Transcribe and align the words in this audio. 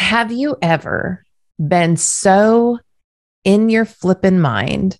Have 0.00 0.32
you 0.32 0.56
ever 0.62 1.22
been 1.58 1.98
so 1.98 2.78
in 3.44 3.68
your 3.68 3.84
flippin' 3.84 4.40
mind 4.40 4.98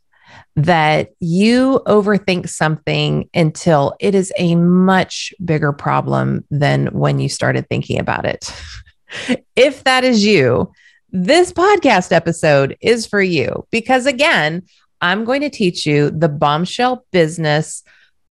that 0.57 1.09
you 1.21 1.81
overthink 1.87 2.51
something 2.51 3.29
until 3.33 3.95
it 3.99 4.15
is 4.15 4.31
a 4.37 4.57
much 4.57 5.33
bigger 5.43 5.73
problem 5.73 6.45
than 6.51 6.89
when 6.89 7.19
you 7.19 7.31
started 7.31 7.67
thinking 7.69 7.99
about 7.99 8.27
it? 8.27 8.55
if 9.57 9.85
that 9.85 10.05
is 10.05 10.23
you, 10.23 10.71
this 11.11 11.51
podcast 11.51 12.13
episode 12.13 12.77
is 12.83 13.07
for 13.07 13.23
you 13.23 13.67
because, 13.71 14.05
again, 14.05 14.63
I'm 15.01 15.25
going 15.25 15.41
to 15.41 15.51
teach 15.51 15.87
you 15.87 16.11
the 16.11 16.29
bombshell 16.29 17.07
business 17.11 17.83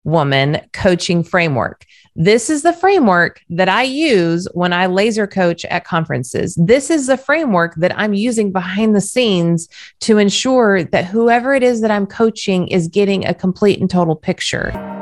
woman 0.04 0.60
coaching 0.72 1.24
framework. 1.24 1.84
This 2.22 2.50
is 2.50 2.60
the 2.60 2.74
framework 2.74 3.40
that 3.48 3.70
I 3.70 3.84
use 3.84 4.46
when 4.52 4.74
I 4.74 4.84
laser 4.84 5.26
coach 5.26 5.64
at 5.64 5.84
conferences. 5.84 6.54
This 6.60 6.90
is 6.90 7.06
the 7.06 7.16
framework 7.16 7.76
that 7.76 7.98
I'm 7.98 8.12
using 8.12 8.52
behind 8.52 8.94
the 8.94 9.00
scenes 9.00 9.70
to 10.00 10.18
ensure 10.18 10.84
that 10.84 11.06
whoever 11.06 11.54
it 11.54 11.62
is 11.62 11.80
that 11.80 11.90
I'm 11.90 12.06
coaching 12.06 12.68
is 12.68 12.88
getting 12.88 13.24
a 13.24 13.32
complete 13.32 13.80
and 13.80 13.88
total 13.88 14.16
picture. 14.16 14.99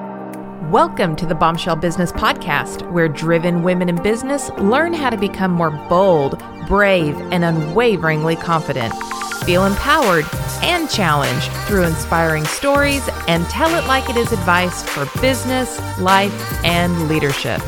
Welcome 0.71 1.17
to 1.17 1.25
the 1.25 1.35
Bombshell 1.35 1.77
Business 1.77 2.13
Podcast, 2.13 2.93
where 2.93 3.09
driven 3.09 3.63
women 3.63 3.89
in 3.89 4.03
business 4.03 4.51
learn 4.59 4.93
how 4.93 5.09
to 5.09 5.17
become 5.17 5.51
more 5.51 5.71
bold, 5.71 6.43
brave, 6.67 7.19
and 7.33 7.43
unwaveringly 7.43 8.37
confident. 8.37 8.93
Feel 9.47 9.65
empowered 9.65 10.27
and 10.61 10.91
challenged 10.91 11.51
through 11.67 11.85
inspiring 11.85 12.45
stories 12.45 13.09
and 13.29 13.47
tell 13.47 13.75
it 13.83 13.87
like 13.87 14.11
it 14.11 14.19
is 14.19 14.31
advice 14.31 14.83
for 14.83 15.07
business, 15.23 15.81
life, 15.99 16.63
and 16.67 17.09
leadership. 17.09 17.63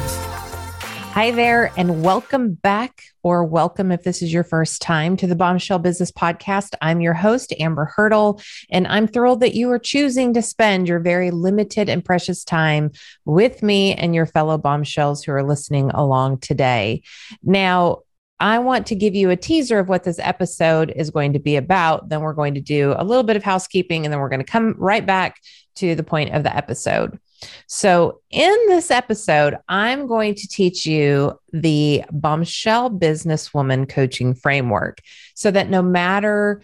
Hi 1.12 1.32
there, 1.32 1.72
and 1.76 2.04
welcome 2.04 2.54
back, 2.54 3.02
or 3.24 3.44
welcome 3.44 3.90
if 3.90 4.04
this 4.04 4.22
is 4.22 4.32
your 4.32 4.44
first 4.44 4.80
time 4.80 5.16
to 5.16 5.26
the 5.26 5.34
Bombshell 5.34 5.80
Business 5.80 6.12
Podcast. 6.12 6.74
I'm 6.80 7.00
your 7.00 7.14
host, 7.14 7.52
Amber 7.58 7.86
Hurdle, 7.96 8.40
and 8.70 8.86
I'm 8.86 9.08
thrilled 9.08 9.40
that 9.40 9.54
you 9.54 9.68
are 9.72 9.78
choosing 9.80 10.32
to 10.34 10.40
spend 10.40 10.86
your 10.86 11.00
very 11.00 11.32
limited 11.32 11.88
and 11.88 12.04
precious 12.04 12.44
time 12.44 12.92
with 13.24 13.60
me 13.60 13.92
and 13.92 14.14
your 14.14 14.24
fellow 14.24 14.56
bombshells 14.56 15.24
who 15.24 15.32
are 15.32 15.42
listening 15.42 15.90
along 15.90 16.38
today. 16.38 17.02
Now, 17.42 18.02
I 18.38 18.60
want 18.60 18.86
to 18.86 18.94
give 18.94 19.16
you 19.16 19.30
a 19.30 19.36
teaser 19.36 19.80
of 19.80 19.88
what 19.88 20.04
this 20.04 20.20
episode 20.20 20.92
is 20.94 21.10
going 21.10 21.32
to 21.32 21.40
be 21.40 21.56
about. 21.56 22.08
Then 22.08 22.20
we're 22.20 22.32
going 22.34 22.54
to 22.54 22.60
do 22.60 22.94
a 22.96 23.04
little 23.04 23.24
bit 23.24 23.36
of 23.36 23.42
housekeeping 23.42 24.06
and 24.06 24.12
then 24.12 24.20
we're 24.20 24.30
going 24.30 24.44
to 24.44 24.50
come 24.50 24.76
right 24.78 25.04
back 25.04 25.40
to 25.74 25.96
the 25.96 26.04
point 26.04 26.34
of 26.34 26.44
the 26.44 26.56
episode. 26.56 27.18
So, 27.66 28.20
in 28.30 28.56
this 28.68 28.90
episode, 28.90 29.56
I'm 29.68 30.06
going 30.06 30.34
to 30.34 30.48
teach 30.48 30.84
you 30.84 31.38
the 31.52 32.04
bombshell 32.10 32.90
businesswoman 32.90 33.88
coaching 33.88 34.34
framework 34.34 34.98
so 35.34 35.50
that 35.50 35.70
no 35.70 35.82
matter 35.82 36.62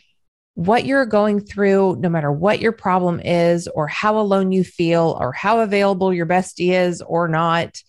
what 0.54 0.84
you're 0.84 1.06
going 1.06 1.40
through, 1.40 1.96
no 2.00 2.08
matter 2.08 2.32
what 2.32 2.60
your 2.60 2.72
problem 2.72 3.20
is, 3.20 3.68
or 3.68 3.86
how 3.86 4.18
alone 4.18 4.52
you 4.52 4.64
feel, 4.64 5.16
or 5.20 5.32
how 5.32 5.60
available 5.60 6.12
your 6.12 6.26
bestie 6.26 6.72
is 6.72 7.02
or 7.02 7.28
not, 7.28 7.82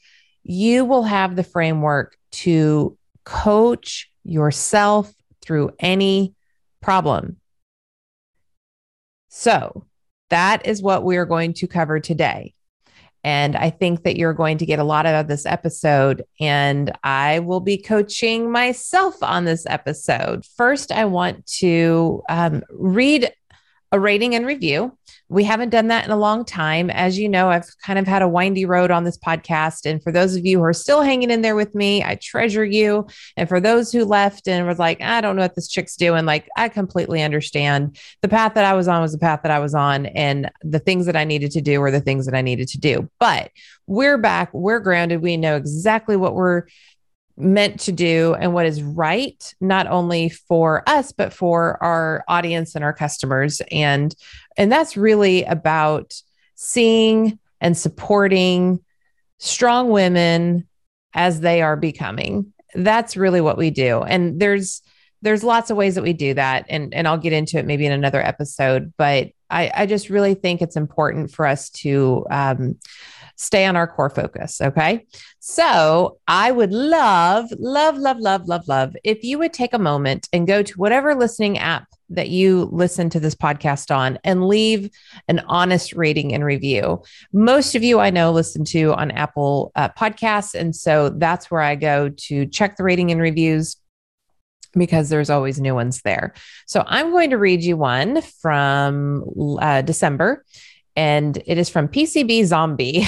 you 0.43 0.85
will 0.85 1.03
have 1.03 1.35
the 1.35 1.43
framework 1.43 2.17
to 2.31 2.97
coach 3.23 4.09
yourself 4.23 5.11
through 5.41 5.71
any 5.79 6.33
problem. 6.81 7.37
So, 9.29 9.85
that 10.29 10.65
is 10.65 10.81
what 10.81 11.03
we 11.03 11.17
are 11.17 11.25
going 11.25 11.53
to 11.53 11.67
cover 11.67 11.99
today. 11.99 12.53
And 13.23 13.55
I 13.55 13.69
think 13.69 14.03
that 14.03 14.17
you're 14.17 14.33
going 14.33 14.57
to 14.59 14.65
get 14.65 14.79
a 14.79 14.83
lot 14.83 15.05
out 15.05 15.15
of 15.15 15.27
this 15.27 15.45
episode. 15.45 16.23
And 16.39 16.91
I 17.03 17.39
will 17.39 17.59
be 17.59 17.77
coaching 17.77 18.51
myself 18.51 19.21
on 19.21 19.45
this 19.45 19.65
episode. 19.67 20.45
First, 20.45 20.91
I 20.91 21.05
want 21.05 21.45
to 21.57 22.23
um, 22.29 22.63
read 22.69 23.31
a 23.91 23.99
rating 23.99 24.35
and 24.35 24.45
review. 24.45 24.96
We 25.29 25.43
haven't 25.43 25.69
done 25.69 25.87
that 25.87 26.05
in 26.05 26.11
a 26.11 26.17
long 26.17 26.45
time. 26.45 26.89
As 26.89 27.19
you 27.19 27.27
know, 27.27 27.49
I've 27.49 27.67
kind 27.85 27.99
of 27.99 28.07
had 28.07 28.21
a 28.21 28.29
windy 28.29 28.65
road 28.65 28.91
on 28.91 29.03
this 29.03 29.17
podcast. 29.17 29.85
And 29.85 30.01
for 30.01 30.11
those 30.11 30.35
of 30.35 30.45
you 30.45 30.59
who 30.59 30.63
are 30.63 30.73
still 30.73 31.01
hanging 31.01 31.31
in 31.31 31.41
there 31.41 31.55
with 31.55 31.75
me, 31.75 32.01
I 32.01 32.15
treasure 32.15 32.63
you. 32.63 33.07
And 33.35 33.49
for 33.49 33.59
those 33.59 33.91
who 33.91 34.05
left 34.05 34.47
and 34.47 34.65
was 34.65 34.79
like, 34.79 35.01
I 35.01 35.19
don't 35.19 35.35
know 35.35 35.41
what 35.41 35.55
this 35.55 35.67
chick's 35.67 35.97
doing, 35.97 36.25
like, 36.25 36.47
I 36.55 36.69
completely 36.69 37.21
understand. 37.21 37.97
The 38.21 38.29
path 38.29 38.53
that 38.53 38.63
I 38.63 38.73
was 38.73 38.87
on 38.87 39.01
was 39.01 39.11
the 39.11 39.17
path 39.17 39.41
that 39.43 39.51
I 39.51 39.59
was 39.59 39.75
on. 39.75 40.05
And 40.05 40.49
the 40.61 40.79
things 40.79 41.05
that 41.07 41.17
I 41.17 41.25
needed 41.25 41.51
to 41.51 41.61
do 41.61 41.81
were 41.81 41.91
the 41.91 41.99
things 41.99 42.25
that 42.25 42.35
I 42.35 42.41
needed 42.41 42.69
to 42.69 42.79
do. 42.79 43.09
But 43.19 43.51
we're 43.85 44.17
back, 44.17 44.53
we're 44.53 44.79
grounded. 44.79 45.21
We 45.21 45.35
know 45.35 45.57
exactly 45.57 46.15
what 46.15 46.35
we're 46.35 46.63
meant 47.39 47.81
to 47.81 47.91
do 47.91 48.33
and 48.33 48.51
what 48.51 48.65
is 48.65 48.81
right, 48.81 49.53
not 49.61 49.85
only 49.87 50.29
for 50.29 50.83
us, 50.87 51.11
but 51.11 51.31
for 51.31 51.81
our 51.83 52.23
audience 52.27 52.73
and 52.75 52.83
our 52.83 52.93
customers. 52.93 53.61
And, 53.71 54.15
and 54.57 54.71
that's 54.71 54.97
really 54.97 55.43
about 55.43 56.19
seeing 56.55 57.39
and 57.61 57.77
supporting 57.77 58.79
strong 59.37 59.89
women 59.89 60.67
as 61.13 61.39
they 61.39 61.61
are 61.61 61.75
becoming. 61.75 62.53
That's 62.75 63.15
really 63.15 63.41
what 63.41 63.57
we 63.57 63.69
do. 63.69 64.01
And 64.01 64.39
there's, 64.39 64.81
there's 65.21 65.43
lots 65.43 65.69
of 65.69 65.77
ways 65.77 65.95
that 65.95 66.03
we 66.03 66.13
do 66.13 66.33
that. 66.33 66.65
And, 66.69 66.93
and 66.93 67.07
I'll 67.07 67.17
get 67.17 67.33
into 67.33 67.57
it 67.57 67.65
maybe 67.65 67.85
in 67.85 67.91
another 67.91 68.21
episode, 68.21 68.93
but 68.97 69.29
I, 69.49 69.71
I 69.73 69.85
just 69.85 70.09
really 70.09 70.33
think 70.33 70.61
it's 70.61 70.75
important 70.75 71.31
for 71.31 71.45
us 71.45 71.69
to, 71.71 72.25
um, 72.29 72.77
stay 73.37 73.65
on 73.65 73.75
our 73.75 73.87
core 73.87 74.09
focus. 74.09 74.59
Okay. 74.59 75.05
So 75.39 76.17
I 76.27 76.51
would 76.51 76.73
love, 76.73 77.45
love, 77.57 77.95
love, 77.97 78.17
love, 78.17 78.47
love, 78.47 78.67
love 78.67 78.95
if 79.03 79.23
you 79.23 79.39
would 79.39 79.53
take 79.53 79.73
a 79.73 79.79
moment 79.79 80.27
and 80.33 80.47
go 80.47 80.63
to 80.63 80.73
whatever 80.73 81.15
listening 81.15 81.57
app 81.57 81.87
that 82.09 82.29
you 82.29 82.69
listen 82.71 83.09
to 83.11 83.19
this 83.19 83.35
podcast 83.35 83.95
on 83.95 84.17
and 84.23 84.47
leave 84.47 84.89
an 85.27 85.39
honest 85.47 85.93
rating 85.93 86.33
and 86.33 86.43
review. 86.43 87.03
Most 87.31 87.75
of 87.75 87.83
you 87.83 87.99
I 87.99 88.09
know 88.09 88.31
listen 88.31 88.65
to 88.65 88.93
on 88.93 89.11
Apple 89.11 89.71
uh, 89.75 89.89
Podcasts. 89.89 90.55
And 90.55 90.75
so 90.75 91.09
that's 91.09 91.51
where 91.51 91.61
I 91.61 91.75
go 91.75 92.09
to 92.09 92.45
check 92.47 92.75
the 92.75 92.83
rating 92.83 93.11
and 93.11 93.21
reviews 93.21 93.77
because 94.73 95.09
there's 95.09 95.29
always 95.29 95.59
new 95.59 95.75
ones 95.75 96.01
there. 96.01 96.33
So 96.65 96.83
I'm 96.87 97.11
going 97.11 97.31
to 97.31 97.37
read 97.37 97.63
you 97.63 97.77
one 97.77 98.21
from 98.21 99.23
uh, 99.59 99.81
December 99.81 100.43
and 100.97 101.43
it 101.45 101.59
is 101.59 101.69
from 101.69 101.87
PCB 101.87 102.43
Zombie. 102.45 103.05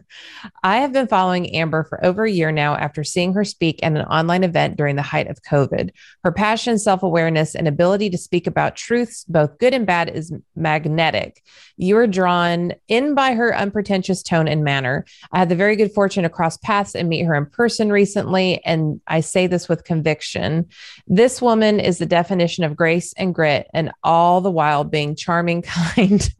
I 0.64 0.78
have 0.78 0.94
been 0.94 1.06
following 1.06 1.54
Amber 1.54 1.84
for 1.84 2.02
over 2.02 2.24
a 2.24 2.30
year 2.30 2.50
now 2.50 2.74
after 2.74 3.04
seeing 3.04 3.34
her 3.34 3.44
speak 3.44 3.78
at 3.82 3.92
an 3.92 3.98
online 3.98 4.42
event 4.42 4.78
during 4.78 4.96
the 4.96 5.02
height 5.02 5.28
of 5.28 5.42
COVID. 5.42 5.90
Her 6.24 6.32
passion, 6.32 6.78
self 6.78 7.02
awareness, 7.02 7.54
and 7.54 7.68
ability 7.68 8.08
to 8.08 8.18
speak 8.18 8.46
about 8.46 8.74
truths, 8.74 9.24
both 9.28 9.58
good 9.58 9.74
and 9.74 9.86
bad, 9.86 10.08
is 10.08 10.32
magnetic. 10.56 11.42
You 11.76 11.98
are 11.98 12.06
drawn 12.06 12.72
in 12.88 13.14
by 13.14 13.34
her 13.34 13.54
unpretentious 13.54 14.22
tone 14.22 14.48
and 14.48 14.64
manner. 14.64 15.04
I 15.30 15.38
had 15.38 15.50
the 15.50 15.56
very 15.56 15.76
good 15.76 15.92
fortune 15.92 16.22
to 16.22 16.30
cross 16.30 16.56
paths 16.56 16.94
and 16.94 17.06
meet 17.06 17.26
her 17.26 17.34
in 17.34 17.44
person 17.44 17.92
recently, 17.92 18.64
and 18.64 18.98
I 19.08 19.20
say 19.20 19.46
this 19.46 19.68
with 19.68 19.84
conviction. 19.84 20.68
This 21.06 21.42
woman 21.42 21.80
is 21.80 21.98
the 21.98 22.06
definition 22.06 22.64
of 22.64 22.76
grace 22.76 23.12
and 23.18 23.34
grit, 23.34 23.66
and 23.74 23.92
all 24.02 24.40
the 24.40 24.50
while 24.50 24.84
being 24.84 25.14
charming, 25.14 25.60
kind, 25.66 26.34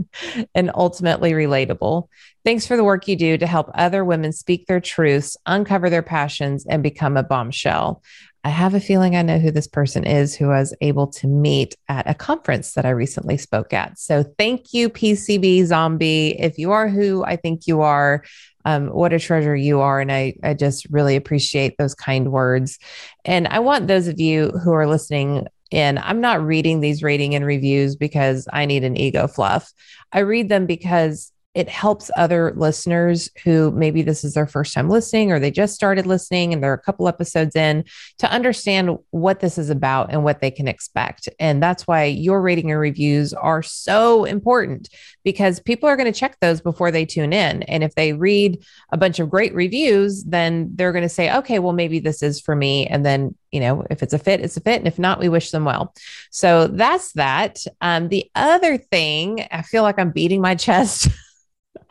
and 0.55 0.71
ultimately 0.87 1.33
relatable. 1.33 2.07
Thanks 2.45 2.65
for 2.65 2.77
the 2.77 2.85
work 2.85 3.09
you 3.09 3.17
do 3.17 3.37
to 3.37 3.47
help 3.47 3.69
other 3.75 4.05
women 4.05 4.33
speak 4.33 4.69
their 4.69 4.79
truths, 4.79 5.37
uncover 5.45 5.91
their 5.91 6.03
passions, 6.03 6.65
and 6.65 6.81
become 6.81 7.17
a 7.17 7.25
bombshell. 7.25 8.05
I 8.45 8.51
have 8.51 8.75
a 8.75 8.81
feeling 8.81 9.17
I 9.17 9.23
know 9.23 9.41
who 9.41 9.51
this 9.51 9.67
person 9.67 10.05
is 10.05 10.37
who 10.37 10.53
I 10.53 10.61
was 10.61 10.73
able 10.81 11.09
to 11.09 11.27
meet 11.27 11.75
at 11.89 12.09
a 12.09 12.15
conference 12.15 12.75
that 12.75 12.87
I 12.87 12.91
recently 12.91 13.37
spoke 13.37 13.73
at. 13.73 13.99
So 13.99 14.23
thank 14.39 14.73
you, 14.73 14.89
PCB 14.89 15.65
Zombie. 15.65 16.37
If 16.39 16.57
you 16.57 16.71
are 16.71 16.89
who 16.89 17.25
I 17.25 17.35
think 17.35 17.67
you 17.67 17.81
are, 17.81 18.23
um, 18.65 18.87
what 18.87 19.13
a 19.13 19.19
treasure 19.19 19.57
you 19.57 19.81
are. 19.81 20.01
And 20.01 20.13
I, 20.13 20.35
I 20.45 20.55
just 20.55 20.87
really 20.89 21.17
appreciate 21.17 21.79
those 21.79 21.97
kind 21.97 22.31
words. 22.31 22.79
And 23.25 23.49
I 23.49 23.59
want 23.59 23.89
those 23.89 24.07
of 24.07 24.21
you 24.21 24.51
who 24.63 24.71
are 24.71 24.87
listening 24.87 25.49
and 25.73 25.99
I'm 25.99 26.21
not 26.21 26.43
reading 26.43 26.81
these 26.81 27.03
rating 27.03 27.35
and 27.35 27.45
reviews 27.45 27.97
because 27.97 28.49
I 28.53 28.67
need 28.67 28.85
an 28.85 28.97
ego 28.97 29.27
fluff. 29.27 29.73
I 30.13 30.21
read 30.21 30.49
them 30.49 30.67
because 30.67 31.33
it 31.57 31.71
helps 31.71 32.11
other 32.19 32.53
listeners 32.55 33.31
who 33.43 33.71
maybe 33.71 34.03
this 34.03 34.25
is 34.25 34.35
their 34.35 34.47
first 34.47 34.75
time 34.75 34.91
listening 34.91 35.33
or 35.33 35.41
they 35.41 35.51
just 35.51 35.75
started 35.75 36.05
listening 36.05 36.53
and 36.53 36.63
they're 36.63 36.75
a 36.75 36.79
couple 36.79 37.09
episodes 37.09 37.57
in 37.57 37.83
to 38.19 38.31
understand 38.31 38.91
what 39.09 39.41
this 39.41 39.57
is 39.57 39.71
about 39.71 40.13
and 40.13 40.23
what 40.23 40.43
they 40.43 40.51
can 40.51 40.69
expect. 40.69 41.31
And 41.41 41.63
that's 41.63 41.87
why 41.87 42.05
your 42.05 42.43
rating 42.43 42.71
and 42.71 42.79
reviews 42.79 43.33
are 43.33 43.63
so 43.63 44.25
important 44.25 44.91
because 45.25 45.59
people 45.59 45.89
are 45.89 45.97
going 45.97 46.13
to 46.13 46.19
check 46.19 46.37
those 46.41 46.61
before 46.61 46.91
they 46.91 47.07
tune 47.07 47.33
in. 47.33 47.63
And 47.63 47.83
if 47.83 47.95
they 47.95 48.13
read 48.13 48.63
a 48.93 48.99
bunch 48.99 49.19
of 49.19 49.31
great 49.31 49.55
reviews, 49.55 50.25
then 50.25 50.73
they're 50.75 50.93
going 50.93 51.05
to 51.05 51.09
say, 51.09 51.35
okay, 51.37 51.59
well, 51.59 51.73
maybe 51.73 52.01
this 52.01 52.23
is 52.23 52.39
for 52.39 52.55
me. 52.55 52.87
And 52.87 53.05
then, 53.05 53.35
you 53.51 53.61
know, 53.61 53.87
if 53.89 54.03
it's 54.03 54.13
a 54.13 54.19
fit, 54.19 54.43
it's 54.43 54.59
a 54.59 54.61
fit. 54.61 54.77
And 54.77 54.87
if 54.87 54.99
not, 54.99 55.21
we 55.21 55.31
wish 55.31 55.53
them 55.53 55.65
well. 55.65 55.95
So 56.31 56.67
that's 56.67 57.13
that. 57.13 57.65
Um, 57.81 58.09
the 58.09 58.31
other 58.35 58.77
thing, 58.77 59.47
I 59.51 59.63
feel 59.63 59.83
like 59.83 59.99
I'm 59.99 60.11
beating 60.11 60.43
my 60.43 60.55
chest. 60.67 61.09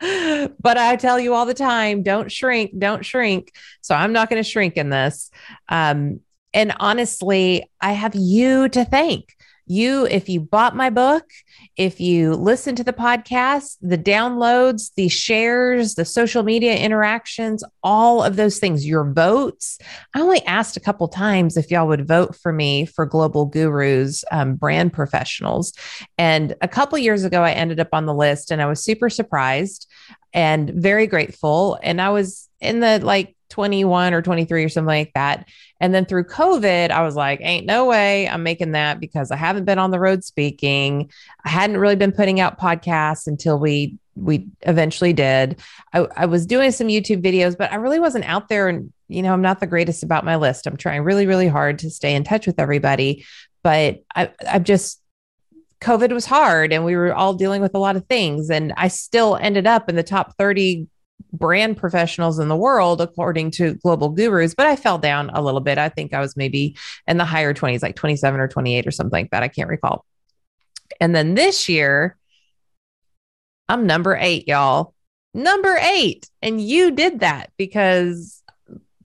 but 0.60 0.78
I 0.78 0.96
tell 0.96 1.18
you 1.18 1.34
all 1.34 1.46
the 1.46 1.54
time, 1.54 2.02
don't 2.02 2.30
shrink, 2.30 2.78
don't 2.78 3.04
shrink. 3.04 3.52
So 3.80 3.94
I'm 3.94 4.12
not 4.12 4.28
going 4.30 4.42
to 4.42 4.48
shrink 4.48 4.76
in 4.76 4.90
this. 4.90 5.30
Um, 5.68 6.20
And 6.54 6.72
honestly, 6.80 7.70
I 7.80 7.92
have 7.92 8.14
you 8.14 8.68
to 8.70 8.84
thank 8.84 9.34
you, 9.66 10.06
if 10.06 10.28
you 10.28 10.40
bought 10.40 10.76
my 10.76 10.90
book, 10.90 11.24
if 11.76 12.00
you 12.00 12.34
listen 12.34 12.76
to 12.76 12.84
the 12.84 12.92
podcast, 12.92 13.76
the 13.82 13.98
downloads, 13.98 14.94
the 14.94 15.08
shares, 15.08 15.94
the 15.94 16.04
social 16.04 16.42
media 16.42 16.76
interactions, 16.76 17.64
all 17.82 18.22
of 18.22 18.36
those 18.36 18.58
things, 18.58 18.86
your 18.86 19.12
votes. 19.12 19.78
I 20.14 20.20
only 20.20 20.44
asked 20.46 20.76
a 20.76 20.80
couple 20.80 21.08
times 21.08 21.56
if 21.56 21.70
y'all 21.70 21.88
would 21.88 22.06
vote 22.06 22.36
for 22.36 22.52
me 22.52 22.86
for 22.86 23.06
Global 23.06 23.46
Gurus 23.46 24.24
um, 24.30 24.54
brand 24.54 24.92
professionals. 24.92 25.72
And 26.16 26.54
a 26.60 26.68
couple 26.68 26.96
years 26.98 27.24
ago, 27.24 27.42
I 27.42 27.50
ended 27.50 27.80
up 27.80 27.88
on 27.92 28.06
the 28.06 28.14
list 28.14 28.50
and 28.50 28.62
I 28.62 28.66
was 28.66 28.84
super 28.84 29.10
surprised 29.10 29.90
and 30.32 30.70
very 30.70 31.06
grateful. 31.06 31.78
And 31.82 32.00
I 32.00 32.10
was 32.10 32.48
in 32.60 32.80
the 32.80 33.00
like 33.02 33.36
21 33.50 34.14
or 34.14 34.22
23 34.22 34.64
or 34.64 34.68
something 34.68 34.86
like 34.86 35.12
that. 35.14 35.48
And 35.80 35.94
then 35.94 36.06
through 36.06 36.24
COVID, 36.24 36.90
I 36.90 37.02
was 37.02 37.16
like, 37.16 37.40
ain't 37.42 37.66
no 37.66 37.84
way 37.84 38.28
I'm 38.28 38.42
making 38.42 38.72
that 38.72 38.98
because 39.00 39.30
I 39.30 39.36
haven't 39.36 39.64
been 39.64 39.78
on 39.78 39.90
the 39.90 40.00
road 40.00 40.24
speaking. 40.24 41.10
I 41.44 41.50
hadn't 41.50 41.78
really 41.78 41.96
been 41.96 42.12
putting 42.12 42.40
out 42.40 42.58
podcasts 42.58 43.26
until 43.26 43.58
we 43.58 43.98
we 44.14 44.46
eventually 44.62 45.12
did. 45.12 45.60
I, 45.92 46.06
I 46.16 46.26
was 46.26 46.46
doing 46.46 46.70
some 46.70 46.88
YouTube 46.88 47.22
videos, 47.22 47.56
but 47.56 47.70
I 47.70 47.76
really 47.76 48.00
wasn't 48.00 48.24
out 48.24 48.48
there 48.48 48.68
and 48.68 48.92
you 49.08 49.22
know, 49.22 49.32
I'm 49.32 49.42
not 49.42 49.60
the 49.60 49.66
greatest 49.66 50.02
about 50.02 50.24
my 50.24 50.34
list. 50.36 50.66
I'm 50.66 50.76
trying 50.76 51.02
really, 51.02 51.26
really 51.26 51.46
hard 51.46 51.78
to 51.80 51.90
stay 51.90 52.14
in 52.14 52.24
touch 52.24 52.46
with 52.46 52.58
everybody. 52.58 53.24
But 53.62 54.02
I 54.14 54.30
I've 54.48 54.64
just 54.64 55.00
COVID 55.80 56.12
was 56.12 56.24
hard 56.24 56.72
and 56.72 56.84
we 56.84 56.96
were 56.96 57.14
all 57.14 57.34
dealing 57.34 57.60
with 57.60 57.74
a 57.74 57.78
lot 57.78 57.96
of 57.96 58.06
things. 58.06 58.50
And 58.50 58.72
I 58.76 58.88
still 58.88 59.36
ended 59.36 59.66
up 59.66 59.88
in 59.88 59.96
the 59.96 60.02
top 60.02 60.36
30 60.38 60.88
brand 61.32 61.76
professionals 61.76 62.38
in 62.38 62.48
the 62.48 62.56
world, 62.56 63.00
according 63.00 63.50
to 63.52 63.74
global 63.74 64.10
gurus, 64.10 64.54
but 64.54 64.66
I 64.66 64.76
fell 64.76 64.98
down 64.98 65.30
a 65.30 65.42
little 65.42 65.60
bit. 65.60 65.78
I 65.78 65.88
think 65.88 66.14
I 66.14 66.20
was 66.20 66.36
maybe 66.36 66.76
in 67.06 67.16
the 67.16 67.24
higher 67.24 67.54
20s, 67.54 67.82
like 67.82 67.96
27 67.96 68.40
or 68.40 68.48
28 68.48 68.86
or 68.86 68.90
something 68.90 69.12
like 69.12 69.30
that. 69.30 69.42
I 69.42 69.48
can't 69.48 69.68
recall. 69.68 70.04
And 71.00 71.14
then 71.14 71.34
this 71.34 71.68
year, 71.68 72.16
I'm 73.68 73.86
number 73.86 74.16
eight, 74.16 74.46
y'all. 74.48 74.94
Number 75.34 75.76
eight. 75.76 76.28
And 76.40 76.60
you 76.60 76.92
did 76.92 77.20
that 77.20 77.50
because 77.56 78.42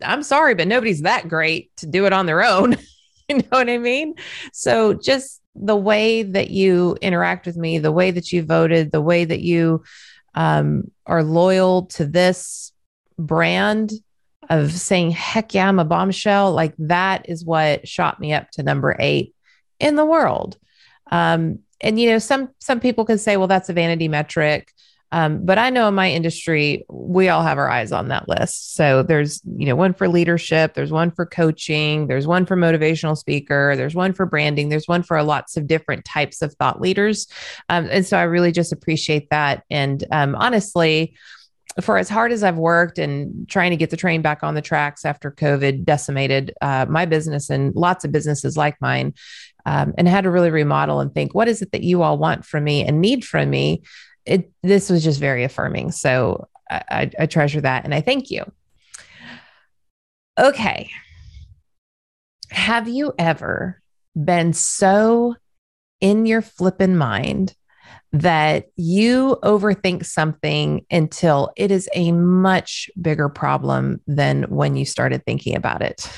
I'm 0.03 0.23
sorry, 0.23 0.55
but 0.55 0.67
nobody's 0.67 1.01
that 1.01 1.27
great 1.27 1.75
to 1.77 1.87
do 1.87 2.05
it 2.05 2.13
on 2.13 2.25
their 2.25 2.43
own. 2.43 2.77
you 3.29 3.37
know 3.37 3.43
what 3.49 3.69
I 3.69 3.77
mean? 3.77 4.15
So 4.53 4.93
just 4.93 5.41
the 5.55 5.75
way 5.75 6.23
that 6.23 6.49
you 6.49 6.97
interact 7.01 7.45
with 7.45 7.57
me, 7.57 7.77
the 7.77 7.91
way 7.91 8.11
that 8.11 8.31
you 8.31 8.43
voted, 8.43 8.91
the 8.91 9.01
way 9.01 9.25
that 9.25 9.41
you 9.41 9.83
um, 10.33 10.91
are 11.05 11.23
loyal 11.23 11.87
to 11.87 12.05
this 12.05 12.71
brand 13.17 13.91
of 14.49 14.71
saying, 14.71 15.11
heck 15.11 15.53
yeah, 15.53 15.67
I'm 15.67 15.79
a 15.79 15.85
bombshell, 15.85 16.51
like 16.51 16.73
that 16.77 17.29
is 17.29 17.45
what 17.45 17.87
shot 17.87 18.19
me 18.19 18.33
up 18.33 18.49
to 18.51 18.63
number 18.63 18.95
eight 18.99 19.33
in 19.79 19.95
the 19.95 20.05
world. 20.05 20.57
Um, 21.11 21.59
and 21.79 21.99
you 21.99 22.09
know, 22.09 22.19
some 22.19 22.49
some 22.59 22.79
people 22.79 23.05
can 23.05 23.17
say, 23.17 23.37
well, 23.37 23.47
that's 23.47 23.69
a 23.69 23.73
vanity 23.73 24.07
metric. 24.07 24.71
Um, 25.11 25.45
but 25.45 25.57
I 25.57 25.69
know 25.69 25.87
in 25.87 25.93
my 25.93 26.09
industry, 26.09 26.85
we 26.89 27.27
all 27.29 27.43
have 27.43 27.57
our 27.57 27.69
eyes 27.69 27.91
on 27.91 28.07
that 28.07 28.29
list. 28.29 28.75
So 28.75 29.03
there's, 29.03 29.41
you 29.57 29.65
know, 29.65 29.75
one 29.75 29.93
for 29.93 30.07
leadership, 30.07 30.73
there's 30.73 30.91
one 30.91 31.11
for 31.11 31.25
coaching, 31.25 32.07
there's 32.07 32.27
one 32.27 32.45
for 32.45 32.55
motivational 32.55 33.17
speaker, 33.17 33.73
there's 33.75 33.95
one 33.95 34.13
for 34.13 34.25
branding, 34.25 34.69
there's 34.69 34.87
one 34.87 35.03
for 35.03 35.21
lots 35.21 35.57
of 35.57 35.67
different 35.67 36.05
types 36.05 36.41
of 36.41 36.53
thought 36.55 36.79
leaders. 36.79 37.27
Um, 37.69 37.87
and 37.91 38.05
so 38.05 38.17
I 38.17 38.23
really 38.23 38.51
just 38.51 38.71
appreciate 38.71 39.29
that. 39.31 39.63
And 39.69 40.03
um, 40.11 40.35
honestly, 40.35 41.15
for 41.81 41.97
as 41.97 42.09
hard 42.09 42.31
as 42.31 42.43
I've 42.43 42.57
worked 42.57 42.97
and 42.97 43.47
trying 43.49 43.71
to 43.71 43.77
get 43.77 43.89
the 43.89 43.97
train 43.97 44.21
back 44.21 44.43
on 44.43 44.55
the 44.55 44.61
tracks 44.61 45.05
after 45.05 45.31
COVID 45.31 45.85
decimated 45.85 46.53
uh, 46.61 46.85
my 46.89 47.05
business 47.05 47.49
and 47.49 47.73
lots 47.75 48.03
of 48.03 48.11
businesses 48.11 48.57
like 48.57 48.75
mine, 48.81 49.13
um, 49.65 49.93
and 49.97 50.07
had 50.07 50.23
to 50.23 50.31
really 50.31 50.49
remodel 50.49 50.99
and 50.99 51.13
think, 51.13 51.33
what 51.33 51.47
is 51.47 51.61
it 51.61 51.71
that 51.71 51.83
you 51.83 52.01
all 52.01 52.17
want 52.17 52.45
from 52.45 52.63
me 52.63 52.83
and 52.83 52.99
need 52.99 53.23
from 53.23 53.49
me? 53.49 53.83
It 54.25 54.51
this 54.63 54.89
was 54.89 55.03
just 55.03 55.19
very 55.19 55.43
affirming. 55.43 55.91
So 55.91 56.47
I, 56.69 56.83
I, 56.89 57.11
I 57.19 57.25
treasure 57.25 57.61
that 57.61 57.85
and 57.85 57.93
I 57.93 58.01
thank 58.01 58.31
you. 58.31 58.43
Okay. 60.39 60.89
Have 62.49 62.87
you 62.87 63.13
ever 63.17 63.81
been 64.15 64.53
so 64.53 65.35
in 65.99 66.25
your 66.25 66.41
flippin' 66.41 66.97
mind 66.97 67.55
that 68.13 68.67
you 68.75 69.37
overthink 69.43 70.05
something 70.05 70.85
until 70.91 71.51
it 71.55 71.71
is 71.71 71.89
a 71.93 72.11
much 72.11 72.89
bigger 73.01 73.29
problem 73.29 74.01
than 74.07 74.43
when 74.43 74.75
you 74.75 74.85
started 74.85 75.23
thinking 75.25 75.55
about 75.55 75.81
it? 75.81 76.09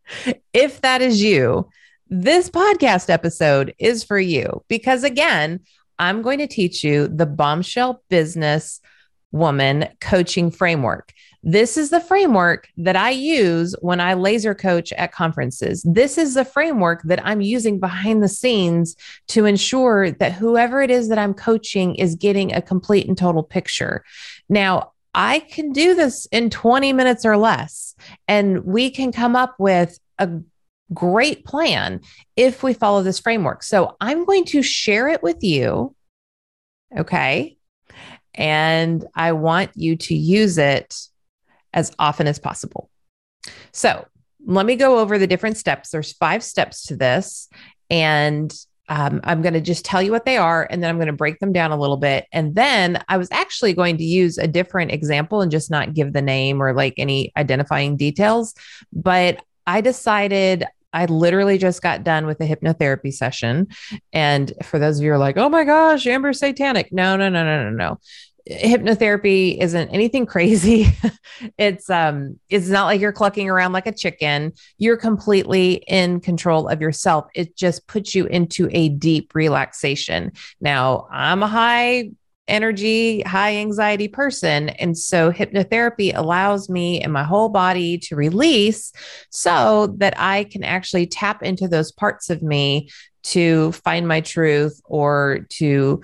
if 0.52 0.80
that 0.80 1.02
is 1.02 1.22
you, 1.22 1.68
this 2.08 2.50
podcast 2.50 3.08
episode 3.10 3.74
is 3.78 4.04
for 4.04 4.20
you 4.20 4.62
because, 4.68 5.02
again, 5.02 5.60
I'm 6.02 6.20
going 6.20 6.40
to 6.40 6.48
teach 6.48 6.82
you 6.82 7.06
the 7.06 7.26
bombshell 7.26 8.02
business 8.08 8.80
woman 9.30 9.86
coaching 10.00 10.50
framework. 10.50 11.12
This 11.44 11.76
is 11.76 11.90
the 11.90 12.00
framework 12.00 12.66
that 12.76 12.96
I 12.96 13.10
use 13.10 13.76
when 13.80 14.00
I 14.00 14.14
laser 14.14 14.52
coach 14.52 14.92
at 14.94 15.12
conferences. 15.12 15.80
This 15.86 16.18
is 16.18 16.34
the 16.34 16.44
framework 16.44 17.02
that 17.04 17.24
I'm 17.24 17.40
using 17.40 17.78
behind 17.78 18.20
the 18.20 18.28
scenes 18.28 18.96
to 19.28 19.44
ensure 19.44 20.10
that 20.10 20.32
whoever 20.32 20.82
it 20.82 20.90
is 20.90 21.08
that 21.08 21.18
I'm 21.18 21.34
coaching 21.34 21.94
is 21.94 22.16
getting 22.16 22.52
a 22.52 22.60
complete 22.60 23.06
and 23.06 23.16
total 23.16 23.44
picture. 23.44 24.04
Now, 24.48 24.90
I 25.14 25.38
can 25.38 25.70
do 25.70 25.94
this 25.94 26.26
in 26.32 26.50
20 26.50 26.92
minutes 26.92 27.24
or 27.24 27.36
less, 27.36 27.94
and 28.26 28.64
we 28.64 28.90
can 28.90 29.12
come 29.12 29.36
up 29.36 29.54
with 29.60 30.00
a 30.18 30.40
great 30.94 31.44
plan 31.44 32.00
if 32.36 32.62
we 32.62 32.74
follow 32.74 33.02
this 33.02 33.20
framework. 33.20 33.62
So 33.62 33.96
I'm 34.00 34.24
going 34.24 34.44
to 34.46 34.62
share 34.62 35.08
it 35.08 35.22
with 35.22 35.42
you. 35.42 35.94
Okay. 36.96 37.56
And 38.34 39.04
I 39.14 39.32
want 39.32 39.70
you 39.74 39.96
to 39.96 40.14
use 40.14 40.58
it 40.58 40.96
as 41.72 41.92
often 41.98 42.26
as 42.26 42.38
possible. 42.38 42.90
So 43.72 44.06
let 44.44 44.66
me 44.66 44.76
go 44.76 44.98
over 44.98 45.18
the 45.18 45.26
different 45.26 45.56
steps. 45.56 45.90
There's 45.90 46.12
five 46.12 46.42
steps 46.42 46.86
to 46.86 46.96
this. 46.96 47.48
And 47.90 48.52
um, 48.88 49.20
I'm 49.24 49.42
going 49.42 49.54
to 49.54 49.60
just 49.60 49.84
tell 49.84 50.02
you 50.02 50.10
what 50.10 50.26
they 50.26 50.36
are, 50.36 50.66
and 50.68 50.82
then 50.82 50.90
I'm 50.90 50.96
going 50.96 51.06
to 51.06 51.12
break 51.12 51.38
them 51.38 51.52
down 51.52 51.70
a 51.70 51.78
little 51.78 51.96
bit. 51.96 52.26
And 52.32 52.54
then 52.54 53.02
I 53.08 53.16
was 53.16 53.28
actually 53.30 53.72
going 53.74 53.96
to 53.96 54.04
use 54.04 54.38
a 54.38 54.48
different 54.48 54.90
example 54.90 55.40
and 55.40 55.50
just 55.50 55.70
not 55.70 55.94
give 55.94 56.12
the 56.12 56.20
name 56.20 56.60
or 56.62 56.74
like 56.74 56.94
any 56.98 57.32
identifying 57.36 57.96
details. 57.96 58.54
But 58.92 59.42
I 59.66 59.80
decided 59.80 60.66
I 60.92 61.06
literally 61.06 61.58
just 61.58 61.82
got 61.82 62.04
done 62.04 62.26
with 62.26 62.40
a 62.40 62.44
hypnotherapy 62.44 63.12
session. 63.12 63.68
And 64.12 64.52
for 64.62 64.78
those 64.78 64.98
of 64.98 65.04
you 65.04 65.10
who 65.10 65.14
are 65.14 65.18
like, 65.18 65.36
oh 65.36 65.48
my 65.48 65.64
gosh, 65.64 66.06
Amber 66.06 66.32
satanic. 66.32 66.92
No, 66.92 67.16
no, 67.16 67.28
no, 67.28 67.44
no, 67.44 67.70
no, 67.70 67.70
no. 67.70 67.98
Hypnotherapy 68.50 69.58
isn't 69.60 69.88
anything 69.90 70.26
crazy. 70.34 70.88
it's 71.58 71.88
um 71.88 72.38
it's 72.48 72.68
not 72.68 72.86
like 72.86 73.00
you're 73.00 73.12
clucking 73.12 73.48
around 73.48 73.72
like 73.72 73.86
a 73.86 73.92
chicken. 73.92 74.52
You're 74.78 74.96
completely 74.96 75.74
in 75.86 76.20
control 76.20 76.68
of 76.68 76.80
yourself. 76.80 77.26
It 77.34 77.56
just 77.56 77.86
puts 77.86 78.14
you 78.14 78.26
into 78.26 78.68
a 78.72 78.88
deep 78.88 79.34
relaxation. 79.34 80.32
Now, 80.60 81.06
I'm 81.10 81.42
a 81.42 81.48
high 81.48 82.10
energy, 82.48 83.22
high 83.22 83.56
anxiety 83.56 84.08
person. 84.08 84.68
And 84.70 84.96
so 84.96 85.30
hypnotherapy 85.30 86.12
allows 86.14 86.68
me 86.68 87.00
and 87.00 87.12
my 87.12 87.24
whole 87.24 87.48
body 87.48 87.98
to 87.98 88.16
release 88.16 88.92
so 89.30 89.94
that 89.98 90.14
I 90.18 90.44
can 90.44 90.64
actually 90.64 91.06
tap 91.06 91.42
into 91.42 91.68
those 91.68 91.92
parts 91.92 92.30
of 92.30 92.42
me 92.42 92.90
to 93.22 93.72
find 93.72 94.08
my 94.08 94.20
truth 94.20 94.80
or 94.84 95.46
to 95.50 96.02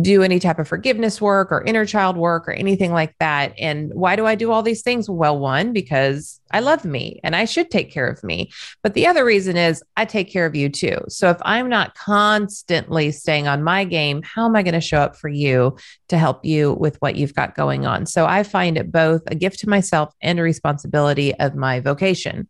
do 0.00 0.22
any 0.22 0.38
type 0.38 0.58
of 0.58 0.68
forgiveness 0.68 1.20
work 1.20 1.50
or 1.50 1.64
inner 1.64 1.84
child 1.84 2.16
work 2.16 2.48
or 2.48 2.52
anything 2.52 2.92
like 2.92 3.14
that. 3.18 3.52
And 3.58 3.92
why 3.92 4.16
do 4.16 4.26
I 4.26 4.34
do 4.34 4.52
all 4.52 4.62
these 4.62 4.82
things? 4.82 5.10
Well, 5.10 5.38
one, 5.38 5.72
because 5.72 6.40
I 6.52 6.60
love 6.60 6.84
me 6.84 7.20
and 7.22 7.34
I 7.34 7.44
should 7.44 7.70
take 7.70 7.90
care 7.90 8.08
of 8.08 8.22
me. 8.22 8.50
But 8.82 8.94
the 8.94 9.06
other 9.06 9.24
reason 9.24 9.56
is 9.56 9.82
I 9.96 10.04
take 10.04 10.30
care 10.30 10.46
of 10.46 10.54
you 10.54 10.68
too. 10.68 10.98
So 11.08 11.30
if 11.30 11.38
I'm 11.42 11.68
not 11.68 11.94
constantly 11.94 13.10
staying 13.10 13.48
on 13.48 13.62
my 13.62 13.84
game, 13.84 14.22
how 14.22 14.46
am 14.46 14.56
I 14.56 14.62
going 14.62 14.74
to 14.74 14.80
show 14.80 14.98
up 14.98 15.16
for 15.16 15.28
you 15.28 15.76
to 16.08 16.18
help 16.18 16.44
you 16.44 16.74
with 16.74 16.96
what 17.00 17.16
you've 17.16 17.34
got 17.34 17.54
going 17.54 17.86
on? 17.86 18.06
So 18.06 18.26
I 18.26 18.42
find 18.42 18.78
it 18.78 18.92
both 18.92 19.22
a 19.26 19.34
gift 19.34 19.60
to 19.60 19.68
myself 19.68 20.14
and 20.20 20.38
a 20.38 20.42
responsibility 20.42 21.34
of 21.34 21.54
my 21.54 21.80
vocation. 21.80 22.48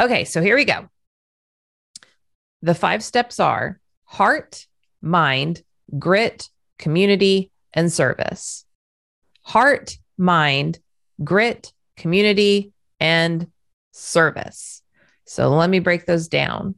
Okay, 0.00 0.24
so 0.24 0.40
here 0.40 0.56
we 0.56 0.64
go. 0.64 0.91
The 2.62 2.74
five 2.74 3.02
steps 3.02 3.40
are 3.40 3.80
heart, 4.04 4.66
mind, 5.00 5.62
grit, 5.98 6.48
community, 6.78 7.50
and 7.74 7.92
service. 7.92 8.64
Heart, 9.42 9.98
mind, 10.16 10.78
grit, 11.24 11.72
community, 11.96 12.72
and 13.00 13.48
service. 13.92 14.82
So 15.24 15.50
let 15.50 15.70
me 15.70 15.80
break 15.80 16.06
those 16.06 16.28
down. 16.28 16.76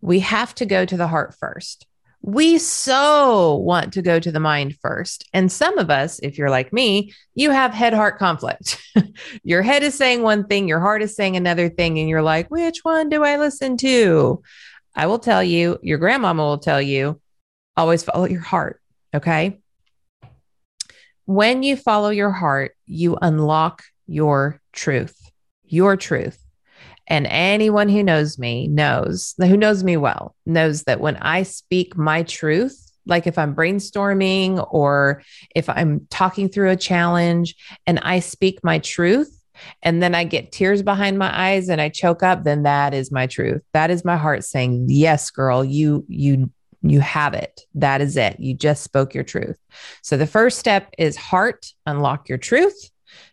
We 0.00 0.20
have 0.20 0.54
to 0.56 0.66
go 0.66 0.84
to 0.84 0.96
the 0.96 1.06
heart 1.06 1.34
first. 1.38 1.86
we 2.24 2.56
so 2.56 3.56
want 3.56 3.92
to 3.92 4.00
go 4.00 4.20
to 4.20 4.30
the 4.30 4.40
mind 4.40 4.76
first. 4.80 5.28
And 5.32 5.50
some 5.50 5.76
of 5.78 5.90
us, 5.90 6.20
if 6.20 6.38
you're 6.38 6.50
like 6.50 6.72
me, 6.72 7.12
you 7.34 7.50
have 7.50 7.74
head 7.74 7.92
heart 7.92 8.16
conflict. 8.16 8.80
your 9.42 9.62
head 9.62 9.82
is 9.82 9.94
saying 9.96 10.22
one 10.22 10.46
thing, 10.46 10.68
your 10.68 10.78
heart 10.78 11.02
is 11.02 11.16
saying 11.16 11.36
another 11.36 11.68
thing, 11.68 11.98
and 11.98 12.08
you're 12.08 12.22
like, 12.22 12.48
which 12.48 12.84
one 12.84 13.08
do 13.08 13.24
I 13.24 13.38
listen 13.38 13.76
to? 13.78 14.40
I 14.94 15.06
will 15.06 15.18
tell 15.18 15.42
you, 15.42 15.78
your 15.82 15.98
grandmama 15.98 16.42
will 16.42 16.58
tell 16.58 16.80
you, 16.80 17.20
always 17.76 18.02
follow 18.02 18.26
your 18.26 18.40
heart. 18.40 18.80
Okay. 19.14 19.60
When 21.24 21.62
you 21.62 21.76
follow 21.76 22.10
your 22.10 22.30
heart, 22.30 22.76
you 22.86 23.16
unlock 23.20 23.82
your 24.06 24.60
truth, 24.72 25.16
your 25.64 25.96
truth. 25.96 26.38
And 27.06 27.26
anyone 27.26 27.88
who 27.88 28.02
knows 28.02 28.38
me 28.38 28.68
knows, 28.68 29.34
who 29.38 29.56
knows 29.56 29.82
me 29.82 29.96
well, 29.96 30.34
knows 30.46 30.84
that 30.84 31.00
when 31.00 31.16
I 31.16 31.42
speak 31.42 31.96
my 31.96 32.22
truth, 32.22 32.78
like 33.06 33.26
if 33.26 33.38
I'm 33.38 33.54
brainstorming 33.54 34.66
or 34.70 35.22
if 35.54 35.68
I'm 35.68 36.06
talking 36.10 36.48
through 36.48 36.70
a 36.70 36.76
challenge 36.76 37.56
and 37.86 37.98
I 38.00 38.20
speak 38.20 38.60
my 38.62 38.78
truth, 38.78 39.41
and 39.82 40.02
then 40.02 40.14
I 40.14 40.24
get 40.24 40.52
tears 40.52 40.82
behind 40.82 41.18
my 41.18 41.30
eyes 41.36 41.68
and 41.68 41.80
I 41.80 41.88
choke 41.88 42.22
up, 42.22 42.44
then 42.44 42.62
that 42.62 42.94
is 42.94 43.12
my 43.12 43.26
truth. 43.26 43.62
That 43.72 43.90
is 43.90 44.04
my 44.04 44.16
heart 44.16 44.44
saying, 44.44 44.86
"Yes, 44.88 45.30
girl, 45.30 45.64
you 45.64 46.04
you 46.08 46.50
you 46.82 47.00
have 47.00 47.34
it. 47.34 47.60
That 47.74 48.00
is 48.00 48.16
it. 48.16 48.38
You 48.40 48.54
just 48.54 48.82
spoke 48.82 49.14
your 49.14 49.24
truth." 49.24 49.56
So 50.02 50.16
the 50.16 50.26
first 50.26 50.58
step 50.58 50.92
is 50.98 51.16
heart, 51.16 51.66
unlock 51.86 52.28
your 52.28 52.38
truth. 52.38 52.90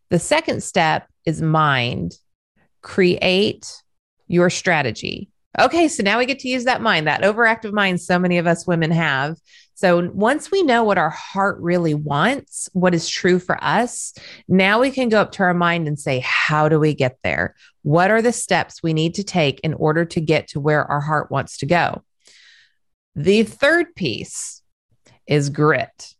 The 0.09 0.19
second 0.19 0.63
step 0.63 1.07
is 1.25 1.41
mind, 1.41 2.13
create 2.81 3.67
your 4.27 4.49
strategy. 4.49 5.29
Okay, 5.59 5.87
so 5.87 6.03
now 6.03 6.19
we 6.19 6.25
get 6.25 6.39
to 6.39 6.47
use 6.47 6.65
that 6.65 6.81
mind, 6.81 7.07
that 7.07 7.23
overactive 7.23 7.73
mind 7.73 7.99
so 7.99 8.19
many 8.19 8.37
of 8.37 8.47
us 8.47 8.67
women 8.67 8.91
have. 8.91 9.35
So 9.79 10.11
once 10.13 10.51
we 10.51 10.61
know 10.61 10.83
what 10.83 10.97
our 10.97 11.09
heart 11.09 11.57
really 11.61 11.93
wants, 11.93 12.67
what 12.73 12.93
is 12.93 13.07
true 13.07 13.39
for 13.39 13.57
us, 13.63 14.13
now 14.49 14.81
we 14.81 14.91
can 14.91 15.07
go 15.07 15.21
up 15.21 15.31
to 15.33 15.43
our 15.43 15.53
mind 15.53 15.87
and 15.87 15.97
say, 15.97 16.19
how 16.19 16.67
do 16.67 16.81
we 16.81 16.93
get 16.93 17.17
there? 17.23 17.55
What 17.83 18.11
are 18.11 18.21
the 18.21 18.33
steps 18.33 18.83
we 18.83 18.91
need 18.91 19.13
to 19.13 19.23
take 19.23 19.61
in 19.61 19.73
order 19.73 20.03
to 20.03 20.19
get 20.19 20.49
to 20.49 20.59
where 20.59 20.83
our 20.83 20.99
heart 20.99 21.31
wants 21.31 21.59
to 21.59 21.65
go? 21.65 22.03
The 23.15 23.43
third 23.43 23.95
piece 23.95 24.61
is 25.25 25.49
grit. 25.49 26.13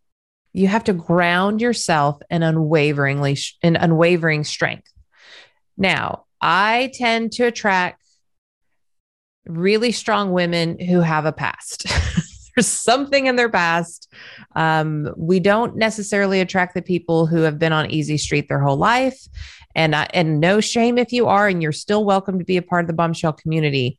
You 0.54 0.68
have 0.68 0.86
to 0.86 0.94
ground 0.94 1.60
yourself 1.60 2.22
in 2.30 2.44
unwaveringly 2.44 3.38
in 3.62 3.75
unwavering 3.75 4.46
strength. 4.46 4.89
Now, 5.75 6.24
I 6.39 6.92
tend 6.94 7.34
to 7.34 7.44
attract 7.44 8.01
really 9.46 9.92
strong 9.92 10.32
women 10.32 10.80
who 10.80 11.01
have 11.01 11.25
a 11.25 11.34
past. 11.34 11.88
There's 12.60 12.68
something 12.68 13.28
in 13.28 13.38
their 13.38 13.48
past. 13.48 14.12
Um, 14.54 15.13
we 15.16 15.39
don't 15.39 15.78
necessarily 15.78 16.42
attract 16.42 16.74
the 16.74 16.82
people 16.82 17.25
who 17.25 17.44
have 17.44 17.58
been 17.58 17.72
on 17.72 17.89
easy 17.89 18.18
street 18.18 18.50
their 18.50 18.60
whole 18.60 18.75
life. 18.75 19.18
And, 19.75 19.96
uh, 19.96 20.08
and 20.13 20.42
no 20.42 20.60
shame 20.60 20.98
if 20.98 21.13
you 21.13 21.28
are, 21.28 21.48
and 21.48 21.63
you're 21.63 21.72
still 21.72 22.04
welcome 22.04 22.38
to 22.38 22.44
be 22.44 22.58
a 22.58 22.62
part 22.62 22.84
of 22.84 22.88
the 22.88 22.94
bombshell 22.94 23.32
community. 23.32 23.98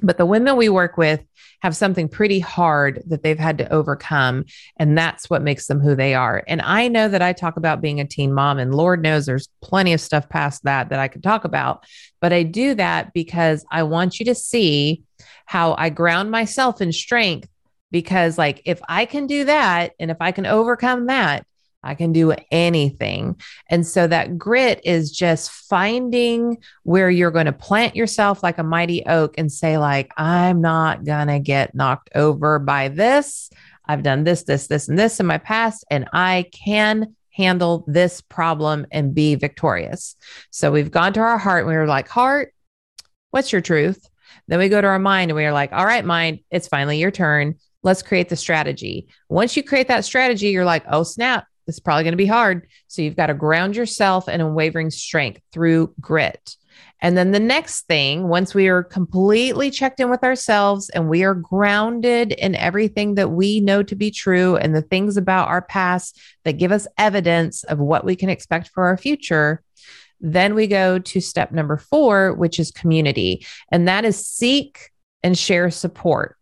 But 0.00 0.16
the 0.16 0.26
women 0.26 0.56
we 0.56 0.68
work 0.68 0.96
with 0.96 1.24
have 1.62 1.74
something 1.74 2.08
pretty 2.08 2.38
hard 2.38 3.02
that 3.08 3.24
they've 3.24 3.36
had 3.36 3.58
to 3.58 3.72
overcome. 3.72 4.44
And 4.76 4.96
that's 4.96 5.28
what 5.28 5.42
makes 5.42 5.66
them 5.66 5.80
who 5.80 5.96
they 5.96 6.14
are. 6.14 6.44
And 6.46 6.62
I 6.62 6.86
know 6.86 7.08
that 7.08 7.20
I 7.20 7.32
talk 7.32 7.56
about 7.56 7.80
being 7.80 7.98
a 7.98 8.06
teen 8.06 8.32
mom, 8.32 8.60
and 8.60 8.72
Lord 8.72 9.02
knows 9.02 9.26
there's 9.26 9.48
plenty 9.60 9.92
of 9.92 10.00
stuff 10.00 10.28
past 10.28 10.62
that 10.62 10.90
that 10.90 11.00
I 11.00 11.08
could 11.08 11.24
talk 11.24 11.44
about. 11.44 11.84
But 12.20 12.32
I 12.32 12.44
do 12.44 12.76
that 12.76 13.12
because 13.12 13.64
I 13.72 13.82
want 13.82 14.20
you 14.20 14.26
to 14.26 14.36
see 14.36 15.02
how 15.50 15.74
I 15.76 15.90
ground 15.90 16.30
myself 16.30 16.80
in 16.80 16.92
strength. 16.92 17.48
Because, 17.90 18.38
like, 18.38 18.62
if 18.66 18.80
I 18.88 19.04
can 19.04 19.26
do 19.26 19.46
that 19.46 19.94
and 19.98 20.08
if 20.08 20.18
I 20.20 20.30
can 20.30 20.46
overcome 20.46 21.06
that, 21.06 21.44
I 21.82 21.96
can 21.96 22.12
do 22.12 22.32
anything. 22.52 23.34
And 23.68 23.84
so 23.84 24.06
that 24.06 24.38
grit 24.38 24.80
is 24.84 25.10
just 25.10 25.50
finding 25.50 26.58
where 26.84 27.10
you're 27.10 27.32
going 27.32 27.46
to 27.46 27.52
plant 27.52 27.96
yourself 27.96 28.44
like 28.44 28.58
a 28.58 28.62
mighty 28.62 29.04
oak 29.06 29.34
and 29.38 29.50
say, 29.50 29.76
like, 29.76 30.12
I'm 30.16 30.60
not 30.60 31.02
going 31.02 31.26
to 31.26 31.40
get 31.40 31.74
knocked 31.74 32.10
over 32.14 32.60
by 32.60 32.86
this. 32.86 33.50
I've 33.84 34.04
done 34.04 34.22
this, 34.22 34.44
this, 34.44 34.68
this, 34.68 34.88
and 34.88 34.96
this 34.96 35.18
in 35.18 35.26
my 35.26 35.38
past, 35.38 35.84
and 35.90 36.08
I 36.12 36.46
can 36.52 37.16
handle 37.30 37.84
this 37.88 38.20
problem 38.20 38.86
and 38.92 39.16
be 39.16 39.34
victorious. 39.34 40.14
So 40.50 40.70
we've 40.70 40.92
gone 40.92 41.12
to 41.14 41.20
our 41.20 41.38
heart 41.38 41.64
and 41.64 41.70
we 41.70 41.76
were 41.76 41.88
like, 41.88 42.06
Heart, 42.06 42.54
what's 43.32 43.50
your 43.50 43.62
truth? 43.62 44.09
Then 44.48 44.58
we 44.58 44.68
go 44.68 44.80
to 44.80 44.86
our 44.86 44.98
mind 44.98 45.30
and 45.30 45.36
we 45.36 45.44
are 45.44 45.52
like, 45.52 45.72
All 45.72 45.86
right, 45.86 46.04
mind, 46.04 46.40
it's 46.50 46.68
finally 46.68 46.98
your 46.98 47.10
turn. 47.10 47.56
Let's 47.82 48.02
create 48.02 48.28
the 48.28 48.36
strategy. 48.36 49.08
Once 49.28 49.56
you 49.56 49.62
create 49.62 49.88
that 49.88 50.04
strategy, 50.04 50.48
you're 50.48 50.64
like, 50.64 50.84
Oh, 50.88 51.02
snap 51.02 51.46
this 51.70 51.76
is 51.76 51.80
probably 51.80 52.02
going 52.02 52.12
to 52.12 52.16
be 52.16 52.26
hard. 52.26 52.66
So 52.88 53.00
you've 53.00 53.16
got 53.16 53.28
to 53.28 53.34
ground 53.34 53.76
yourself 53.76 54.28
in 54.28 54.40
unwavering 54.40 54.90
strength 54.90 55.40
through 55.52 55.94
grit. 56.00 56.56
And 57.00 57.16
then 57.16 57.30
the 57.30 57.38
next 57.38 57.86
thing, 57.86 58.26
once 58.26 58.54
we 58.54 58.66
are 58.66 58.82
completely 58.82 59.70
checked 59.70 60.00
in 60.00 60.10
with 60.10 60.24
ourselves 60.24 60.90
and 60.90 61.08
we 61.08 61.22
are 61.22 61.34
grounded 61.34 62.32
in 62.32 62.56
everything 62.56 63.14
that 63.14 63.30
we 63.30 63.60
know 63.60 63.84
to 63.84 63.94
be 63.94 64.10
true 64.10 64.56
and 64.56 64.74
the 64.74 64.82
things 64.82 65.16
about 65.16 65.48
our 65.48 65.62
past 65.62 66.20
that 66.44 66.58
give 66.58 66.72
us 66.72 66.88
evidence 66.98 67.62
of 67.64 67.78
what 67.78 68.04
we 68.04 68.16
can 68.16 68.28
expect 68.28 68.70
for 68.74 68.86
our 68.86 68.96
future, 68.96 69.62
then 70.20 70.54
we 70.54 70.66
go 70.66 70.98
to 70.98 71.20
step 71.20 71.52
number 71.52 71.76
four, 71.76 72.34
which 72.34 72.58
is 72.58 72.70
community. 72.70 73.46
And 73.72 73.88
that 73.88 74.04
is 74.04 74.26
seek 74.26 74.90
and 75.22 75.36
share 75.36 75.70
support. 75.70 76.36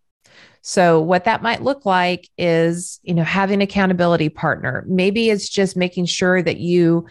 So 0.62 1.00
what 1.00 1.24
that 1.24 1.42
might 1.42 1.62
look 1.62 1.86
like 1.86 2.28
is, 2.36 3.00
you 3.02 3.14
know, 3.14 3.24
having 3.24 3.62
accountability 3.62 4.28
partner. 4.28 4.84
Maybe 4.86 5.30
it's 5.30 5.48
just 5.48 5.76
making 5.76 6.06
sure 6.06 6.42
that 6.42 6.58
you 6.58 7.06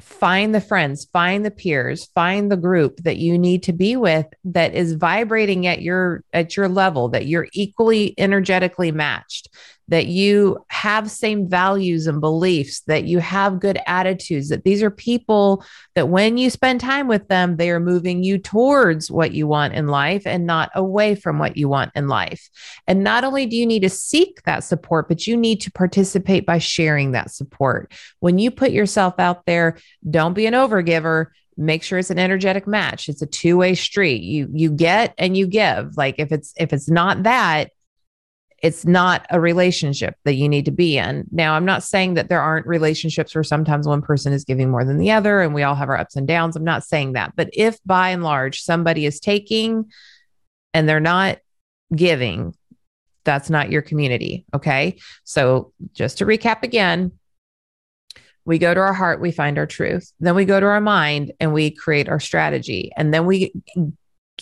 find 0.00 0.54
the 0.54 0.60
friends, 0.60 1.04
find 1.12 1.44
the 1.44 1.50
peers, 1.50 2.06
find 2.14 2.50
the 2.50 2.56
group 2.56 2.96
that 2.98 3.18
you 3.18 3.38
need 3.38 3.62
to 3.64 3.72
be 3.72 3.96
with 3.96 4.26
that 4.44 4.74
is 4.74 4.94
vibrating 4.94 5.66
at 5.66 5.82
your 5.82 6.24
at 6.32 6.56
your 6.56 6.68
level, 6.68 7.08
that 7.10 7.26
you're 7.26 7.48
equally 7.52 8.14
energetically 8.16 8.90
matched 8.90 9.48
that 9.92 10.06
you 10.06 10.56
have 10.68 11.10
same 11.10 11.46
values 11.46 12.06
and 12.06 12.18
beliefs, 12.18 12.80
that 12.86 13.04
you 13.04 13.18
have 13.18 13.60
good 13.60 13.78
attitudes, 13.86 14.48
that 14.48 14.64
these 14.64 14.82
are 14.82 14.90
people 14.90 15.62
that 15.94 16.08
when 16.08 16.38
you 16.38 16.48
spend 16.48 16.80
time 16.80 17.08
with 17.08 17.28
them, 17.28 17.58
they 17.58 17.70
are 17.70 17.78
moving 17.78 18.24
you 18.24 18.38
towards 18.38 19.10
what 19.10 19.32
you 19.32 19.46
want 19.46 19.74
in 19.74 19.88
life 19.88 20.26
and 20.26 20.46
not 20.46 20.70
away 20.74 21.14
from 21.14 21.38
what 21.38 21.58
you 21.58 21.68
want 21.68 21.92
in 21.94 22.08
life. 22.08 22.48
And 22.86 23.04
not 23.04 23.22
only 23.22 23.44
do 23.44 23.54
you 23.54 23.66
need 23.66 23.82
to 23.82 23.90
seek 23.90 24.42
that 24.44 24.64
support, 24.64 25.08
but 25.08 25.26
you 25.26 25.36
need 25.36 25.60
to 25.60 25.70
participate 25.70 26.46
by 26.46 26.56
sharing 26.56 27.12
that 27.12 27.30
support. 27.30 27.92
When 28.20 28.38
you 28.38 28.50
put 28.50 28.70
yourself 28.70 29.16
out 29.18 29.44
there, 29.44 29.76
don't 30.08 30.32
be 30.32 30.46
an 30.46 30.54
overgiver 30.54 31.26
make 31.58 31.82
sure 31.82 31.98
it's 31.98 32.08
an 32.08 32.18
energetic 32.18 32.66
match 32.66 33.10
it's 33.10 33.20
a 33.20 33.26
two-way 33.26 33.74
street 33.74 34.22
you 34.22 34.48
you 34.54 34.70
get 34.70 35.12
and 35.18 35.36
you 35.36 35.46
give 35.46 35.94
like 35.98 36.14
if 36.16 36.32
it's 36.32 36.54
if 36.56 36.72
it's 36.72 36.88
not 36.88 37.24
that 37.24 37.70
it's 38.62 38.86
not 38.86 39.26
a 39.30 39.40
relationship 39.40 40.14
that 40.24 40.34
you 40.34 40.48
need 40.48 40.64
to 40.64 40.70
be 40.70 40.96
in. 40.96 41.26
Now, 41.32 41.54
I'm 41.54 41.64
not 41.64 41.82
saying 41.82 42.14
that 42.14 42.28
there 42.28 42.40
aren't 42.40 42.66
relationships 42.66 43.34
where 43.34 43.42
sometimes 43.42 43.88
one 43.88 44.02
person 44.02 44.32
is 44.32 44.44
giving 44.44 44.70
more 44.70 44.84
than 44.84 44.98
the 44.98 45.10
other 45.10 45.40
and 45.40 45.52
we 45.52 45.64
all 45.64 45.74
have 45.74 45.88
our 45.88 45.98
ups 45.98 46.14
and 46.14 46.28
downs. 46.28 46.54
I'm 46.54 46.62
not 46.62 46.84
saying 46.84 47.14
that. 47.14 47.34
But 47.34 47.50
if 47.52 47.78
by 47.84 48.10
and 48.10 48.22
large 48.22 48.62
somebody 48.62 49.04
is 49.04 49.18
taking 49.18 49.90
and 50.72 50.88
they're 50.88 51.00
not 51.00 51.38
giving, 51.94 52.54
that's 53.24 53.50
not 53.50 53.70
your 53.70 53.82
community. 53.82 54.44
Okay. 54.54 54.98
So 55.24 55.72
just 55.92 56.18
to 56.18 56.26
recap 56.26 56.62
again, 56.62 57.12
we 58.44 58.58
go 58.58 58.74
to 58.74 58.80
our 58.80 58.92
heart, 58.92 59.20
we 59.20 59.32
find 59.32 59.58
our 59.58 59.66
truth. 59.66 60.12
Then 60.20 60.34
we 60.36 60.44
go 60.44 60.60
to 60.60 60.66
our 60.66 60.80
mind 60.80 61.32
and 61.40 61.52
we 61.52 61.70
create 61.70 62.08
our 62.08 62.20
strategy. 62.20 62.92
And 62.96 63.12
then 63.12 63.26
we 63.26 63.52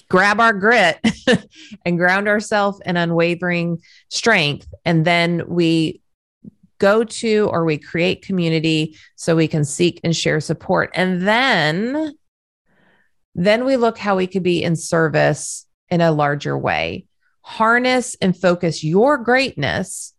grab 0.08 0.40
our 0.40 0.52
grit 0.52 0.98
and 1.84 1.98
ground 1.98 2.28
ourselves 2.28 2.80
in 2.84 2.96
unwavering 2.96 3.78
strength. 4.08 4.66
And 4.84 5.04
then 5.04 5.42
we 5.46 6.00
go 6.78 7.04
to 7.04 7.48
or 7.52 7.64
we 7.64 7.78
create 7.78 8.24
community 8.24 8.96
so 9.16 9.36
we 9.36 9.48
can 9.48 9.64
seek 9.64 10.00
and 10.02 10.16
share 10.16 10.40
support. 10.40 10.90
And 10.94 11.26
then, 11.26 12.14
then 13.34 13.64
we 13.64 13.76
look 13.76 13.98
how 13.98 14.16
we 14.16 14.26
could 14.26 14.42
be 14.42 14.62
in 14.62 14.76
service 14.76 15.66
in 15.90 16.00
a 16.00 16.12
larger 16.12 16.56
way. 16.56 17.06
Harness 17.42 18.16
and 18.20 18.36
focus 18.36 18.82
your 18.82 19.18
greatness 19.18 20.14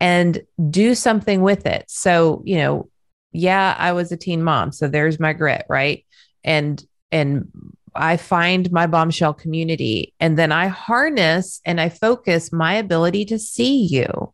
and 0.00 0.40
do 0.70 0.94
something 0.94 1.42
with 1.42 1.66
it. 1.66 1.84
So, 1.88 2.42
you 2.44 2.56
know, 2.56 2.88
yeah, 3.32 3.76
I 3.78 3.92
was 3.92 4.10
a 4.10 4.16
teen 4.16 4.42
mom. 4.42 4.72
So 4.72 4.88
there's 4.88 5.20
my 5.20 5.32
grit, 5.32 5.64
right? 5.68 6.04
And 6.42 6.82
and 7.12 7.48
I 7.94 8.16
find 8.16 8.70
my 8.70 8.86
bombshell 8.86 9.34
community 9.34 10.14
and 10.20 10.38
then 10.38 10.52
I 10.52 10.68
harness 10.68 11.60
and 11.64 11.80
I 11.80 11.88
focus 11.88 12.52
my 12.52 12.74
ability 12.74 13.24
to 13.26 13.38
see 13.38 13.86
you, 13.86 14.32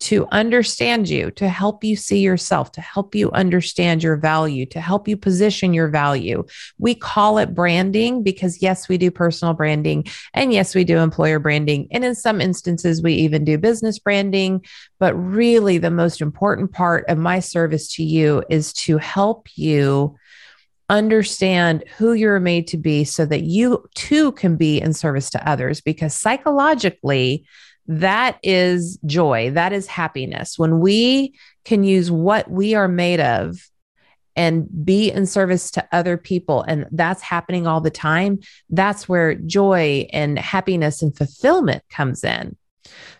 to 0.00 0.26
understand 0.32 1.08
you, 1.08 1.30
to 1.30 1.48
help 1.48 1.84
you 1.84 1.94
see 1.94 2.18
yourself, 2.18 2.72
to 2.72 2.80
help 2.80 3.14
you 3.14 3.30
understand 3.30 4.02
your 4.02 4.16
value, 4.16 4.66
to 4.66 4.80
help 4.80 5.06
you 5.06 5.16
position 5.16 5.72
your 5.72 5.86
value. 5.88 6.44
We 6.78 6.96
call 6.96 7.38
it 7.38 7.54
branding 7.54 8.24
because, 8.24 8.60
yes, 8.60 8.88
we 8.88 8.98
do 8.98 9.12
personal 9.12 9.54
branding 9.54 10.06
and 10.34 10.52
yes, 10.52 10.74
we 10.74 10.82
do 10.82 10.98
employer 10.98 11.38
branding. 11.38 11.86
And 11.92 12.04
in 12.04 12.16
some 12.16 12.40
instances, 12.40 13.00
we 13.00 13.14
even 13.14 13.44
do 13.44 13.58
business 13.58 14.00
branding. 14.00 14.64
But 14.98 15.14
really, 15.14 15.78
the 15.78 15.90
most 15.90 16.20
important 16.20 16.72
part 16.72 17.04
of 17.08 17.18
my 17.18 17.38
service 17.38 17.94
to 17.94 18.02
you 18.02 18.42
is 18.50 18.72
to 18.72 18.98
help 18.98 19.46
you 19.54 20.16
understand 20.88 21.84
who 21.96 22.12
you're 22.12 22.40
made 22.40 22.66
to 22.68 22.76
be 22.76 23.04
so 23.04 23.24
that 23.26 23.42
you 23.42 23.84
too 23.94 24.32
can 24.32 24.56
be 24.56 24.80
in 24.80 24.92
service 24.92 25.30
to 25.30 25.48
others 25.48 25.80
because 25.80 26.14
psychologically 26.14 27.46
that 27.86 28.38
is 28.42 28.98
joy 29.06 29.50
that 29.50 29.72
is 29.72 29.86
happiness. 29.86 30.58
When 30.58 30.80
we 30.80 31.34
can 31.64 31.84
use 31.84 32.10
what 32.10 32.50
we 32.50 32.74
are 32.74 32.88
made 32.88 33.20
of 33.20 33.58
and 34.34 34.66
be 34.84 35.10
in 35.10 35.26
service 35.26 35.70
to 35.72 35.86
other 35.92 36.16
people 36.16 36.62
and 36.62 36.86
that's 36.92 37.22
happening 37.22 37.66
all 37.66 37.80
the 37.80 37.90
time 37.90 38.38
that's 38.70 39.08
where 39.08 39.34
joy 39.34 40.06
and 40.12 40.38
happiness 40.38 41.02
and 41.02 41.16
fulfillment 41.16 41.82
comes 41.90 42.24
in. 42.24 42.56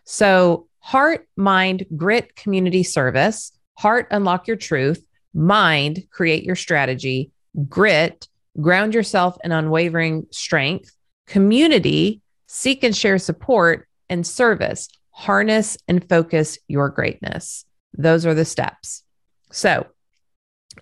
So 0.04 0.68
heart 0.78 1.28
mind 1.36 1.86
grit 1.96 2.34
community 2.36 2.82
service 2.82 3.52
heart 3.78 4.06
unlock 4.10 4.46
your 4.46 4.56
truth 4.56 5.04
mind 5.34 6.04
create 6.10 6.44
your 6.44 6.56
strategy 6.56 7.30
grit, 7.68 8.28
ground 8.60 8.94
yourself 8.94 9.36
in 9.44 9.52
unwavering 9.52 10.26
strength, 10.30 10.94
community, 11.26 12.20
seek 12.46 12.82
and 12.82 12.96
share 12.96 13.18
support, 13.18 13.88
and 14.08 14.26
service, 14.26 14.88
harness 15.10 15.78
and 15.88 16.06
focus 16.08 16.58
your 16.68 16.88
greatness. 16.88 17.64
Those 17.96 18.26
are 18.26 18.34
the 18.34 18.44
steps. 18.44 19.02
So 19.50 19.86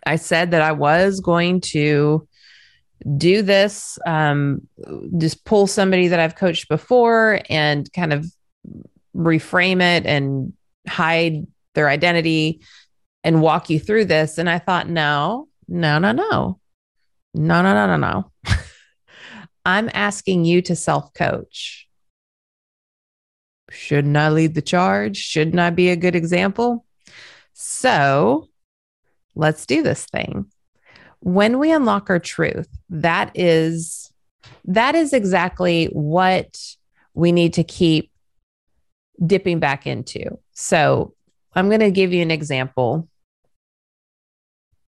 I 0.06 0.16
said 0.16 0.52
that 0.52 0.62
I 0.62 0.72
was 0.72 1.20
going 1.20 1.60
to 1.60 2.26
do 3.16 3.42
this, 3.42 3.98
um, 4.06 4.66
just 5.18 5.44
pull 5.44 5.66
somebody 5.66 6.08
that 6.08 6.20
I've 6.20 6.36
coached 6.36 6.68
before 6.68 7.40
and 7.48 7.90
kind 7.92 8.12
of 8.12 8.26
reframe 9.14 9.80
it 9.80 10.06
and 10.06 10.52
hide 10.86 11.46
their 11.74 11.88
identity 11.88 12.60
and 13.24 13.42
walk 13.42 13.70
you 13.70 13.80
through 13.80 14.06
this. 14.06 14.38
And 14.38 14.48
I 14.48 14.58
thought, 14.58 14.88
no, 14.88 15.48
no, 15.70 15.98
no, 15.98 16.12
no. 16.12 16.60
No, 17.32 17.62
no, 17.62 17.72
no, 17.72 17.86
no, 17.86 17.96
no. 17.96 18.32
I'm 19.64 19.88
asking 19.94 20.44
you 20.44 20.62
to 20.62 20.74
self 20.74 21.14
coach. 21.14 21.88
Shouldn't 23.70 24.16
I 24.16 24.30
lead 24.30 24.54
the 24.54 24.62
charge? 24.62 25.16
Shouldn't 25.16 25.60
I 25.60 25.70
be 25.70 25.90
a 25.90 25.96
good 25.96 26.16
example? 26.16 26.84
So 27.54 28.48
let's 29.36 29.64
do 29.64 29.82
this 29.82 30.04
thing. 30.06 30.46
When 31.20 31.60
we 31.60 31.70
unlock 31.70 32.10
our 32.10 32.18
truth, 32.18 32.68
that 32.88 33.30
is 33.36 34.12
that 34.64 34.96
is 34.96 35.12
exactly 35.12 35.86
what 35.86 36.58
we 37.14 37.30
need 37.30 37.54
to 37.54 37.64
keep 37.64 38.10
dipping 39.24 39.60
back 39.60 39.86
into. 39.86 40.38
So 40.52 41.14
I'm 41.54 41.68
going 41.68 41.80
to 41.80 41.90
give 41.90 42.12
you 42.12 42.22
an 42.22 42.30
example 42.30 43.08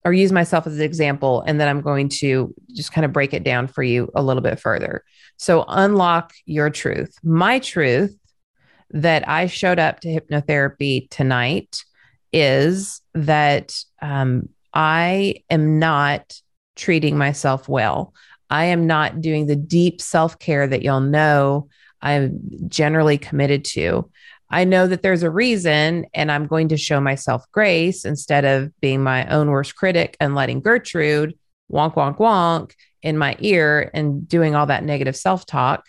or 0.06 0.14
use 0.14 0.32
myself 0.32 0.66
as 0.68 0.76
an 0.78 0.84
example, 0.84 1.44
and 1.46 1.60
then 1.60 1.68
I'm 1.68 1.82
going 1.82 2.10
to 2.10 2.54
just 2.74 2.94
kind 2.94 3.04
of 3.06 3.12
break 3.12 3.34
it 3.34 3.44
down 3.44 3.68
for 3.68 3.84
you 3.84 4.10
a 4.16 4.24
little 4.24 4.42
bit 4.42 4.60
further. 4.60 5.04
So, 5.38 5.66
unlock 5.68 6.34
your 6.46 6.70
truth. 6.70 7.16
My 7.24 7.60
truth 7.60 8.18
that 8.92 9.28
I 9.28 9.48
showed 9.48 9.80
up 9.80 10.00
to 10.02 10.08
hypnotherapy 10.08 11.10
tonight 11.10 11.84
is 12.32 13.02
that 13.14 13.78
um, 14.02 14.50
I 14.74 15.36
am 15.50 15.80
not 15.80 16.40
treating 16.76 17.18
myself 17.18 17.68
well. 17.68 18.14
I 18.50 18.66
am 18.66 18.88
not 18.88 19.22
doing 19.22 19.48
the 19.48 19.56
deep 19.56 20.02
self 20.02 20.40
care 20.40 20.68
that 20.68 20.84
you'll 20.84 21.02
know 21.02 21.68
I'm 22.02 22.40
generally 22.68 23.18
committed 23.18 23.66
to. 23.66 24.10
I 24.50 24.64
know 24.64 24.88
that 24.88 25.02
there's 25.02 25.24
a 25.24 25.30
reason, 25.30 26.06
and 26.14 26.32
I'm 26.32 26.48
going 26.48 26.70
to 26.70 26.78
show 26.78 27.02
myself 27.02 27.44
grace 27.52 28.06
instead 28.06 28.46
of 28.46 28.72
being 28.80 29.04
my 29.04 29.28
own 29.28 29.50
worst 29.50 29.76
critic 29.76 30.16
and 30.20 30.36
letting 30.36 30.62
Gertrude 30.62 31.38
wonk, 31.72 31.96
wonk, 31.96 32.18
wonk 32.18 32.72
in 33.02 33.18
my 33.18 33.36
ear 33.40 33.92
and 33.94 34.28
doing 34.28 34.56
all 34.56 34.68
that 34.68 34.84
negative 34.84 35.16
self 35.16 35.46
talk. 35.46 35.86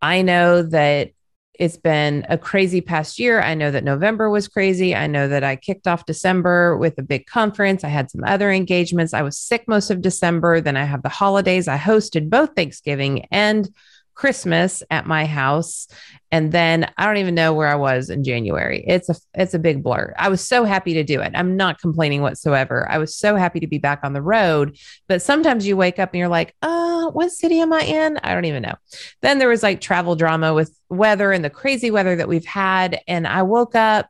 I 0.00 0.22
know 0.22 0.62
that 0.62 1.10
it's 1.58 1.76
been 1.76 2.26
a 2.28 2.36
crazy 2.36 2.80
past 2.80 3.18
year. 3.18 3.40
I 3.40 3.54
know 3.54 3.70
that 3.70 3.84
November 3.84 4.28
was 4.28 4.48
crazy. 4.48 4.94
I 4.94 5.06
know 5.06 5.28
that 5.28 5.44
I 5.44 5.54
kicked 5.54 5.86
off 5.86 6.04
December 6.04 6.76
with 6.76 6.98
a 6.98 7.02
big 7.02 7.26
conference. 7.26 7.84
I 7.84 7.88
had 7.88 8.10
some 8.10 8.24
other 8.24 8.50
engagements. 8.50 9.14
I 9.14 9.22
was 9.22 9.38
sick 9.38 9.64
most 9.68 9.90
of 9.90 10.02
December. 10.02 10.60
Then 10.60 10.76
I 10.76 10.84
have 10.84 11.02
the 11.02 11.08
holidays. 11.08 11.68
I 11.68 11.78
hosted 11.78 12.28
both 12.28 12.56
Thanksgiving 12.56 13.26
and 13.30 13.68
Christmas 14.14 14.82
at 14.90 15.06
my 15.06 15.26
house 15.26 15.88
and 16.34 16.50
then 16.50 16.90
I 16.98 17.06
don't 17.06 17.18
even 17.18 17.36
know 17.36 17.54
where 17.54 17.68
I 17.68 17.76
was 17.76 18.10
in 18.10 18.24
January. 18.24 18.82
It's 18.88 19.08
a 19.08 19.14
it's 19.34 19.54
a 19.54 19.58
big 19.60 19.84
blur. 19.84 20.12
I 20.18 20.28
was 20.28 20.40
so 20.40 20.64
happy 20.64 20.94
to 20.94 21.04
do 21.04 21.20
it. 21.20 21.30
I'm 21.32 21.56
not 21.56 21.78
complaining 21.78 22.22
whatsoever. 22.22 22.90
I 22.90 22.98
was 22.98 23.14
so 23.14 23.36
happy 23.36 23.60
to 23.60 23.68
be 23.68 23.78
back 23.78 24.00
on 24.02 24.14
the 24.14 24.20
road, 24.20 24.76
but 25.06 25.22
sometimes 25.22 25.64
you 25.64 25.76
wake 25.76 26.00
up 26.00 26.10
and 26.12 26.18
you're 26.18 26.26
like, 26.26 26.52
"Uh, 26.60 27.08
what 27.10 27.30
city 27.30 27.60
am 27.60 27.72
I 27.72 27.82
in?" 27.82 28.18
I 28.24 28.34
don't 28.34 28.46
even 28.46 28.64
know. 28.64 28.74
Then 29.22 29.38
there 29.38 29.48
was 29.48 29.62
like 29.62 29.80
travel 29.80 30.16
drama 30.16 30.52
with 30.54 30.76
weather 30.88 31.30
and 31.30 31.44
the 31.44 31.50
crazy 31.50 31.92
weather 31.92 32.16
that 32.16 32.26
we've 32.26 32.44
had 32.44 33.00
and 33.06 33.28
I 33.28 33.42
woke 33.42 33.76
up 33.76 34.08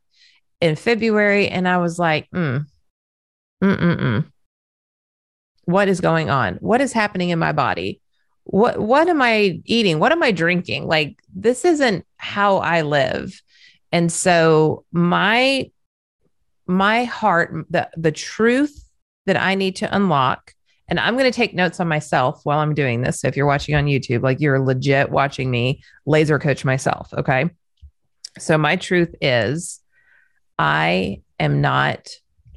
in 0.63 0.77
February 0.77 1.49
and 1.49 1.69
I 1.69 1.77
was 1.77 1.99
like, 1.99 2.31
"Mm. 2.31 2.65
Mm 3.63 3.79
mm 3.79 4.01
mm. 4.01 4.25
What 5.67 5.89
is 5.89 6.01
going 6.01 6.31
on? 6.31 6.55
What 6.55 6.81
is 6.81 6.95
happening 6.95 7.29
in 7.29 7.39
my 7.39 7.53
body?" 7.53 8.01
What 8.45 8.79
what 8.79 9.09
am 9.09 9.21
i 9.23 9.61
eating? 9.65 9.99
What 9.99 10.13
am 10.13 10.23
i 10.23 10.31
drinking? 10.31 10.87
Like 10.87 11.19
this 11.35 11.65
isn't 11.65 12.07
how 12.17 12.59
i 12.59 12.83
live. 12.83 13.41
And 13.91 14.13
so 14.13 14.85
my 14.93 15.71
my 16.67 17.05
heart 17.05 17.67
the 17.71 17.89
the 17.97 18.13
truth 18.13 18.89
that 19.27 19.37
i 19.37 19.55
need 19.55 19.77
to 19.77 19.95
unlock 19.95 20.55
and 20.89 20.99
i'm 20.99 21.15
going 21.15 21.31
to 21.31 21.37
take 21.37 21.55
notes 21.55 21.79
on 21.79 21.89
myself 21.89 22.41
while 22.45 22.59
i'm 22.59 22.75
doing 22.75 23.01
this. 23.01 23.21
So 23.21 23.29
if 23.29 23.37
you're 23.37 23.47
watching 23.47 23.75
on 23.75 23.87
youtube 23.87 24.23
like 24.23 24.41
you're 24.41 24.61
legit 24.61 25.11
watching 25.11 25.51
me 25.51 25.83
laser 26.07 26.39
coach 26.39 26.65
myself 26.65 27.13
okay? 27.15 27.51
So 28.39 28.59
my 28.59 28.77
truth 28.77 29.15
is 29.21 29.81
i 30.59 31.21
am 31.39 31.61
not 31.61 32.09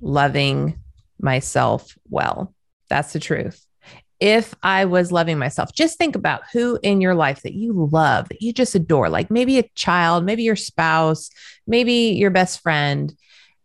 loving 0.01 0.79
myself 1.19 1.97
well. 2.09 2.53
That's 2.89 3.13
the 3.13 3.19
truth 3.19 3.66
if 4.19 4.55
I 4.63 4.85
was 4.85 5.11
loving 5.11 5.37
myself, 5.37 5.73
just 5.73 5.97
think 5.97 6.15
about 6.15 6.43
who 6.51 6.79
in 6.81 7.01
your 7.01 7.13
life 7.13 7.43
that 7.43 7.53
you 7.53 7.73
love, 7.91 8.29
that 8.29 8.41
you 8.41 8.51
just 8.51 8.75
adore, 8.75 9.09
like 9.09 9.29
maybe 9.29 9.59
a 9.59 9.69
child, 9.75 10.25
maybe 10.25 10.43
your 10.43 10.55
spouse, 10.55 11.29
maybe 11.67 11.93
your 11.93 12.31
best 12.31 12.61
friend. 12.61 13.15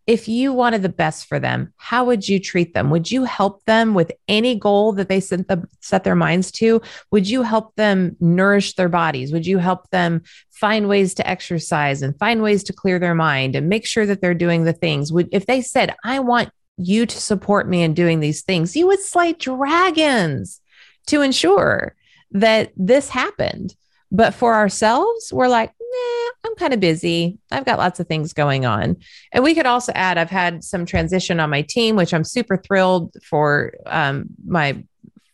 If 0.06 0.26
you 0.28 0.52
wanted 0.52 0.82
the 0.82 0.88
best 0.88 1.26
for 1.26 1.38
them, 1.38 1.72
how 1.76 2.04
would 2.06 2.28
you 2.28 2.40
treat 2.40 2.74
them? 2.74 2.90
Would 2.90 3.10
you 3.10 3.24
help 3.24 3.64
them 3.66 3.94
with 3.94 4.10
any 4.26 4.56
goal 4.58 4.92
that 4.94 5.08
they 5.08 5.20
set, 5.20 5.46
the, 5.46 5.66
set 5.80 6.02
their 6.02 6.16
minds 6.16 6.50
to? 6.52 6.82
Would 7.12 7.28
you 7.28 7.42
help 7.42 7.74
them 7.76 8.16
nourish 8.18 8.74
their 8.74 8.88
bodies? 8.88 9.32
Would 9.32 9.46
you 9.46 9.58
help 9.58 9.88
them 9.90 10.22
find 10.50 10.88
ways 10.88 11.14
to 11.14 11.26
exercise 11.26 12.02
and 12.02 12.18
find 12.18 12.42
ways 12.42 12.64
to 12.64 12.72
clear 12.72 12.98
their 12.98 13.14
mind 13.14 13.54
and 13.54 13.68
make 13.68 13.86
sure 13.86 14.04
that 14.04 14.20
they're 14.20 14.34
doing 14.34 14.64
the 14.64 14.72
things? 14.72 15.12
Would 15.12 15.28
if 15.30 15.46
they 15.46 15.62
said, 15.62 15.94
"I 16.04 16.18
want 16.18 16.50
you 16.76 17.06
to 17.06 17.20
support 17.20 17.68
me 17.68 17.82
in 17.82 17.94
doing 17.94 18.20
these 18.20 18.42
things. 18.42 18.76
You 18.76 18.86
would 18.86 19.00
slay 19.00 19.32
dragons 19.32 20.60
to 21.06 21.22
ensure 21.22 21.94
that 22.32 22.72
this 22.76 23.08
happened. 23.08 23.74
But 24.10 24.34
for 24.34 24.54
ourselves, 24.54 25.32
we're 25.32 25.48
like, 25.48 25.70
nah, 25.70 26.30
I'm 26.44 26.54
kind 26.56 26.74
of 26.74 26.80
busy. 26.80 27.38
I've 27.50 27.64
got 27.64 27.78
lots 27.78 27.98
of 27.98 28.06
things 28.06 28.34
going 28.34 28.66
on. 28.66 28.96
And 29.32 29.42
we 29.42 29.54
could 29.54 29.66
also 29.66 29.92
add, 29.94 30.18
I've 30.18 30.30
had 30.30 30.62
some 30.64 30.84
transition 30.84 31.40
on 31.40 31.50
my 31.50 31.62
team, 31.62 31.96
which 31.96 32.12
I'm 32.12 32.24
super 32.24 32.56
thrilled 32.56 33.16
for 33.22 33.72
um, 33.86 34.26
my, 34.46 34.84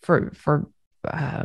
for, 0.02 0.30
for 0.34 0.68
uh, 1.04 1.44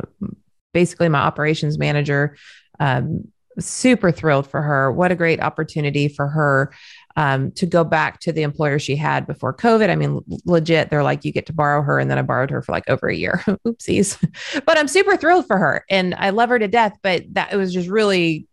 basically 0.72 1.08
my 1.08 1.20
operations 1.20 1.76
manager. 1.76 2.36
Um, 2.78 3.28
super 3.58 4.10
thrilled 4.10 4.48
for 4.48 4.62
her. 4.62 4.90
What 4.90 5.12
a 5.12 5.16
great 5.16 5.40
opportunity 5.40 6.08
for 6.08 6.28
her 6.28 6.72
um, 7.16 7.52
to 7.52 7.66
go 7.66 7.84
back 7.84 8.20
to 8.20 8.32
the 8.32 8.42
employer 8.42 8.78
she 8.78 8.96
had 8.96 9.26
before 9.26 9.54
COVID. 9.54 9.88
I 9.88 9.96
mean, 9.96 10.20
legit, 10.44 10.90
they're 10.90 11.02
like, 11.02 11.24
you 11.24 11.32
get 11.32 11.46
to 11.46 11.52
borrow 11.52 11.82
her. 11.82 11.98
And 11.98 12.10
then 12.10 12.18
I 12.18 12.22
borrowed 12.22 12.50
her 12.50 12.62
for 12.62 12.72
like 12.72 12.88
over 12.88 13.08
a 13.08 13.14
year. 13.14 13.42
Oopsies. 13.66 14.18
but 14.66 14.78
I'm 14.78 14.88
super 14.88 15.16
thrilled 15.16 15.46
for 15.46 15.58
her 15.58 15.84
and 15.88 16.14
I 16.16 16.30
love 16.30 16.48
her 16.48 16.58
to 16.58 16.68
death. 16.68 16.96
But 17.02 17.22
that 17.34 17.52
it 17.52 17.56
was 17.56 17.72
just 17.72 17.88
really, 17.88 18.48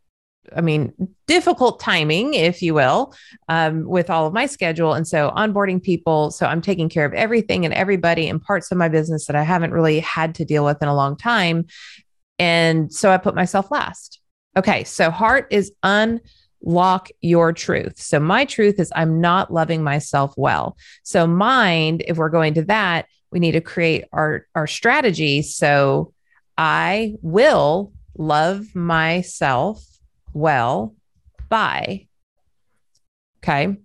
I 0.56 0.62
mean, 0.62 0.94
difficult 1.26 1.80
timing, 1.80 2.36
if 2.36 2.62
you 2.62 2.76
will, 2.76 3.16
um, 3.50 3.86
with 3.86 4.10
all 4.12 4.28
of 4.28 4.34
my 4.34 4.46
schedule. 4.46 4.94
And 4.94 5.08
so 5.08 5.32
onboarding 5.36 5.82
people. 5.82 6.30
So 6.30 6.46
I'm 6.46 6.62
taking 6.62 6.90
care 6.90 7.06
of 7.06 7.14
everything 7.14 7.66
and 7.66 7.74
everybody 7.74 8.28
in 8.28 8.40
parts 8.40 8.72
of 8.72 8.78
my 8.78 8.90
business 8.90 9.26
that 9.26 9.36
I 9.36 9.44
haven't 9.44 9.72
really 9.72 10.02
had 10.02 10.36
to 10.36 10.46
deal 10.46 10.66
with 10.66 10.82
in 10.82 10.88
a 10.88 10.96
long 10.96 11.18
time. 11.18 11.66
And 12.38 12.94
so 12.94 13.12
I 13.12 13.18
put 13.18 13.34
myself 13.34 13.72
last. 13.72 14.20
Okay. 14.56 14.84
So 14.84 15.10
heart 15.10 15.48
is 15.50 15.72
un 15.82 16.20
lock 16.64 17.10
your 17.22 17.54
truth. 17.54 18.00
So 18.00 18.20
my 18.20 18.46
truth 18.46 18.80
is 18.80 18.92
I'm 18.96 19.22
not 19.22 19.52
loving 19.52 19.84
myself 19.84 20.34
well. 20.38 20.78
So 21.04 21.26
mind, 21.28 22.04
if 22.08 22.18
we're 22.18 22.30
going 22.30 22.54
to 22.56 22.64
that, 22.66 23.08
we 23.32 23.40
need 23.40 23.54
to 23.54 23.62
create 23.62 24.06
our 24.12 24.46
our 24.56 24.68
strategy 24.68 25.42
so 25.42 26.14
I 26.58 27.16
will 27.22 27.94
love 28.18 28.76
myself 28.76 29.84
well 30.34 30.96
by 31.50 32.08
okay. 33.44 33.78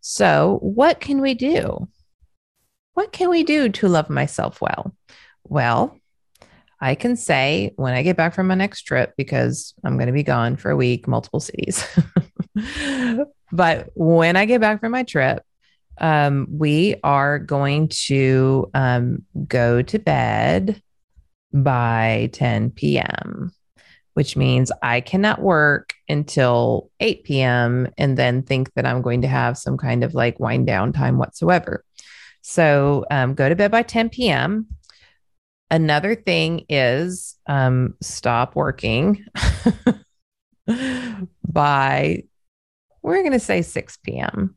So, 0.00 0.58
what 0.62 1.00
can 1.00 1.20
we 1.20 1.34
do? 1.34 1.88
What 2.94 3.12
can 3.12 3.28
we 3.28 3.42
do 3.42 3.68
to 3.68 3.88
love 3.88 4.08
myself 4.08 4.60
well? 4.60 4.94
Well, 5.42 5.98
I 6.86 6.94
can 6.94 7.16
say 7.16 7.72
when 7.74 7.94
I 7.94 8.04
get 8.04 8.16
back 8.16 8.32
from 8.32 8.46
my 8.46 8.54
next 8.54 8.82
trip, 8.82 9.14
because 9.16 9.74
I'm 9.82 9.96
going 9.96 10.06
to 10.06 10.12
be 10.12 10.22
gone 10.22 10.54
for 10.54 10.70
a 10.70 10.76
week, 10.76 11.08
multiple 11.08 11.40
cities. 11.40 11.84
but 13.52 13.90
when 13.96 14.36
I 14.36 14.44
get 14.44 14.60
back 14.60 14.78
from 14.78 14.92
my 14.92 15.02
trip, 15.02 15.42
um, 15.98 16.46
we 16.48 16.94
are 17.02 17.40
going 17.40 17.88
to 18.06 18.70
um, 18.72 19.24
go 19.48 19.82
to 19.82 19.98
bed 19.98 20.80
by 21.52 22.30
10 22.32 22.70
p.m., 22.70 23.50
which 24.14 24.36
means 24.36 24.70
I 24.80 25.00
cannot 25.00 25.42
work 25.42 25.92
until 26.08 26.92
8 27.00 27.24
p.m. 27.24 27.88
and 27.98 28.16
then 28.16 28.44
think 28.44 28.72
that 28.74 28.86
I'm 28.86 29.02
going 29.02 29.22
to 29.22 29.28
have 29.28 29.58
some 29.58 29.76
kind 29.76 30.04
of 30.04 30.14
like 30.14 30.38
wind 30.38 30.68
down 30.68 30.92
time 30.92 31.18
whatsoever. 31.18 31.84
So 32.42 33.04
um, 33.10 33.34
go 33.34 33.48
to 33.48 33.56
bed 33.56 33.72
by 33.72 33.82
10 33.82 34.08
p.m. 34.10 34.68
Another 35.70 36.14
thing 36.14 36.64
is 36.68 37.36
um, 37.48 37.94
stop 38.00 38.54
working 38.54 39.24
by, 41.48 42.22
we're 43.02 43.22
going 43.22 43.32
to 43.32 43.40
say 43.40 43.62
6 43.62 43.96
p.m. 44.04 44.56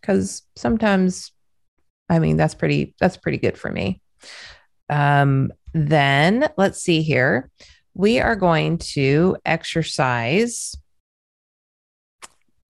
because 0.00 0.42
sometimes, 0.56 1.30
I 2.08 2.18
mean, 2.18 2.36
that's 2.36 2.54
pretty, 2.54 2.94
that's 2.98 3.16
pretty 3.16 3.38
good 3.38 3.56
for 3.56 3.70
me. 3.70 4.00
Um, 4.90 5.52
then 5.72 6.48
let's 6.56 6.80
see 6.80 7.02
here. 7.02 7.50
We 7.94 8.18
are 8.20 8.36
going 8.36 8.78
to 8.78 9.36
exercise. 9.46 10.74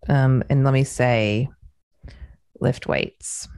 Um, 0.06 0.44
and 0.50 0.64
let 0.64 0.74
me 0.74 0.84
say, 0.84 1.48
lift 2.60 2.86
weights 2.86 3.48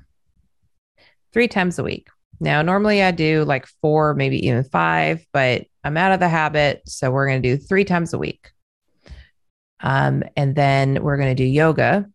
three 1.32 1.48
times 1.48 1.78
a 1.78 1.82
week. 1.82 2.08
Now, 2.40 2.62
normally 2.62 3.02
I 3.02 3.10
do 3.10 3.44
like 3.44 3.66
four, 3.80 4.14
maybe 4.14 4.46
even 4.46 4.64
five, 4.64 5.24
but 5.32 5.66
I'm 5.82 5.96
out 5.96 6.12
of 6.12 6.20
the 6.20 6.28
habit. 6.28 6.82
So 6.86 7.10
we're 7.10 7.28
going 7.28 7.42
to 7.42 7.56
do 7.56 7.62
three 7.62 7.84
times 7.84 8.12
a 8.12 8.18
week. 8.18 8.50
Um, 9.80 10.22
and 10.36 10.54
then 10.54 11.02
we're 11.02 11.16
going 11.16 11.34
to 11.34 11.42
do 11.42 11.48
yoga 11.48 12.06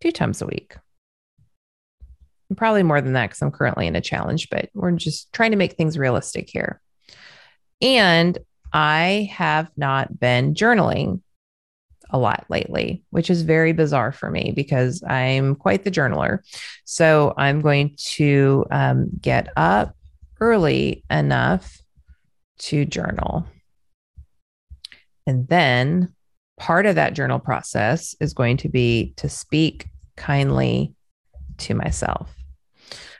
two 0.00 0.12
times 0.12 0.42
a 0.42 0.46
week. 0.46 0.76
Probably 2.56 2.82
more 2.82 3.00
than 3.00 3.12
that 3.12 3.28
because 3.28 3.42
I'm 3.42 3.52
currently 3.52 3.86
in 3.86 3.94
a 3.94 4.00
challenge, 4.00 4.50
but 4.50 4.70
we're 4.74 4.90
just 4.92 5.32
trying 5.32 5.52
to 5.52 5.56
make 5.56 5.74
things 5.74 5.96
realistic 5.96 6.50
here. 6.50 6.80
And 7.80 8.36
I 8.72 9.30
have 9.32 9.70
not 9.76 10.18
been 10.18 10.54
journaling 10.54 11.20
a 12.12 12.18
lot 12.18 12.44
lately, 12.48 13.02
which 13.10 13.30
is 13.30 13.42
very 13.42 13.72
bizarre 13.72 14.12
for 14.12 14.30
me 14.30 14.52
because 14.54 15.02
I'm 15.06 15.54
quite 15.54 15.84
the 15.84 15.90
journaler. 15.90 16.40
So 16.84 17.34
I'm 17.36 17.60
going 17.60 17.96
to 18.14 18.66
um, 18.70 19.08
get 19.20 19.48
up 19.56 19.94
early 20.40 21.04
enough 21.10 21.80
to 22.58 22.84
journal. 22.84 23.46
And 25.26 25.46
then 25.48 26.14
part 26.58 26.86
of 26.86 26.96
that 26.96 27.14
journal 27.14 27.38
process 27.38 28.14
is 28.20 28.34
going 28.34 28.58
to 28.58 28.68
be 28.68 29.14
to 29.16 29.28
speak 29.28 29.86
kindly 30.16 30.94
to 31.58 31.74
myself. 31.74 32.34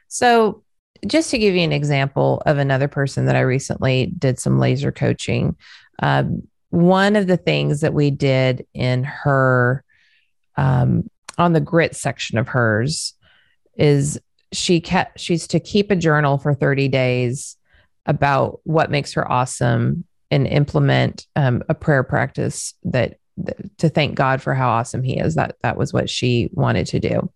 So, 0.09 0.63
just 1.07 1.31
to 1.31 1.39
give 1.39 1.55
you 1.55 1.63
an 1.63 1.73
example 1.73 2.43
of 2.45 2.59
another 2.59 2.89
person 2.89 3.25
that 3.25 3.37
I 3.37 3.41
recently 3.41 4.13
did 4.19 4.39
some 4.39 4.59
laser 4.59 4.93
coaching, 4.93 5.57
um, 6.03 6.43
one 6.71 7.17
of 7.17 7.27
the 7.27 7.37
things 7.37 7.81
that 7.81 7.95
we 7.95 8.11
did 8.11 8.67
in 8.75 9.05
her 9.05 9.85
um, 10.57 11.11
on 11.37 11.53
the 11.53 11.61
grit 11.61 11.95
section 11.95 12.39
of 12.39 12.49
hers 12.49 13.15
is 13.77 14.21
she 14.53 14.81
kept 14.81 15.19
she's 15.19 15.47
to 15.49 15.61
keep 15.61 15.91
a 15.91 15.97
journal 15.97 16.39
for 16.39 16.55
30 16.55 16.89
days 16.89 17.57
about 18.07 18.61
what 18.65 18.91
makes 18.91 19.13
her 19.13 19.31
awesome 19.31 20.05
and 20.31 20.47
implement 20.47 21.27
um, 21.37 21.63
a 21.69 21.75
prayer 21.75 22.03
practice 22.03 22.75
that, 22.85 23.19
that 23.37 23.79
to 23.79 23.89
thank 23.89 24.15
God 24.15 24.41
for 24.41 24.55
how 24.55 24.69
awesome 24.71 25.03
he 25.03 25.19
is. 25.19 25.35
That 25.35 25.57
that 25.63 25.77
was 25.77 25.93
what 25.93 26.09
she 26.09 26.51
wanted 26.53 26.87
to 26.89 27.01
do. 27.01 27.31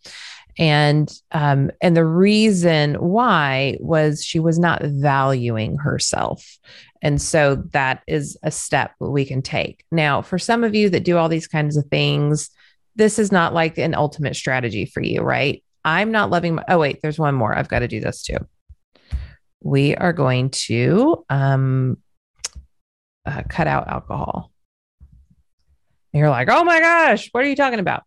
And 0.57 1.13
um, 1.33 1.71
and 1.81 1.97
the 1.97 2.05
reason 2.05 2.95
why 2.95 3.77
was 3.81 4.25
she 4.25 4.39
was 4.39 4.59
not 4.59 4.83
valuing 4.83 5.77
herself 5.77 6.59
and 7.05 7.21
so 7.21 7.57
that 7.73 8.03
is 8.09 8.37
a 8.43 8.51
step 8.51 8.93
we 8.99 9.27
can 9.27 9.43
take. 9.43 9.85
Now 9.93 10.23
for 10.23 10.39
some 10.39 10.65
of 10.65 10.75
you 10.75 10.89
that 10.91 11.05
do 11.05 11.19
all 11.19 11.29
these 11.29 11.47
kinds 11.47 11.77
of 11.77 11.85
things 11.87 12.51
this 12.97 13.19
is 13.19 13.33
not 13.33 13.53
like 13.53 13.77
an 13.77 13.93
ultimate 13.95 14.35
strategy 14.35 14.87
for 14.87 15.03
you 15.03 15.21
right? 15.21 15.63
I'm 15.85 16.11
not 16.11 16.31
loving 16.31 16.57
my 16.57 16.65
oh 16.69 16.79
wait 16.79 17.01
there's 17.03 17.19
one 17.19 17.35
more. 17.35 17.57
I've 17.57 17.69
got 17.69 17.81
to 17.81 17.89
do 17.89 18.01
this 18.01 18.23
too. 18.23 18.39
We 19.61 19.95
are 19.95 20.13
going 20.13 20.51
to 20.51 21.25
um, 21.29 21.99
uh, 23.27 23.43
cut 23.49 23.67
out 23.67 23.89
alcohol. 23.89 24.51
And 26.13 26.21
you're 26.21 26.31
like 26.31 26.49
oh 26.51 26.65
my 26.65 26.81
gosh 26.81 27.29
what 27.33 27.45
are 27.45 27.49
you 27.49 27.57
talking 27.57 27.81
about? 27.81 28.03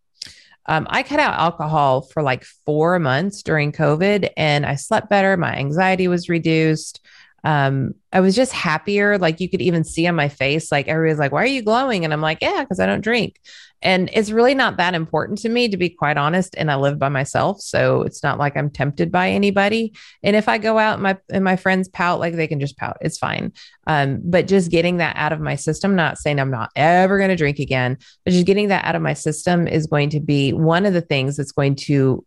Um, 0.66 0.86
I 0.90 1.02
cut 1.02 1.18
out 1.18 1.38
alcohol 1.38 2.02
for 2.02 2.22
like 2.22 2.44
four 2.66 2.98
months 2.98 3.42
during 3.42 3.72
COVID 3.72 4.30
and 4.36 4.66
I 4.66 4.74
slept 4.74 5.08
better. 5.08 5.34
My 5.36 5.56
anxiety 5.56 6.08
was 6.08 6.28
reduced. 6.28 7.00
Um, 7.44 7.94
I 8.12 8.20
was 8.20 8.34
just 8.34 8.52
happier. 8.52 9.18
Like 9.18 9.40
you 9.40 9.48
could 9.48 9.62
even 9.62 9.84
see 9.84 10.06
on 10.06 10.14
my 10.14 10.28
face, 10.28 10.72
like 10.72 10.88
everybody's 10.88 11.18
like, 11.18 11.32
why 11.32 11.42
are 11.42 11.46
you 11.46 11.62
glowing? 11.62 12.04
And 12.04 12.12
I'm 12.12 12.20
like, 12.20 12.38
yeah, 12.42 12.62
because 12.62 12.80
I 12.80 12.86
don't 12.86 13.00
drink. 13.00 13.40
And 13.80 14.10
it's 14.12 14.32
really 14.32 14.54
not 14.54 14.78
that 14.78 14.94
important 14.94 15.38
to 15.40 15.48
me, 15.48 15.68
to 15.68 15.76
be 15.76 15.88
quite 15.88 16.16
honest. 16.16 16.56
And 16.56 16.68
I 16.68 16.74
live 16.74 16.98
by 16.98 17.08
myself. 17.08 17.60
So 17.60 18.02
it's 18.02 18.24
not 18.24 18.38
like 18.38 18.56
I'm 18.56 18.70
tempted 18.70 19.12
by 19.12 19.30
anybody. 19.30 19.92
And 20.24 20.34
if 20.34 20.48
I 20.48 20.58
go 20.58 20.78
out 20.78 20.94
and 20.94 21.02
my, 21.04 21.16
and 21.30 21.44
my 21.44 21.54
friends 21.54 21.88
pout, 21.88 22.18
like 22.18 22.34
they 22.34 22.48
can 22.48 22.58
just 22.58 22.76
pout, 22.76 22.96
it's 23.00 23.18
fine. 23.18 23.52
Um, 23.86 24.20
but 24.24 24.48
just 24.48 24.72
getting 24.72 24.96
that 24.96 25.16
out 25.16 25.32
of 25.32 25.40
my 25.40 25.54
system, 25.54 25.94
not 25.94 26.18
saying 26.18 26.40
I'm 26.40 26.50
not 26.50 26.70
ever 26.74 27.18
going 27.18 27.30
to 27.30 27.36
drink 27.36 27.60
again, 27.60 27.98
but 28.24 28.32
just 28.32 28.46
getting 28.46 28.68
that 28.68 28.84
out 28.84 28.96
of 28.96 29.02
my 29.02 29.14
system 29.14 29.68
is 29.68 29.86
going 29.86 30.10
to 30.10 30.20
be 30.20 30.52
one 30.52 30.84
of 30.84 30.92
the 30.92 31.00
things 31.00 31.36
that's 31.36 31.52
going 31.52 31.76
to 31.76 32.24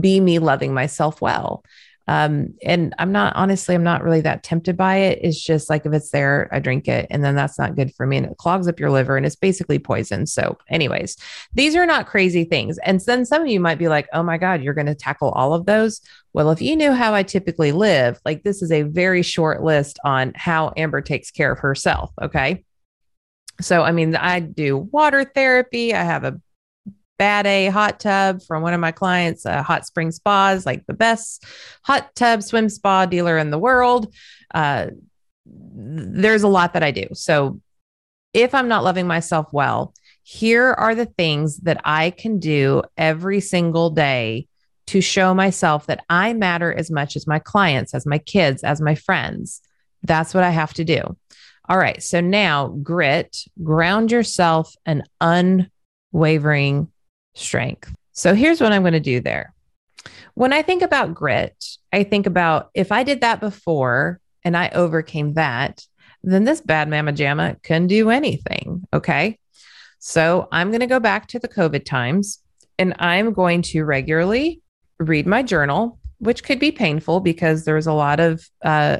be 0.00 0.18
me 0.18 0.40
loving 0.40 0.74
myself 0.74 1.20
well. 1.20 1.62
Um, 2.08 2.54
and 2.64 2.94
I'm 2.98 3.12
not 3.12 3.36
honestly, 3.36 3.74
I'm 3.74 3.84
not 3.84 4.02
really 4.02 4.20
that 4.22 4.42
tempted 4.42 4.76
by 4.76 4.96
it. 4.96 5.20
It's 5.22 5.40
just 5.40 5.70
like 5.70 5.86
if 5.86 5.92
it's 5.92 6.10
there, 6.10 6.48
I 6.52 6.58
drink 6.58 6.88
it, 6.88 7.06
and 7.10 7.22
then 7.24 7.36
that's 7.36 7.58
not 7.58 7.76
good 7.76 7.94
for 7.94 8.06
me, 8.06 8.16
and 8.16 8.26
it 8.26 8.36
clogs 8.36 8.66
up 8.66 8.80
your 8.80 8.90
liver, 8.90 9.16
and 9.16 9.24
it's 9.24 9.36
basically 9.36 9.78
poison. 9.78 10.26
So, 10.26 10.58
anyways, 10.68 11.16
these 11.54 11.76
are 11.76 11.86
not 11.86 12.06
crazy 12.06 12.44
things. 12.44 12.78
And 12.78 13.00
then 13.00 13.24
some 13.24 13.42
of 13.42 13.48
you 13.48 13.60
might 13.60 13.78
be 13.78 13.88
like, 13.88 14.08
"Oh 14.12 14.22
my 14.22 14.38
God, 14.38 14.62
you're 14.62 14.74
going 14.74 14.86
to 14.86 14.94
tackle 14.94 15.30
all 15.30 15.54
of 15.54 15.66
those." 15.66 16.00
Well, 16.32 16.50
if 16.50 16.60
you 16.60 16.76
knew 16.76 16.92
how 16.92 17.14
I 17.14 17.22
typically 17.22 17.72
live, 17.72 18.20
like 18.24 18.42
this 18.42 18.62
is 18.62 18.72
a 18.72 18.82
very 18.82 19.22
short 19.22 19.62
list 19.62 19.98
on 20.04 20.32
how 20.34 20.72
Amber 20.76 21.00
takes 21.00 21.30
care 21.30 21.52
of 21.52 21.58
herself. 21.58 22.10
Okay. 22.20 22.64
So, 23.60 23.82
I 23.82 23.92
mean, 23.92 24.16
I 24.16 24.40
do 24.40 24.76
water 24.78 25.24
therapy. 25.24 25.94
I 25.94 26.02
have 26.02 26.24
a 26.24 26.40
bad 27.20 27.46
A 27.46 27.66
hot 27.66 28.00
tub 28.00 28.40
from 28.42 28.62
one 28.62 28.72
of 28.72 28.80
my 28.80 28.92
clients, 28.92 29.44
uh, 29.44 29.62
Hot 29.62 29.86
Spring 29.86 30.10
Spas, 30.10 30.64
like 30.64 30.86
the 30.86 30.94
best 30.94 31.44
hot 31.82 32.14
tub 32.14 32.42
swim 32.42 32.70
spa 32.70 33.04
dealer 33.04 33.36
in 33.36 33.50
the 33.50 33.58
world. 33.58 34.14
Uh, 34.54 34.86
there's 35.44 36.44
a 36.44 36.48
lot 36.48 36.72
that 36.72 36.82
I 36.82 36.92
do. 36.92 37.08
So 37.12 37.60
if 38.32 38.54
I'm 38.54 38.68
not 38.68 38.84
loving 38.84 39.06
myself 39.06 39.52
well, 39.52 39.92
here 40.22 40.68
are 40.72 40.94
the 40.94 41.04
things 41.04 41.58
that 41.58 41.82
I 41.84 42.08
can 42.08 42.38
do 42.38 42.84
every 42.96 43.40
single 43.40 43.90
day 43.90 44.46
to 44.86 45.02
show 45.02 45.34
myself 45.34 45.88
that 45.88 46.02
I 46.08 46.32
matter 46.32 46.72
as 46.72 46.90
much 46.90 47.16
as 47.16 47.26
my 47.26 47.38
clients, 47.38 47.92
as 47.92 48.06
my 48.06 48.16
kids, 48.16 48.64
as 48.64 48.80
my 48.80 48.94
friends. 48.94 49.60
That's 50.04 50.32
what 50.32 50.42
I 50.42 50.50
have 50.50 50.72
to 50.74 50.84
do. 50.84 51.18
All 51.68 51.76
right. 51.76 52.02
So 52.02 52.22
now, 52.22 52.68
grit, 52.68 53.44
ground 53.62 54.10
yourself 54.10 54.74
an 54.86 55.02
unwavering 55.20 56.88
strength. 57.34 57.92
So 58.12 58.34
here's 58.34 58.60
what 58.60 58.72
I'm 58.72 58.82
going 58.82 58.92
to 58.92 59.00
do 59.00 59.20
there. 59.20 59.54
When 60.34 60.52
I 60.52 60.62
think 60.62 60.82
about 60.82 61.14
grit, 61.14 61.64
I 61.92 62.04
think 62.04 62.26
about 62.26 62.70
if 62.74 62.92
I 62.92 63.02
did 63.02 63.20
that 63.20 63.40
before 63.40 64.20
and 64.44 64.56
I 64.56 64.70
overcame 64.70 65.34
that, 65.34 65.84
then 66.22 66.44
this 66.44 66.60
bad 66.60 66.88
mama 66.88 67.12
jamma 67.12 67.62
can 67.62 67.86
do 67.86 68.10
anything. 68.10 68.86
Okay. 68.92 69.38
So 69.98 70.48
I'm 70.50 70.70
going 70.70 70.80
to 70.80 70.86
go 70.86 71.00
back 71.00 71.28
to 71.28 71.38
the 71.38 71.48
COVID 71.48 71.84
times 71.84 72.38
and 72.78 72.94
I'm 72.98 73.32
going 73.32 73.62
to 73.62 73.84
regularly 73.84 74.62
read 74.98 75.26
my 75.26 75.42
journal, 75.42 75.98
which 76.18 76.42
could 76.42 76.58
be 76.58 76.72
painful 76.72 77.20
because 77.20 77.64
there's 77.64 77.86
a 77.86 77.92
lot 77.92 78.20
of, 78.20 78.46
uh, 78.62 78.98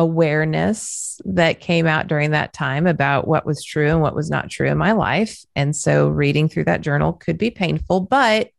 awareness 0.00 1.20
that 1.24 1.60
came 1.60 1.86
out 1.86 2.06
during 2.08 2.32
that 2.32 2.52
time 2.52 2.86
about 2.86 3.28
what 3.28 3.46
was 3.46 3.62
true 3.62 3.88
and 3.88 4.00
what 4.00 4.14
was 4.14 4.30
not 4.30 4.50
true 4.50 4.68
in 4.68 4.78
my 4.78 4.92
life. 4.92 5.44
And 5.54 5.76
so 5.76 6.08
reading 6.08 6.48
through 6.48 6.64
that 6.64 6.80
journal 6.80 7.12
could 7.12 7.38
be 7.38 7.50
painful, 7.50 8.00
but 8.00 8.50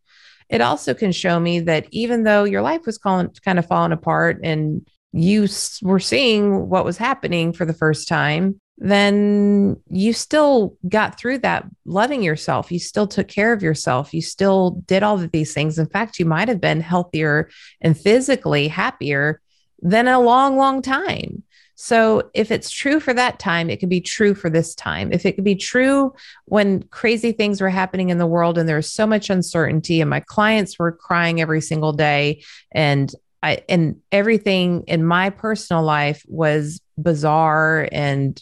it 0.50 0.62
also 0.62 0.94
can 0.94 1.12
show 1.12 1.40
me 1.40 1.62
that 1.62 1.88
even 1.92 2.24
though 2.24 2.44
your 2.44 2.62
life 2.62 2.86
was 2.86 2.98
kind 2.98 3.60
of 3.60 3.66
falling 3.66 3.92
apart 3.92 4.40
and 4.44 4.88
you 5.14 5.48
were 5.82 6.00
seeing 6.00 6.70
what 6.70 6.86
was 6.86 6.98
happening 6.98 7.54
for 7.54 7.66
the 7.66 7.74
first 7.74 8.08
time, 8.08 8.60
then 8.78 9.78
you 9.90 10.12
still 10.12 10.76
got 10.90 11.18
through 11.18 11.38
that 11.38 11.66
loving 11.86 12.24
yourself. 12.24 12.72
You 12.72 12.80
still 12.80 13.08
took 13.08 13.28
care 13.28 13.54
of 13.54 13.62
yourself. 13.62 14.14
You 14.14 14.22
still 14.22 14.82
did 14.86 15.04
all 15.04 15.22
of 15.22 15.32
these 15.32 15.54
things. 15.54 15.78
In 15.78 15.88
fact, 15.88 16.20
you 16.20 16.26
might 16.26 16.48
have 16.48 16.60
been 16.60 16.82
healthier 16.82 17.50
and 17.80 17.98
physically 17.98 18.68
happier 18.68 19.40
than 19.82 20.08
a 20.08 20.20
long, 20.20 20.58
long 20.58 20.82
time. 20.82 21.44
So 21.76 22.30
if 22.36 22.52
it's 22.52 22.70
true 22.70 23.00
for 23.00 23.12
that 23.14 23.40
time, 23.40 23.70
it 23.70 23.80
could 23.80 23.90
be 23.90 24.02
true 24.02 24.36
for 24.36 24.52
this 24.52 24.76
time. 24.76 25.12
If 25.12 25.26
it 25.26 25.34
could 25.34 25.44
be 25.44 25.56
true 25.56 26.14
when 26.46 26.84
crazy 26.84 27.32
things 27.32 27.60
were 27.60 27.70
happening 27.70 28.10
in 28.10 28.20
the 28.20 28.28
world 28.28 28.60
and 28.60 28.70
there 28.70 28.76
was 28.76 28.92
so 28.92 29.08
much 29.08 29.32
uncertainty 29.32 30.00
and 30.00 30.10
my 30.10 30.20
clients 30.20 30.78
were 30.78 30.92
crying 30.92 31.42
every 31.42 31.60
single 31.60 31.92
day 31.92 32.44
and 32.72 33.12
I 33.42 33.64
and 33.68 34.00
everything 34.12 34.84
in 34.86 35.04
my 35.04 35.32
personal 35.32 35.82
life 35.82 36.24
was 36.28 36.82
bizarre 37.00 37.90
and 37.92 38.40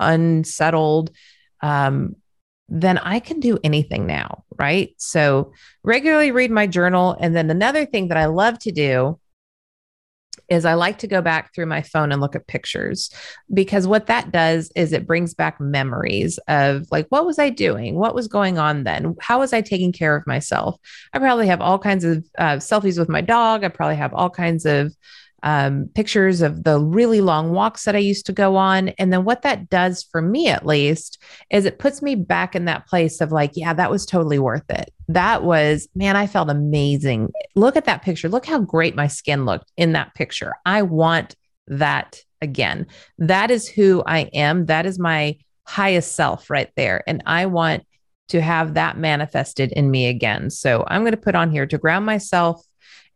unsettled. 0.00 1.10
Um, 1.60 2.16
then 2.70 2.96
I 2.96 3.20
can 3.20 3.40
do 3.40 3.58
anything 3.62 4.06
now, 4.06 4.44
right? 4.58 4.94
So 4.96 5.52
regularly 5.82 6.30
read 6.30 6.50
my 6.50 6.66
journal. 6.66 7.18
And 7.20 7.36
then 7.36 7.50
another 7.50 7.84
thing 7.84 8.08
that 8.08 8.16
I 8.16 8.26
love 8.26 8.58
to 8.60 8.72
do 8.72 9.18
is 10.52 10.64
I 10.66 10.74
like 10.74 10.98
to 10.98 11.06
go 11.06 11.22
back 11.22 11.54
through 11.54 11.66
my 11.66 11.80
phone 11.80 12.12
and 12.12 12.20
look 12.20 12.36
at 12.36 12.46
pictures 12.46 13.10
because 13.52 13.86
what 13.86 14.06
that 14.06 14.30
does 14.30 14.70
is 14.76 14.92
it 14.92 15.06
brings 15.06 15.32
back 15.32 15.58
memories 15.60 16.38
of 16.46 16.86
like, 16.90 17.06
what 17.08 17.24
was 17.24 17.38
I 17.38 17.48
doing? 17.48 17.94
What 17.96 18.14
was 18.14 18.28
going 18.28 18.58
on 18.58 18.84
then? 18.84 19.16
How 19.20 19.38
was 19.38 19.52
I 19.52 19.62
taking 19.62 19.92
care 19.92 20.14
of 20.14 20.26
myself? 20.26 20.78
I 21.14 21.18
probably 21.18 21.46
have 21.46 21.62
all 21.62 21.78
kinds 21.78 22.04
of 22.04 22.24
uh, 22.38 22.56
selfies 22.56 22.98
with 22.98 23.08
my 23.08 23.22
dog. 23.22 23.64
I 23.64 23.68
probably 23.68 23.96
have 23.96 24.12
all 24.12 24.30
kinds 24.30 24.66
of 24.66 24.94
um, 25.42 25.88
pictures 25.94 26.40
of 26.40 26.64
the 26.64 26.78
really 26.78 27.20
long 27.20 27.52
walks 27.52 27.84
that 27.84 27.96
I 27.96 28.00
used 28.00 28.26
to 28.26 28.32
go 28.32 28.56
on. 28.56 28.90
And 28.90 29.12
then 29.12 29.24
what 29.24 29.42
that 29.42 29.68
does 29.68 30.02
for 30.02 30.22
me, 30.22 30.48
at 30.48 30.66
least, 30.66 31.22
is 31.50 31.64
it 31.64 31.78
puts 31.78 32.02
me 32.02 32.14
back 32.14 32.54
in 32.54 32.66
that 32.66 32.86
place 32.86 33.20
of 33.20 33.32
like, 33.32 33.52
yeah, 33.54 33.72
that 33.74 33.90
was 33.90 34.06
totally 34.06 34.38
worth 34.38 34.68
it. 34.70 34.92
That 35.08 35.42
was, 35.42 35.88
man, 35.94 36.16
I 36.16 36.26
felt 36.26 36.50
amazing. 36.50 37.30
Look 37.54 37.76
at 37.76 37.86
that 37.86 38.02
picture. 38.02 38.28
Look 38.28 38.46
how 38.46 38.60
great 38.60 38.94
my 38.94 39.08
skin 39.08 39.44
looked 39.44 39.72
in 39.76 39.92
that 39.92 40.14
picture. 40.14 40.54
I 40.64 40.82
want 40.82 41.34
that 41.66 42.20
again. 42.40 42.86
That 43.18 43.50
is 43.50 43.68
who 43.68 44.02
I 44.06 44.30
am. 44.32 44.66
That 44.66 44.86
is 44.86 44.98
my 44.98 45.38
highest 45.64 46.14
self 46.14 46.50
right 46.50 46.70
there. 46.76 47.02
And 47.06 47.22
I 47.26 47.46
want 47.46 47.84
to 48.28 48.40
have 48.40 48.74
that 48.74 48.96
manifested 48.96 49.72
in 49.72 49.90
me 49.90 50.06
again. 50.06 50.50
So 50.50 50.84
I'm 50.88 51.02
going 51.02 51.12
to 51.12 51.18
put 51.18 51.34
on 51.34 51.50
here 51.50 51.66
to 51.66 51.78
ground 51.78 52.06
myself 52.06 52.64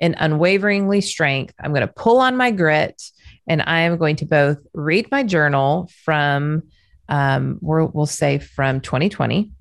in 0.01 0.15
unwaveringly 0.19 1.01
strength. 1.01 1.55
I'm 1.61 1.73
going 1.73 1.87
to 1.87 1.93
pull 1.93 2.19
on 2.19 2.37
my 2.37 2.51
grit 2.51 3.03
and 3.47 3.63
I 3.63 3.81
am 3.81 3.97
going 3.97 4.17
to 4.17 4.27
both 4.27 4.59
read 4.75 5.11
my 5.11 5.23
journal 5.23 5.91
from, 6.05 6.65
um, 7.09 7.59
we'll, 7.61 7.91
we'll 7.93 8.07
say 8.07 8.39
from 8.39 8.81
2020 8.81 9.53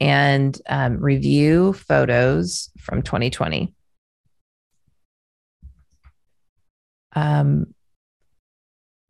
and 0.00 0.60
um, 0.68 0.98
review 0.98 1.72
photos 1.72 2.70
from 2.78 3.02
2020. 3.02 3.72
Um, 7.14 7.74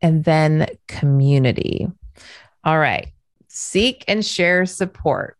and 0.01 0.23
then 0.23 0.67
community. 0.87 1.87
All 2.63 2.77
right. 2.77 3.07
Seek 3.47 4.03
and 4.07 4.25
share 4.25 4.65
support. 4.65 5.37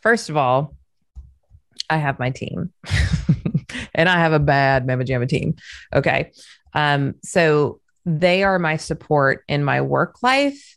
First 0.00 0.30
of 0.30 0.36
all, 0.36 0.76
I 1.90 1.96
have 1.96 2.18
my 2.18 2.30
team. 2.30 2.72
and 3.98 4.08
I 4.08 4.18
have 4.20 4.32
a 4.32 4.38
bad 4.38 4.86
Mama 4.86 5.04
Jamma 5.04 5.28
team. 5.28 5.56
Okay. 5.92 6.30
Um, 6.72 7.16
so 7.22 7.80
they 8.06 8.44
are 8.44 8.58
my 8.58 8.76
support 8.76 9.44
in 9.48 9.64
my 9.64 9.82
work 9.82 10.22
life. 10.22 10.76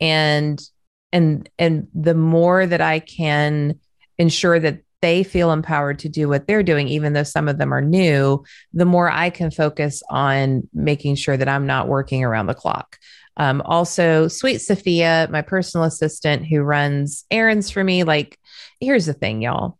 And 0.00 0.60
and 1.12 1.48
and 1.58 1.86
the 1.94 2.14
more 2.14 2.66
that 2.66 2.80
I 2.80 2.98
can 2.98 3.78
ensure 4.18 4.58
that 4.58 4.80
they 5.02 5.22
feel 5.22 5.52
empowered 5.52 5.98
to 6.00 6.08
do 6.08 6.28
what 6.28 6.46
they're 6.46 6.62
doing, 6.62 6.88
even 6.88 7.12
though 7.12 7.22
some 7.24 7.46
of 7.46 7.58
them 7.58 7.74
are 7.74 7.82
new, 7.82 8.42
the 8.72 8.84
more 8.84 9.10
I 9.10 9.30
can 9.30 9.50
focus 9.50 10.02
on 10.08 10.68
making 10.72 11.16
sure 11.16 11.36
that 11.36 11.48
I'm 11.48 11.66
not 11.66 11.88
working 11.88 12.24
around 12.24 12.46
the 12.46 12.54
clock. 12.54 12.98
Um, 13.36 13.62
also, 13.64 14.28
Sweet 14.28 14.58
Sophia, 14.58 15.28
my 15.30 15.42
personal 15.42 15.84
assistant 15.84 16.46
who 16.46 16.62
runs 16.62 17.24
errands 17.30 17.70
for 17.70 17.82
me. 17.82 18.04
Like, 18.04 18.38
here's 18.80 19.06
the 19.06 19.12
thing, 19.12 19.42
y'all 19.42 19.78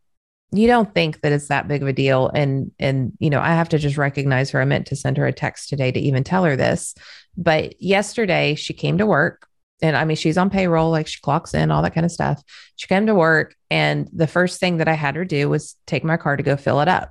you 0.52 0.66
don't 0.66 0.94
think 0.94 1.22
that 1.22 1.32
it's 1.32 1.48
that 1.48 1.66
big 1.66 1.82
of 1.82 1.88
a 1.88 1.92
deal. 1.92 2.30
And 2.34 2.70
and 2.78 3.12
you 3.18 3.30
know 3.30 3.40
i 3.40 3.48
have 3.48 3.70
to 3.70 3.78
just 3.78 3.96
recognize 3.96 4.50
her. 4.50 4.60
I 4.60 4.64
meant 4.64 4.86
to 4.88 4.96
send 4.96 5.16
her 5.16 5.26
a 5.26 5.32
text 5.32 5.68
today 5.68 5.90
to 5.90 6.00
even 6.00 6.24
tell 6.24 6.44
her 6.44 6.56
this 6.56 6.94
but 7.36 7.80
yesterday 7.80 8.54
she 8.54 8.74
came 8.74 8.98
to 8.98 9.06
work. 9.06 9.48
And 9.80 9.96
i 9.96 10.04
mean 10.04 10.16
she's 10.16 10.38
on 10.38 10.50
payroll 10.50 10.90
like 10.90 11.08
she 11.08 11.20
clocks 11.20 11.54
in 11.54 11.70
all 11.70 11.82
that 11.82 11.94
kind 11.94 12.06
of 12.06 12.12
stuff. 12.12 12.42
She 12.76 12.86
came 12.86 13.06
to 13.06 13.14
work 13.14 13.56
and 13.70 14.08
the 14.12 14.26
first 14.26 14.60
thing 14.60 14.76
that 14.76 14.88
i 14.88 14.94
had 14.94 15.16
her 15.16 15.24
do 15.24 15.48
was 15.48 15.76
take 15.86 16.04
my 16.04 16.16
car 16.16 16.36
to 16.36 16.42
go 16.42 16.56
fill 16.56 16.80
it 16.80 16.88
up. 16.88 17.10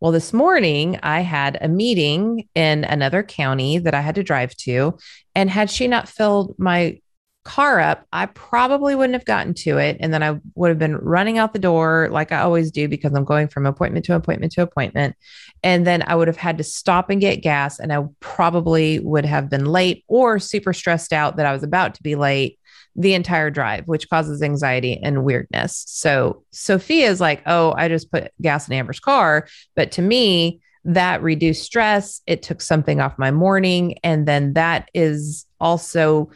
Well 0.00 0.12
this 0.12 0.32
morning 0.32 1.00
i 1.02 1.20
had 1.20 1.58
a 1.60 1.68
meeting 1.68 2.48
in 2.54 2.84
another 2.84 3.22
county 3.22 3.78
that 3.78 3.94
i 3.94 4.00
had 4.00 4.16
to 4.16 4.22
drive 4.22 4.54
to. 4.58 4.98
And 5.34 5.48
had 5.48 5.70
she 5.70 5.88
not 5.88 6.08
filled 6.08 6.54
my 6.58 7.00
car 7.44 7.80
up, 7.80 8.06
I 8.12 8.26
probably 8.26 8.94
wouldn't 8.94 9.14
have 9.14 9.24
gotten 9.24 9.54
to 9.54 9.78
it. 9.78 9.96
And 10.00 10.14
then 10.14 10.22
I 10.22 10.38
would 10.54 10.68
have 10.68 10.78
been 10.78 10.96
running 10.96 11.38
out 11.38 11.52
the 11.52 11.58
door 11.58 12.08
like 12.10 12.30
I 12.30 12.40
always 12.40 12.70
do 12.70 12.88
because 12.88 13.12
I'm 13.14 13.24
going 13.24 13.48
from 13.48 13.66
appointment 13.66 14.04
to 14.06 14.14
appointment 14.14 14.52
to 14.52 14.62
appointment. 14.62 15.16
And 15.62 15.86
then 15.86 16.04
I 16.06 16.14
would 16.14 16.28
have 16.28 16.36
had 16.36 16.58
to 16.58 16.64
stop 16.64 17.10
and 17.10 17.20
get 17.20 17.42
gas. 17.42 17.80
And 17.80 17.92
I 17.92 18.04
probably 18.20 19.00
would 19.00 19.24
have 19.24 19.50
been 19.50 19.66
late 19.66 20.04
or 20.06 20.38
super 20.38 20.72
stressed 20.72 21.12
out 21.12 21.36
that 21.36 21.46
I 21.46 21.52
was 21.52 21.62
about 21.62 21.94
to 21.94 22.02
be 22.02 22.14
late 22.14 22.58
the 22.94 23.14
entire 23.14 23.50
drive, 23.50 23.88
which 23.88 24.08
causes 24.08 24.42
anxiety 24.42 25.00
and 25.02 25.24
weirdness. 25.24 25.84
So 25.88 26.44
Sophia 26.50 27.08
is 27.08 27.20
like, 27.20 27.42
oh, 27.46 27.74
I 27.76 27.88
just 27.88 28.12
put 28.12 28.32
gas 28.40 28.68
in 28.68 28.74
Amber's 28.74 29.00
car. 29.00 29.48
But 29.74 29.92
to 29.92 30.02
me, 30.02 30.60
that 30.84 31.22
reduced 31.22 31.64
stress. 31.64 32.20
It 32.26 32.42
took 32.42 32.60
something 32.60 33.00
off 33.00 33.18
my 33.18 33.30
morning. 33.30 33.98
And 34.02 34.26
then 34.26 34.54
that 34.54 34.90
is 34.94 35.46
also 35.60 36.30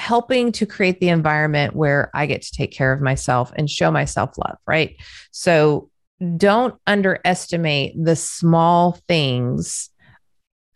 helping 0.00 0.50
to 0.50 0.64
create 0.64 0.98
the 0.98 1.10
environment 1.10 1.76
where 1.76 2.10
I 2.14 2.24
get 2.24 2.40
to 2.42 2.52
take 2.52 2.72
care 2.72 2.90
of 2.90 3.02
myself 3.02 3.52
and 3.54 3.68
show 3.68 3.90
myself 3.90 4.36
love, 4.38 4.56
right? 4.66 4.96
So 5.30 5.90
don't 6.36 6.74
underestimate 6.86 8.02
the 8.02 8.16
small 8.16 8.98
things 9.06 9.90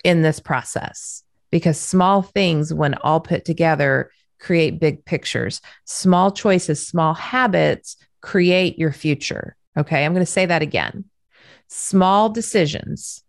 in 0.05 0.21
this 0.21 0.41
process 0.41 1.23
because 1.51 1.81
small 1.81 2.21
things, 2.21 2.75
when 2.75 2.95
all 2.97 3.19
put 3.19 3.47
together, 3.47 4.11
create 4.41 4.79
big 4.79 5.03
pictures. 5.07 5.63
Small 5.87 6.31
choices, 6.31 6.87
small 6.87 7.15
habits 7.15 7.97
create 8.21 8.79
your 8.79 8.93
future. 8.93 9.57
Okay, 9.77 10.05
I'm 10.05 10.13
going 10.13 10.25
to 10.25 10.31
say 10.31 10.45
that 10.45 10.61
again. 10.61 11.07
Small 11.69 12.29
decisions, 12.29 13.25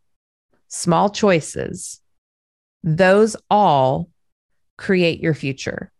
small 0.67 1.09
choices, 1.09 2.01
those 2.83 3.37
all 3.49 4.09
create 4.77 5.19
your 5.19 5.33
future. 5.33 5.91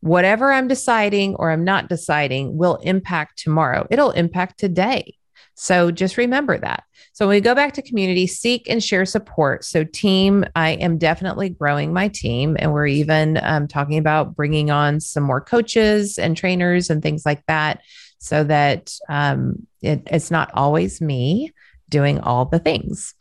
Whatever 0.00 0.52
I'm 0.52 0.68
deciding 0.68 1.34
or 1.34 1.50
I'm 1.50 1.64
not 1.64 1.88
deciding 1.88 2.56
will 2.56 2.76
impact 2.76 3.38
tomorrow. 3.38 3.86
It'll 3.90 4.12
impact 4.12 4.58
today. 4.58 5.14
So 5.54 5.90
just 5.90 6.16
remember 6.16 6.56
that. 6.56 6.84
So 7.12 7.26
when 7.26 7.34
we 7.34 7.40
go 7.40 7.52
back 7.52 7.72
to 7.72 7.82
community, 7.82 8.28
seek 8.28 8.70
and 8.70 8.82
share 8.82 9.04
support. 9.04 9.64
So 9.64 9.82
team, 9.82 10.44
I 10.54 10.70
am 10.70 10.98
definitely 10.98 11.48
growing 11.48 11.92
my 11.92 12.06
team, 12.06 12.56
and 12.60 12.72
we're 12.72 12.86
even 12.86 13.40
um, 13.42 13.66
talking 13.66 13.98
about 13.98 14.36
bringing 14.36 14.70
on 14.70 15.00
some 15.00 15.24
more 15.24 15.40
coaches 15.40 16.16
and 16.16 16.36
trainers 16.36 16.90
and 16.90 17.02
things 17.02 17.26
like 17.26 17.44
that, 17.46 17.80
so 18.18 18.44
that 18.44 18.94
um, 19.08 19.66
it, 19.82 20.02
it's 20.06 20.30
not 20.30 20.52
always 20.54 21.00
me 21.00 21.52
doing 21.88 22.20
all 22.20 22.44
the 22.44 22.60
things. 22.60 23.14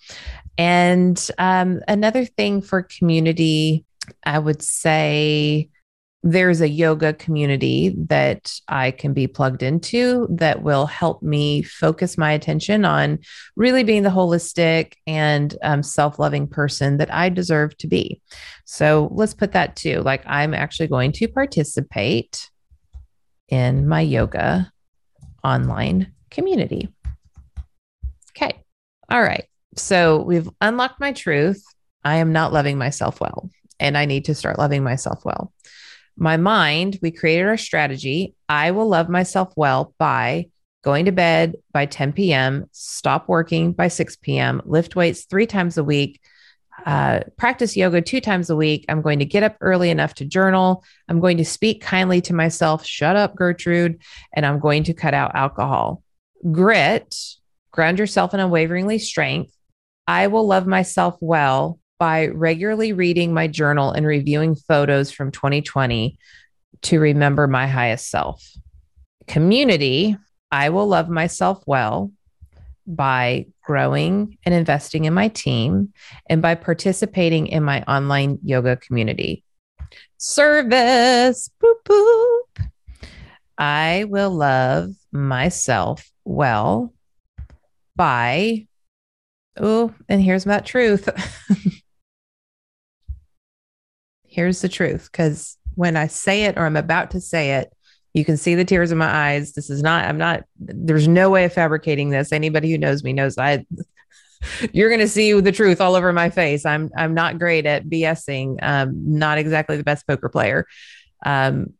And 0.59 1.19
um, 1.39 1.81
another 1.87 2.23
thing 2.23 2.61
for 2.61 2.83
community 2.83 3.83
I 4.25 4.39
would 4.39 4.61
say 4.61 5.69
there's 6.23 6.61
a 6.61 6.69
yoga 6.69 7.13
community 7.13 7.95
that 8.07 8.51
I 8.67 8.91
can 8.91 9.13
be 9.13 9.27
plugged 9.27 9.63
into 9.63 10.27
that 10.31 10.63
will 10.63 10.85
help 10.85 11.21
me 11.21 11.61
focus 11.61 12.17
my 12.17 12.31
attention 12.31 12.85
on 12.85 13.19
really 13.55 13.83
being 13.83 14.03
the 14.03 14.09
holistic 14.09 14.93
and 15.05 15.55
um, 15.63 15.83
self 15.83 16.19
loving 16.19 16.47
person 16.47 16.97
that 16.97 17.13
I 17.13 17.29
deserve 17.29 17.77
to 17.77 17.87
be. 17.87 18.21
So 18.65 19.09
let's 19.11 19.33
put 19.33 19.53
that 19.53 19.75
too. 19.75 20.01
Like, 20.01 20.23
I'm 20.25 20.53
actually 20.53 20.87
going 20.87 21.11
to 21.13 21.27
participate 21.27 22.49
in 23.47 23.87
my 23.87 24.01
yoga 24.01 24.71
online 25.43 26.13
community. 26.29 26.89
Okay. 28.35 28.63
All 29.09 29.21
right. 29.21 29.45
So 29.75 30.21
we've 30.23 30.49
unlocked 30.59 30.99
my 30.99 31.13
truth. 31.13 31.63
I 32.03 32.17
am 32.17 32.31
not 32.31 32.53
loving 32.53 32.77
myself 32.77 33.21
well. 33.21 33.49
And 33.79 33.97
I 33.97 34.05
need 34.05 34.25
to 34.25 34.35
start 34.35 34.59
loving 34.59 34.83
myself 34.83 35.23
well. 35.25 35.53
My 36.17 36.37
mind, 36.37 36.97
we 37.01 37.11
created 37.11 37.45
our 37.45 37.57
strategy. 37.57 38.35
I 38.49 38.71
will 38.71 38.87
love 38.87 39.07
myself 39.07 39.53
well 39.55 39.93
by 39.99 40.47
going 40.83 41.05
to 41.05 41.11
bed 41.11 41.55
by 41.71 41.85
10 41.85 42.13
p.m., 42.13 42.65
stop 42.71 43.27
working 43.27 43.73
by 43.73 43.87
6 43.87 44.15
p.m., 44.17 44.61
lift 44.65 44.95
weights 44.95 45.25
three 45.25 45.45
times 45.45 45.77
a 45.77 45.83
week, 45.83 46.21
uh, 46.85 47.21
practice 47.37 47.75
yoga 47.75 48.01
two 48.01 48.21
times 48.21 48.49
a 48.49 48.55
week. 48.55 48.85
I'm 48.87 49.01
going 49.01 49.19
to 49.19 49.25
get 49.25 49.43
up 49.43 49.57
early 49.61 49.89
enough 49.89 50.13
to 50.15 50.25
journal. 50.25 50.83
I'm 51.09 51.19
going 51.19 51.37
to 51.37 51.45
speak 51.45 51.81
kindly 51.81 52.21
to 52.21 52.33
myself, 52.33 52.85
shut 52.85 53.15
up, 53.15 53.35
Gertrude, 53.35 54.01
and 54.33 54.45
I'm 54.45 54.59
going 54.59 54.83
to 54.85 54.93
cut 54.93 55.13
out 55.13 55.35
alcohol. 55.35 56.03
Grit, 56.51 57.15
ground 57.71 57.99
yourself 57.99 58.33
in 58.33 58.39
unwaveringly 58.39 58.99
strength. 58.99 59.51
I 60.07 60.27
will 60.27 60.47
love 60.47 60.67
myself 60.67 61.17
well 61.19 61.79
by 61.99 62.27
regularly 62.27 62.93
reading 62.93 63.33
my 63.33 63.47
journal 63.47 63.91
and 63.91 64.05
reviewing 64.05 64.55
photos 64.55 65.11
from 65.11 65.31
2020 65.31 66.17
to 66.83 66.99
remember 66.99 67.47
my 67.47 67.67
highest 67.67 68.09
self. 68.09 68.45
Community, 69.27 70.15
I 70.51 70.69
will 70.69 70.87
love 70.87 71.09
myself 71.09 71.63
well 71.65 72.11
by 72.85 73.47
growing 73.63 74.37
and 74.45 74.55
investing 74.55 75.05
in 75.05 75.13
my 75.13 75.27
team 75.27 75.93
and 76.29 76.41
by 76.41 76.55
participating 76.55 77.47
in 77.47 77.63
my 77.63 77.83
online 77.83 78.39
yoga 78.43 78.77
community. 78.77 79.43
Service, 80.17 81.49
boop, 81.61 81.75
boop. 81.85 82.69
I 83.57 84.05
will 84.07 84.31
love 84.31 84.91
myself 85.11 86.09
well 86.23 86.93
by, 87.95 88.67
oh, 89.57 89.93
and 90.07 90.21
here's 90.21 90.45
that 90.45 90.65
truth. 90.65 91.09
here's 94.37 94.61
the 94.61 94.69
truth 94.69 95.09
because 95.11 95.57
when 95.73 95.97
I 95.97 96.05
say 96.05 96.43
it 96.43 96.57
or 96.57 96.65
I'm 96.67 96.75
about 96.75 97.11
to 97.11 97.19
say 97.19 97.55
it, 97.55 97.73
you 98.13 98.23
can 98.23 98.37
see 98.37 98.53
the 98.53 98.63
tears 98.63 98.91
in 98.91 98.99
my 98.99 99.09
eyes. 99.09 99.53
This 99.53 99.71
is 99.71 99.81
not, 99.81 100.05
I'm 100.05 100.19
not, 100.19 100.43
there's 100.59 101.07
no 101.07 101.31
way 101.31 101.45
of 101.45 101.53
fabricating 101.53 102.11
this. 102.11 102.31
Anybody 102.31 102.71
who 102.71 102.77
knows 102.77 103.03
me 103.03 103.13
knows 103.13 103.39
I, 103.39 103.65
you're 104.71 104.89
going 104.89 105.01
to 105.01 105.07
see 105.07 105.33
the 105.41 105.51
truth 105.51 105.81
all 105.81 105.95
over 105.95 106.13
my 106.13 106.29
face. 106.29 106.67
I'm, 106.67 106.91
I'm 106.95 107.15
not 107.15 107.39
great 107.39 107.65
at 107.65 107.85
BSing. 107.85 108.57
Um, 108.61 109.17
not 109.17 109.39
exactly 109.39 109.75
the 109.75 109.83
best 109.83 110.05
poker 110.05 110.29
player. 110.29 110.67
Um, 111.25 111.73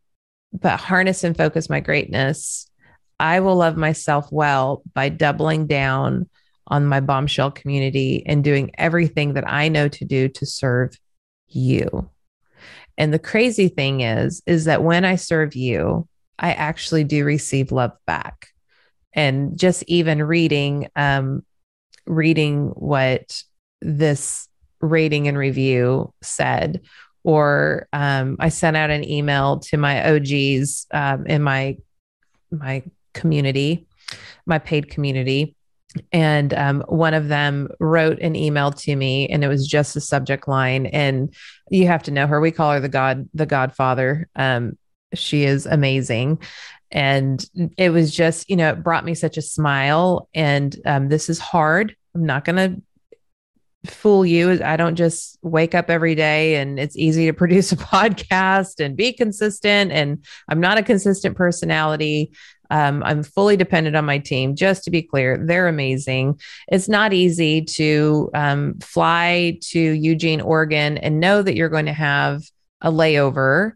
but 0.52 0.80
harness 0.80 1.24
and 1.24 1.38
focus 1.38 1.70
my 1.70 1.80
greatness. 1.80 2.72
I 3.20 3.40
will 3.40 3.56
love 3.56 3.78
myself 3.78 4.32
well 4.32 4.82
by 4.96 5.10
doubling 5.10 5.68
down 5.68 6.28
on 6.66 6.88
my 6.88 7.02
bombshell 7.02 7.52
community 7.52 8.24
and 8.26 8.44
doing 8.44 8.72
everything 8.80 9.34
that 9.34 9.48
I 9.48 9.68
know 9.68 9.88
to 9.90 10.06
do 10.06 10.28
to 10.30 10.46
serve 10.48 10.98
you. 11.48 12.10
And 12.98 13.14
the 13.14 13.20
crazy 13.20 13.68
thing 13.68 14.02
is, 14.02 14.42
is 14.46 14.66
that 14.66 14.84
when 14.84 15.06
I 15.06 15.16
serve 15.16 15.56
you, 15.56 16.08
I 16.40 16.54
actually 16.54 17.04
do 17.04 17.24
receive 17.26 17.72
love 17.72 17.92
back. 18.06 18.50
And 19.14 19.58
just 19.58 19.84
even 19.88 20.22
reading, 20.24 20.90
um, 20.96 21.44
reading 22.06 22.68
what 22.70 23.42
this 23.82 24.48
rating 24.80 25.28
and 25.28 25.38
review 25.38 26.14
said, 26.22 26.82
or 27.24 27.88
um, 27.92 28.38
I 28.40 28.50
sent 28.50 28.78
out 28.78 28.90
an 28.90 29.04
email 29.04 29.60
to 29.60 29.78
my 29.78 30.14
OGs 30.14 30.88
um, 30.92 31.26
in 31.26 31.42
my 31.42 31.78
my 32.52 32.84
community, 33.14 33.86
my 34.46 34.60
paid 34.60 34.90
community, 34.90 35.57
and 36.12 36.54
um, 36.54 36.84
one 36.88 37.14
of 37.14 37.28
them 37.28 37.70
wrote 37.80 38.20
an 38.20 38.36
email 38.36 38.72
to 38.72 38.96
me, 38.96 39.28
and 39.28 39.44
it 39.44 39.48
was 39.48 39.68
just 39.68 39.96
a 39.96 40.02
subject 40.02 40.48
line. 40.48 40.88
And 40.88 41.34
you 41.70 41.88
have 41.88 42.04
to 42.04 42.12
know 42.12 42.28
her; 42.28 42.40
we 42.40 42.52
call 42.52 42.74
her 42.74 42.80
the 42.80 42.90
God, 42.90 43.28
the 43.34 43.46
Godfather. 43.46 44.28
Um, 44.36 44.78
she 45.14 45.44
is 45.44 45.66
amazing. 45.66 46.40
And 46.92 47.46
it 47.78 47.90
was 47.90 48.16
just, 48.16 48.50
you 48.50 48.56
know, 48.56 48.70
it 48.70 48.84
brought 48.84 49.06
me 49.06 49.14
such 49.14 49.38
a 49.38 49.42
smile. 49.42 50.30
And 50.34 50.76
um, 50.86 51.10
this 51.10 51.30
is 51.30 51.40
hard. 51.40 51.96
I'm 52.16 52.26
not 52.26 52.46
going 52.46 52.56
to 52.56 52.82
fool 53.92 54.26
you. 54.26 54.62
I 54.64 54.78
don't 54.78 54.96
just 54.96 55.38
wake 55.42 55.76
up 55.76 55.90
every 55.90 56.16
day 56.16 56.56
and 56.56 56.80
it's 56.80 56.98
easy 56.98 57.26
to 57.26 57.34
produce 57.34 57.72
a 57.72 57.78
podcast 57.78 58.84
and 58.84 58.96
be 58.96 59.14
consistent. 59.14 59.92
And 59.92 60.26
I'm 60.48 60.60
not 60.60 60.78
a 60.78 60.84
consistent 60.84 61.36
personality. 61.36 62.32
Um, 62.70 63.04
I'm 63.04 63.24
fully 63.24 63.58
dependent 63.58 63.96
on 63.96 64.06
my 64.06 64.18
team. 64.18 64.56
Just 64.56 64.84
to 64.86 64.92
be 64.92 65.02
clear, 65.02 65.38
they're 65.38 65.68
amazing. 65.68 66.40
It's 66.68 66.90
not 66.90 67.14
easy 67.14 67.62
to 67.64 68.30
um, 68.34 68.80
fly 68.80 69.60
to 69.70 69.80
Eugene, 69.80 70.42
Oregon, 70.42 70.98
and 70.98 71.20
know 71.20 71.42
that 71.42 71.56
you're 71.56 71.70
going 71.70 71.86
to 71.86 71.94
have 71.94 72.44
a 72.82 72.92
layover 72.92 73.74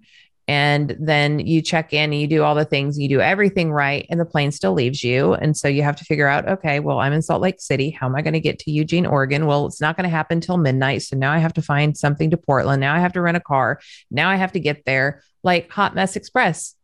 and 0.47 0.97
then 0.99 1.39
you 1.39 1.62
check 1.62 1.93
in 1.93 2.12
and 2.12 2.19
you 2.19 2.27
do 2.27 2.43
all 2.43 2.56
the 2.56 2.65
things 2.65 2.99
you 2.99 3.08
do 3.08 3.21
everything 3.21 3.71
right 3.71 4.06
and 4.10 4.19
the 4.19 4.25
plane 4.25 4.51
still 4.51 4.73
leaves 4.73 5.01
you. 5.04 5.34
And 5.34 5.56
so 5.56 5.67
you 5.67 5.84
have 5.84 5.95
to 5.95 6.04
figure 6.04 6.27
out 6.27 6.47
okay 6.47 6.80
well 6.80 6.99
i'm 6.99 7.13
in 7.13 7.21
salt 7.21 7.41
lake 7.41 7.62
city. 7.62 7.89
How 7.89 8.08
am 8.08 8.15
i 8.15 8.21
going 8.21 8.34
to 8.34 8.39
get 8.39 8.60
to 8.60 8.71
eugene 8.71 9.06
oregon? 9.06 9.45
Well 9.45 9.65
it's 9.65 9.80
not 9.80 9.95
going 9.95 10.04
to 10.04 10.10
happen 10.10 10.39
until 10.39 10.58
midnight. 10.58 11.04
So 11.04 11.15
now 11.15 11.32
i 11.32 11.38
have 11.38 11.54
to 11.54 11.62
find 11.62 11.97
something 11.97 12.32
to 12.32 12.38
portland. 12.38 12.82
Now 12.82 12.95
i 12.95 12.99
have 12.99 13.13
to 13.13 13.21
rent 13.21 13.38
a 13.38 13.41
car. 13.41 13.80
Now 14.10 14.30
i 14.30 14.36
have 14.36 14.51
to 14.51 14.60
get 14.60 14.84
there. 14.86 15.23
Like 15.43 15.71
hot 15.71 15.95
mess 15.95 16.15
express 16.15 16.75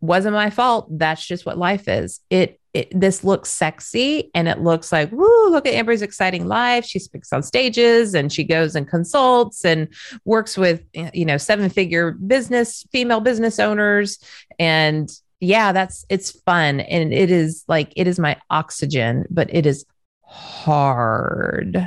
wasn't 0.00 0.34
my 0.34 0.50
fault 0.50 0.86
that's 0.98 1.26
just 1.26 1.44
what 1.44 1.58
life 1.58 1.88
is 1.88 2.20
it 2.30 2.58
it, 2.78 2.88
this 2.98 3.24
looks 3.24 3.50
sexy 3.50 4.30
and 4.34 4.46
it 4.46 4.60
looks 4.60 4.92
like, 4.92 5.10
woo, 5.10 5.50
look 5.50 5.66
at 5.66 5.74
Amber's 5.74 6.00
exciting 6.00 6.46
life. 6.46 6.84
She 6.84 6.98
speaks 6.98 7.32
on 7.32 7.42
stages 7.42 8.14
and 8.14 8.32
she 8.32 8.44
goes 8.44 8.76
and 8.76 8.86
consults 8.86 9.64
and 9.64 9.88
works 10.24 10.56
with, 10.56 10.82
you 10.92 11.24
know, 11.24 11.38
seven 11.38 11.70
figure 11.70 12.12
business, 12.12 12.86
female 12.92 13.20
business 13.20 13.58
owners. 13.58 14.18
And 14.58 15.10
yeah, 15.40 15.72
that's, 15.72 16.04
it's 16.08 16.30
fun. 16.42 16.80
And 16.80 17.12
it 17.12 17.30
is 17.30 17.64
like, 17.68 17.92
it 17.96 18.06
is 18.06 18.18
my 18.18 18.36
oxygen, 18.50 19.24
but 19.28 19.52
it 19.52 19.66
is 19.66 19.84
hard. 20.22 21.84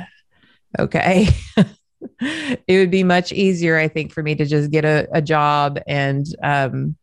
Okay. 0.78 1.28
it 2.20 2.78
would 2.78 2.90
be 2.90 3.04
much 3.04 3.32
easier, 3.32 3.78
I 3.78 3.88
think, 3.88 4.12
for 4.12 4.22
me 4.22 4.34
to 4.34 4.44
just 4.44 4.70
get 4.70 4.84
a, 4.84 5.08
a 5.12 5.22
job 5.22 5.78
and, 5.86 6.26
um, 6.42 6.96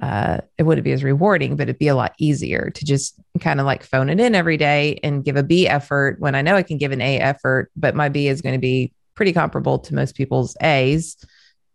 uh, 0.00 0.38
it 0.56 0.62
wouldn't 0.62 0.84
be 0.84 0.92
as 0.92 1.02
rewarding, 1.02 1.56
but 1.56 1.64
it'd 1.64 1.78
be 1.78 1.88
a 1.88 1.96
lot 1.96 2.14
easier 2.18 2.70
to 2.70 2.84
just 2.84 3.18
kind 3.40 3.58
of 3.58 3.66
like 3.66 3.82
phone 3.82 4.08
it 4.08 4.20
in 4.20 4.34
every 4.34 4.56
day 4.56 5.00
and 5.02 5.24
give 5.24 5.36
a 5.36 5.42
B 5.42 5.66
effort 5.66 6.20
when 6.20 6.34
I 6.34 6.42
know 6.42 6.54
I 6.54 6.62
can 6.62 6.78
give 6.78 6.92
an 6.92 7.00
A 7.00 7.18
effort, 7.18 7.70
but 7.74 7.96
my 7.96 8.08
B 8.08 8.28
is 8.28 8.40
going 8.40 8.54
to 8.54 8.60
be 8.60 8.92
pretty 9.16 9.32
comparable 9.32 9.80
to 9.80 9.94
most 9.94 10.14
people's 10.14 10.56
A's 10.62 11.16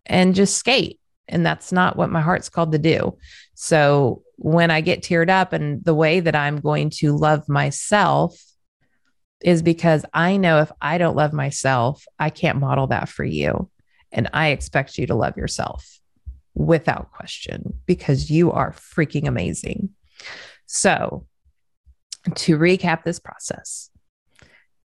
and 0.05 0.35
just 0.35 0.57
skate. 0.57 0.99
And 1.27 1.45
that's 1.45 1.71
not 1.71 1.97
what 1.97 2.09
my 2.09 2.21
heart's 2.21 2.49
called 2.49 2.71
to 2.71 2.77
do. 2.77 3.17
So 3.55 4.23
when 4.37 4.71
I 4.71 4.81
get 4.81 5.03
teared 5.03 5.29
up 5.29 5.51
and 5.51 5.83
the 5.83 5.93
way 5.93 6.21
that 6.21 6.35
I'm 6.35 6.59
going 6.59 6.91
to 6.91 7.15
love 7.15 7.47
myself 7.49 8.37
is 9.41 9.61
because 9.61 10.05
I 10.13 10.37
know 10.37 10.59
if 10.59 10.71
I 10.81 10.97
don't 10.97 11.17
love 11.17 11.33
myself, 11.33 12.05
I 12.17 12.29
can't 12.29 12.59
model 12.59 12.87
that 12.87 13.09
for 13.09 13.25
you. 13.25 13.69
And 14.13 14.29
I 14.33 14.49
expect 14.49 14.97
you 14.97 15.07
to 15.07 15.15
love 15.15 15.35
yourself 15.35 15.99
without 16.65 17.11
question 17.11 17.79
because 17.85 18.29
you 18.29 18.51
are 18.51 18.71
freaking 18.71 19.27
amazing. 19.27 19.89
So, 20.65 21.25
to 22.35 22.57
recap 22.57 23.03
this 23.03 23.19
process, 23.19 23.89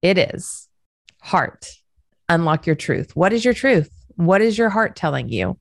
it 0.02 0.18
is 0.18 0.68
heart, 1.20 1.70
unlock 2.28 2.66
your 2.66 2.76
truth. 2.76 3.14
What 3.14 3.32
is 3.32 3.44
your 3.44 3.54
truth? 3.54 3.90
What 4.16 4.40
is 4.40 4.56
your 4.56 4.70
heart 4.70 4.96
telling 4.96 5.28
you? 5.28 5.58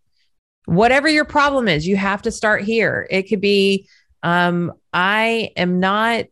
Whatever 0.65 1.08
your 1.08 1.25
problem 1.25 1.67
is, 1.67 1.88
you 1.88 1.97
have 1.97 2.21
to 2.23 2.32
start 2.32 2.63
here. 2.63 3.08
It 3.10 3.23
could 3.23 3.41
be, 3.41 3.88
um, 4.23 4.71
I 4.93 5.51
am 5.58 5.80
not 5.80 6.28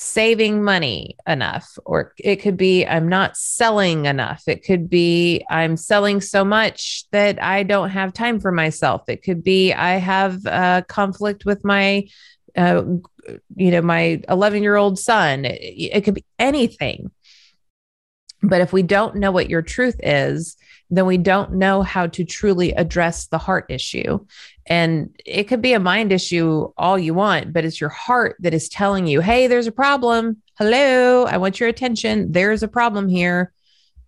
saving 0.00 0.62
money 0.62 1.16
enough, 1.26 1.76
or 1.84 2.14
it 2.18 2.36
could 2.36 2.56
be 2.56 2.86
I'm 2.86 3.08
not 3.08 3.36
selling 3.36 4.04
enough. 4.04 4.44
It 4.46 4.64
could 4.64 4.88
be 4.88 5.44
I'm 5.50 5.76
selling 5.76 6.20
so 6.20 6.44
much 6.44 7.06
that 7.10 7.42
I 7.42 7.64
don't 7.64 7.90
have 7.90 8.12
time 8.12 8.38
for 8.38 8.52
myself. 8.52 9.08
It 9.08 9.24
could 9.24 9.42
be 9.42 9.72
I 9.72 9.94
have 9.94 10.46
a 10.46 10.84
conflict 10.86 11.44
with 11.44 11.64
my, 11.64 12.06
uh, 12.56 12.84
you 13.56 13.72
know, 13.72 13.82
my 13.82 14.22
11 14.28 14.62
year 14.62 14.76
old 14.76 15.00
son. 15.00 15.44
It, 15.44 15.90
it 15.92 16.04
could 16.04 16.14
be 16.14 16.24
anything. 16.38 17.10
But 18.40 18.60
if 18.60 18.72
we 18.72 18.84
don't 18.84 19.16
know 19.16 19.32
what 19.32 19.50
your 19.50 19.62
truth 19.62 19.96
is, 20.00 20.56
then 20.90 21.06
we 21.06 21.18
don't 21.18 21.54
know 21.54 21.82
how 21.82 22.06
to 22.06 22.24
truly 22.24 22.72
address 22.72 23.26
the 23.26 23.38
heart 23.38 23.66
issue. 23.68 24.24
And 24.66 25.14
it 25.24 25.44
could 25.44 25.62
be 25.62 25.72
a 25.72 25.80
mind 25.80 26.12
issue 26.12 26.68
all 26.76 26.98
you 26.98 27.14
want, 27.14 27.52
but 27.52 27.64
it's 27.64 27.80
your 27.80 27.90
heart 27.90 28.36
that 28.40 28.54
is 28.54 28.68
telling 28.68 29.06
you, 29.06 29.20
hey, 29.20 29.46
there's 29.46 29.66
a 29.66 29.72
problem. 29.72 30.42
Hello, 30.58 31.24
I 31.24 31.36
want 31.36 31.60
your 31.60 31.68
attention. 31.68 32.32
There's 32.32 32.62
a 32.62 32.68
problem 32.68 33.08
here. 33.08 33.52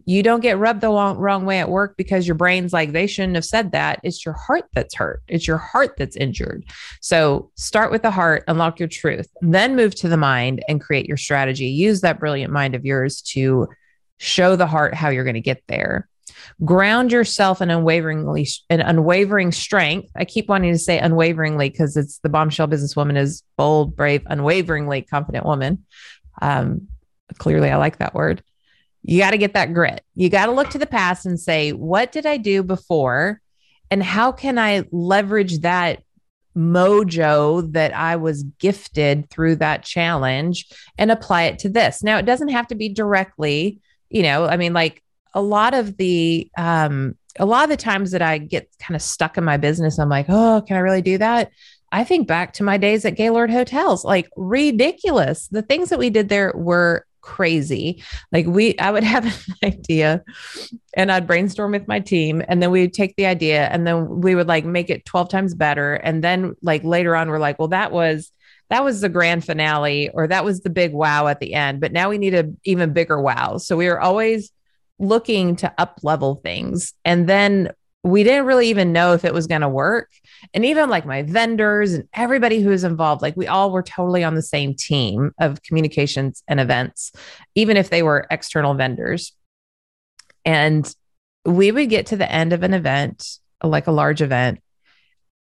You 0.07 0.23
don't 0.23 0.41
get 0.41 0.59
rubbed 0.59 0.81
the 0.81 0.89
wrong, 0.89 1.19
wrong 1.19 1.45
way 1.45 1.61
at 1.61 1.69
work 1.69 1.97
because 1.97 2.27
your 2.27 2.35
brain's 2.35 2.73
like, 2.73 2.93
they 2.93 3.07
shouldn't 3.07 3.37
have 3.37 3.45
said 3.45 3.73
that. 3.73 4.01
It's 4.03 4.25
your 4.25 4.35
heart 4.35 4.65
that's 4.75 4.95
hurt. 4.95 5.23
It's 5.29 5.47
your 5.47 5.59
heart 5.59 5.95
that's 5.97 6.17
injured. 6.17 6.65
So 7.01 7.51
start 7.55 7.93
with 7.93 8.03
the 8.03 8.11
heart, 8.11 8.45
unlock 8.49 8.81
your 8.81 8.89
truth, 8.89 9.29
then 9.41 9.77
move 9.77 9.95
to 9.97 10.09
the 10.09 10.17
mind 10.17 10.65
and 10.69 10.81
create 10.81 11.07
your 11.07 11.19
strategy. 11.19 11.67
Use 11.67 12.01
that 12.01 12.19
brilliant 12.19 12.53
mind 12.53 12.75
of 12.75 12.85
yours 12.85 13.21
to 13.23 13.69
show 14.17 14.57
the 14.57 14.67
heart 14.67 14.95
how 14.95 15.11
you're 15.11 15.25
going 15.25 15.35
to 15.35 15.41
get 15.41 15.63
there. 15.69 16.09
Ground 16.65 17.13
yourself 17.13 17.63
in 17.63 17.71
unwaveringly 17.71 18.49
an 18.69 18.81
unwavering 18.81 19.53
strength. 19.53 20.11
I 20.17 20.25
keep 20.25 20.49
wanting 20.49 20.73
to 20.73 20.79
say 20.79 20.99
unwaveringly 20.99 21.71
because 21.71 21.97
it's 21.97 22.19
the 22.19 22.29
bombshell 22.29 22.69
businesswoman 22.69 23.17
is 23.17 23.43
bold, 23.57 23.97
brave, 23.97 24.23
unwaveringly 24.27 25.03
confident 25.03 25.45
woman. 25.45 25.85
Um, 26.43 26.89
clearly, 27.39 27.71
I 27.71 27.77
like 27.77 27.99
that 27.99 28.15
word. 28.15 28.43
You 29.03 29.19
got 29.19 29.31
to 29.31 29.39
get 29.39 29.55
that 29.55 29.73
grit. 29.73 30.03
You 30.15 30.29
got 30.29 30.47
to 30.47 30.53
look 30.53 30.71
to 30.71 30.79
the 30.79 30.87
past 30.87 31.25
and 31.27 31.41
say, 31.41 31.73
what 31.73 32.13
did 32.13 32.27
I 32.27 32.37
do 32.37 32.63
before? 32.63 33.41
And 33.91 34.03
how 34.03 34.33
can 34.33 34.59
I 34.59 34.85
leverage 34.91 35.61
that 35.61 36.03
mojo 36.57 37.73
that 37.73 37.95
I 37.95 38.17
was 38.17 38.43
gifted 38.43 39.31
through 39.31 39.57
that 39.57 39.85
challenge 39.85 40.67
and 40.99 41.11
apply 41.11 41.45
it 41.45 41.61
to 41.61 41.69
this? 41.69 42.03
Now, 42.03 42.19
it 42.19 42.27
doesn't 42.27 42.49
have 42.49 42.67
to 42.69 42.75
be 42.75 42.89
directly, 42.91 43.81
you 44.11 44.23
know, 44.23 44.45
I 44.47 44.57
mean, 44.57 44.73
like 44.73 45.03
a 45.35 45.43
lot 45.43 45.75
of 45.75 45.97
the, 45.97 46.51
um, 46.57 47.17
a 47.39 47.47
lot 47.47 47.65
of 47.65 47.71
the 47.71 47.77
times 47.77 48.11
that 48.11 48.23
I 48.23 48.39
get 48.39 48.69
kind 48.81 48.97
of 48.97 49.03
stuck 49.03 49.39
in 49.39 49.45
my 49.45 49.57
business, 49.57 49.99
I'm 49.99 50.09
like, 50.09 50.27
oh, 50.29 50.63
can 50.67 50.77
I 50.77 50.81
really 50.81 51.03
do 51.03 51.19
that? 51.19 51.51
I 51.93 52.05
think 52.05 52.29
back 52.29 52.53
to 52.55 52.63
my 52.63 52.77
days 52.77 53.05
at 53.05 53.17
Gaylord 53.17 53.51
Hotels, 53.51 54.05
like 54.05 54.29
ridiculous. 54.37 55.49
The 55.49 55.63
things 55.63 55.89
that 55.89 55.99
we 55.99 56.11
did 56.11 56.29
there 56.29 56.53
were 56.55 57.05
crazy. 57.21 58.03
Like 58.33 58.47
we, 58.47 58.79
I 58.79 58.91
would 58.91 59.05
have 59.15 59.25
an 59.25 59.55
idea 59.65 60.25
and 60.95 61.11
I'd 61.11 61.27
brainstorm 61.27 61.73
with 61.73 61.89
my 61.89 62.01
team 62.01 62.43
and 62.49 62.63
then 62.63 62.71
we'd 62.71 62.95
take 62.95 63.17
the 63.17 63.27
idea 63.27 63.67
and 63.69 63.87
then 63.87 64.21
we 64.21 64.35
would 64.35 64.49
like 64.49 64.65
make 64.65 64.91
it 64.91 65.05
12 65.05 65.29
times 65.29 65.55
better. 65.55 65.95
And 65.95 66.23
then 66.23 66.55
like 66.63 66.85
later 66.85 67.17
on, 67.17 67.29
we're 67.29 67.39
like, 67.39 67.59
well, 67.59 67.69
that 67.69 67.93
was, 67.93 68.33
that 68.69 68.85
was 68.85 69.01
the 69.01 69.09
grand 69.09 69.45
finale 69.45 70.11
or 70.11 70.29
that 70.29 70.45
was 70.45 70.61
the 70.61 70.71
big 70.71 70.93
wow 70.93 71.27
at 71.27 71.41
the 71.41 71.55
end. 71.55 71.81
But 71.81 71.93
now 71.93 72.09
we 72.09 72.19
need 72.19 72.35
a 72.35 72.51
even 72.65 72.93
bigger 72.93 73.21
wow. 73.21 73.59
So 73.59 73.77
we 73.77 73.89
were 73.89 74.01
always 74.01 74.53
looking 75.01 75.57
to 75.57 75.73
up 75.79 75.99
level 76.03 76.37
things. 76.37 76.93
And 77.05 77.29
then 77.29 77.71
we 78.03 78.23
didn't 78.23 78.47
really 78.47 78.69
even 78.69 78.93
know 78.93 79.13
if 79.13 79.25
it 79.25 79.35
was 79.35 79.47
going 79.47 79.61
to 79.61 79.69
work. 79.69 80.11
And 80.55 80.65
even 80.65 80.89
like 80.89 81.05
my 81.05 81.23
vendors 81.23 81.93
and 81.93 82.09
everybody 82.15 82.63
who 82.63 82.71
was 82.71 82.85
involved, 82.85 83.21
like 83.21 83.37
we 83.37 83.47
all 83.47 83.71
were 83.71 83.83
totally 83.83 84.25
on 84.25 84.35
the 84.35 84.43
same 84.43 84.75
team 84.75 85.33
of 85.39 85.63
communications 85.63 86.43
and 86.49 86.61
events, 86.61 87.13
even 87.55 87.77
if 87.77 87.91
they 87.91 88.03
were 88.03 88.27
external 88.31 88.75
vendors. 88.75 89.33
And 90.45 90.93
we 91.45 91.73
would 91.73 91.91
get 91.91 92.07
to 92.07 92.17
the 92.17 92.31
end 92.31 92.53
of 92.53 92.63
an 92.63 92.73
event, 92.73 93.27
like 93.63 93.87
a 93.87 93.93
large 93.93 94.23
event, 94.23 94.61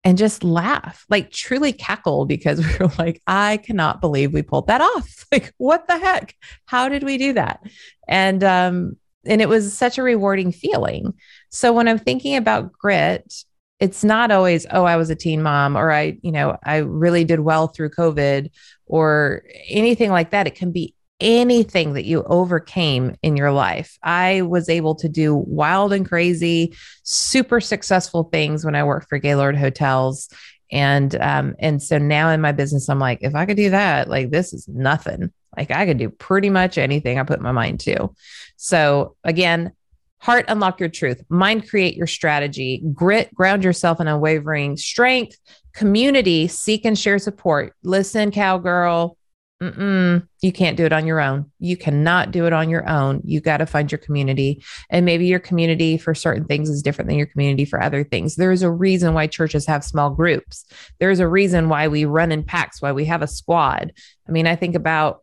and 0.02 0.16
just 0.16 0.44
laugh, 0.44 1.04
like 1.10 1.30
truly 1.30 1.72
cackle 1.72 2.26
because 2.26 2.58
we 2.66 2.72
were 2.78 2.92
like, 2.98 3.20
I 3.26 3.58
cannot 3.58 4.00
believe 4.00 4.32
we 4.32 4.42
pulled 4.42 4.68
that 4.68 4.80
off. 4.80 5.12
Like, 5.32 5.52
what 5.58 5.88
the 5.88 5.98
heck? 5.98 6.36
How 6.66 6.88
did 6.88 7.02
we 7.02 7.18
do 7.18 7.32
that? 7.32 7.60
And 8.06 8.44
um, 8.44 8.96
and 9.26 9.40
it 9.40 9.48
was 9.48 9.76
such 9.76 9.98
a 9.98 10.02
rewarding 10.02 10.52
feeling. 10.52 11.14
So 11.50 11.72
when 11.72 11.88
I'm 11.88 11.98
thinking 11.98 12.36
about 12.36 12.72
grit, 12.72 13.44
it's 13.78 14.04
not 14.04 14.30
always, 14.30 14.66
oh, 14.70 14.84
I 14.84 14.96
was 14.96 15.10
a 15.10 15.14
teen 15.14 15.42
mom 15.42 15.76
or 15.76 15.92
I, 15.92 16.18
you 16.22 16.32
know, 16.32 16.56
I 16.64 16.78
really 16.78 17.24
did 17.24 17.40
well 17.40 17.68
through 17.68 17.90
COVID 17.90 18.50
or 18.86 19.42
anything 19.68 20.10
like 20.10 20.30
that. 20.30 20.46
It 20.46 20.54
can 20.54 20.72
be 20.72 20.94
anything 21.20 21.94
that 21.94 22.04
you 22.04 22.22
overcame 22.24 23.16
in 23.22 23.36
your 23.36 23.52
life. 23.52 23.98
I 24.02 24.42
was 24.42 24.68
able 24.68 24.94
to 24.96 25.08
do 25.08 25.34
wild 25.34 25.92
and 25.92 26.06
crazy, 26.06 26.74
super 27.02 27.60
successful 27.60 28.24
things 28.24 28.64
when 28.64 28.74
I 28.74 28.84
worked 28.84 29.08
for 29.08 29.18
Gaylord 29.18 29.56
Hotels. 29.56 30.28
And 30.72 31.14
um, 31.16 31.54
and 31.58 31.82
so 31.82 31.98
now 31.98 32.30
in 32.30 32.40
my 32.40 32.52
business, 32.52 32.88
I'm 32.88 32.98
like, 32.98 33.18
if 33.22 33.34
I 33.34 33.46
could 33.46 33.56
do 33.56 33.70
that, 33.70 34.08
like 34.08 34.30
this 34.30 34.52
is 34.52 34.66
nothing. 34.68 35.32
Like 35.56 35.70
I 35.70 35.86
could 35.86 35.98
do 35.98 36.10
pretty 36.10 36.50
much 36.50 36.78
anything 36.78 37.18
I 37.18 37.22
put 37.22 37.40
my 37.40 37.52
mind 37.52 37.80
to. 37.80 38.14
So 38.56 39.16
again, 39.24 39.72
heart 40.18 40.46
unlock 40.48 40.80
your 40.80 40.88
truth, 40.88 41.22
mind 41.28 41.68
create 41.68 41.96
your 41.96 42.06
strategy, 42.06 42.82
grit 42.92 43.34
ground 43.34 43.64
yourself 43.64 44.00
in 44.00 44.08
unwavering 44.08 44.76
strength, 44.76 45.36
community 45.72 46.48
seek 46.48 46.84
and 46.84 46.98
share 46.98 47.18
support. 47.18 47.74
Listen, 47.82 48.30
cowgirl, 48.30 49.16
Mm-mm, 49.62 50.28
you 50.42 50.52
can't 50.52 50.76
do 50.76 50.84
it 50.84 50.92
on 50.92 51.06
your 51.06 51.18
own. 51.18 51.50
You 51.58 51.78
cannot 51.78 52.30
do 52.30 52.44
it 52.46 52.52
on 52.52 52.68
your 52.68 52.86
own. 52.86 53.22
You 53.24 53.40
got 53.40 53.58
to 53.58 53.66
find 53.66 53.90
your 53.90 53.98
community. 53.98 54.62
And 54.90 55.06
maybe 55.06 55.26
your 55.26 55.38
community 55.38 55.96
for 55.96 56.14
certain 56.14 56.44
things 56.44 56.68
is 56.68 56.82
different 56.82 57.08
than 57.08 57.16
your 57.16 57.26
community 57.26 57.64
for 57.64 57.82
other 57.82 58.04
things. 58.04 58.36
There's 58.36 58.62
a 58.62 58.70
reason 58.70 59.14
why 59.14 59.28
churches 59.28 59.64
have 59.66 59.82
small 59.82 60.10
groups. 60.10 60.66
There's 60.98 61.20
a 61.20 61.28
reason 61.28 61.70
why 61.70 61.88
we 61.88 62.04
run 62.04 62.32
in 62.32 62.42
packs, 62.42 62.82
why 62.82 62.92
we 62.92 63.06
have 63.06 63.22
a 63.22 63.26
squad. 63.26 63.94
I 64.28 64.30
mean, 64.30 64.46
I 64.46 64.56
think 64.56 64.74
about 64.74 65.22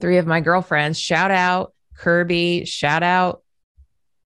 three 0.00 0.18
of 0.18 0.26
my 0.26 0.40
girlfriends. 0.40 0.98
Shout 0.98 1.30
out 1.30 1.72
Kirby, 1.96 2.64
shout 2.64 3.02
out 3.02 3.42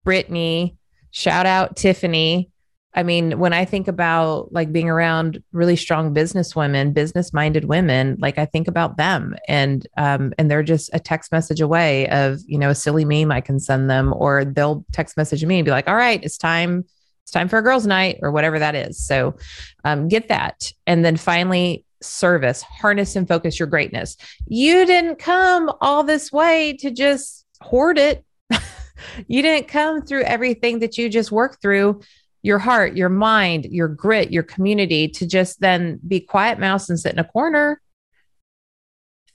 Brittany, 0.03 0.77
shout 1.11 1.45
out 1.45 1.75
Tiffany. 1.75 2.49
I 2.95 3.01
mean, 3.01 3.39
when 3.39 3.53
I 3.53 3.65
think 3.65 3.87
about 3.87 4.53
like 4.53 4.71
being 4.71 4.87
around 4.87 5.41
really 5.51 5.75
strong 5.75 6.13
business 6.13 6.55
women, 6.55 6.93
business 6.93 7.33
minded 7.33 7.65
women, 7.65 8.17
like 8.19 8.37
I 8.37 8.45
think 8.45 8.67
about 8.67 8.97
them 8.97 9.35
and 9.47 9.87
um, 9.97 10.31
and 10.37 10.49
they're 10.51 10.61
just 10.61 10.91
a 10.93 10.99
text 10.99 11.31
message 11.31 11.59
away 11.59 12.07
of, 12.09 12.39
you 12.45 12.59
know, 12.59 12.69
a 12.69 12.75
silly 12.75 13.03
meme 13.03 13.31
I 13.31 13.41
can 13.41 13.59
send 13.59 13.89
them, 13.89 14.13
or 14.15 14.45
they'll 14.45 14.85
text 14.91 15.17
message 15.17 15.43
me 15.43 15.57
and 15.57 15.65
be 15.65 15.71
like, 15.71 15.87
all 15.87 15.95
right, 15.95 16.23
it's 16.23 16.37
time, 16.37 16.85
it's 17.23 17.31
time 17.31 17.47
for 17.47 17.57
a 17.57 17.63
girls' 17.63 17.87
night 17.87 18.19
or 18.21 18.31
whatever 18.31 18.59
that 18.59 18.75
is. 18.75 19.03
So 19.03 19.37
um, 19.83 20.07
get 20.07 20.27
that. 20.27 20.71
And 20.85 21.03
then 21.03 21.17
finally, 21.17 21.85
service, 22.03 22.61
harness 22.61 23.15
and 23.15 23.27
focus 23.27 23.59
your 23.59 23.67
greatness. 23.67 24.17
You 24.47 24.85
didn't 24.85 25.19
come 25.19 25.71
all 25.81 26.03
this 26.03 26.31
way 26.31 26.73
to 26.77 26.91
just 26.91 27.45
hoard 27.61 27.97
it. 27.97 28.25
you 29.27 29.41
didn't 29.41 29.67
come 29.67 30.01
through 30.01 30.23
everything 30.23 30.79
that 30.79 30.97
you 30.97 31.09
just 31.09 31.31
worked 31.31 31.61
through 31.61 32.01
your 32.43 32.59
heart, 32.59 32.97
your 32.97 33.09
mind, 33.09 33.65
your 33.65 33.87
grit, 33.87 34.31
your 34.31 34.43
community 34.43 35.07
to 35.07 35.25
just 35.25 35.61
then 35.61 35.99
be 36.05 36.19
quiet 36.19 36.59
mouse 36.59 36.89
and 36.89 36.99
sit 36.99 37.13
in 37.13 37.19
a 37.19 37.23
corner. 37.23 37.81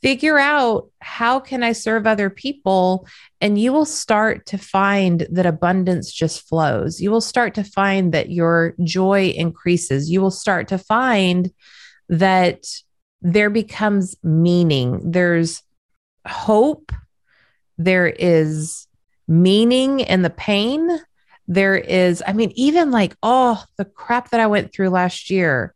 Figure 0.00 0.38
out 0.38 0.90
how 1.00 1.40
can 1.40 1.64
I 1.64 1.72
serve 1.72 2.06
other 2.06 2.30
people 2.30 3.08
and 3.40 3.58
you 3.58 3.72
will 3.72 3.84
start 3.84 4.46
to 4.46 4.58
find 4.58 5.26
that 5.30 5.46
abundance 5.46 6.12
just 6.12 6.46
flows. 6.46 7.00
You 7.00 7.10
will 7.10 7.20
start 7.20 7.54
to 7.54 7.64
find 7.64 8.12
that 8.12 8.30
your 8.30 8.74
joy 8.84 9.28
increases. 9.30 10.08
You 10.08 10.20
will 10.20 10.30
start 10.30 10.68
to 10.68 10.78
find 10.78 11.50
that 12.08 12.64
there 13.20 13.50
becomes 13.50 14.16
meaning. 14.22 15.10
There's 15.10 15.62
hope. 16.26 16.92
There 17.76 18.06
is 18.06 18.86
meaning 19.26 20.00
in 20.00 20.22
the 20.22 20.30
pain. 20.30 20.88
There 21.46 21.76
is, 21.76 22.22
I 22.26 22.32
mean, 22.32 22.52
even 22.54 22.90
like, 22.90 23.16
oh, 23.22 23.62
the 23.76 23.84
crap 23.84 24.30
that 24.30 24.40
I 24.40 24.46
went 24.46 24.72
through 24.72 24.90
last 24.90 25.30
year, 25.30 25.74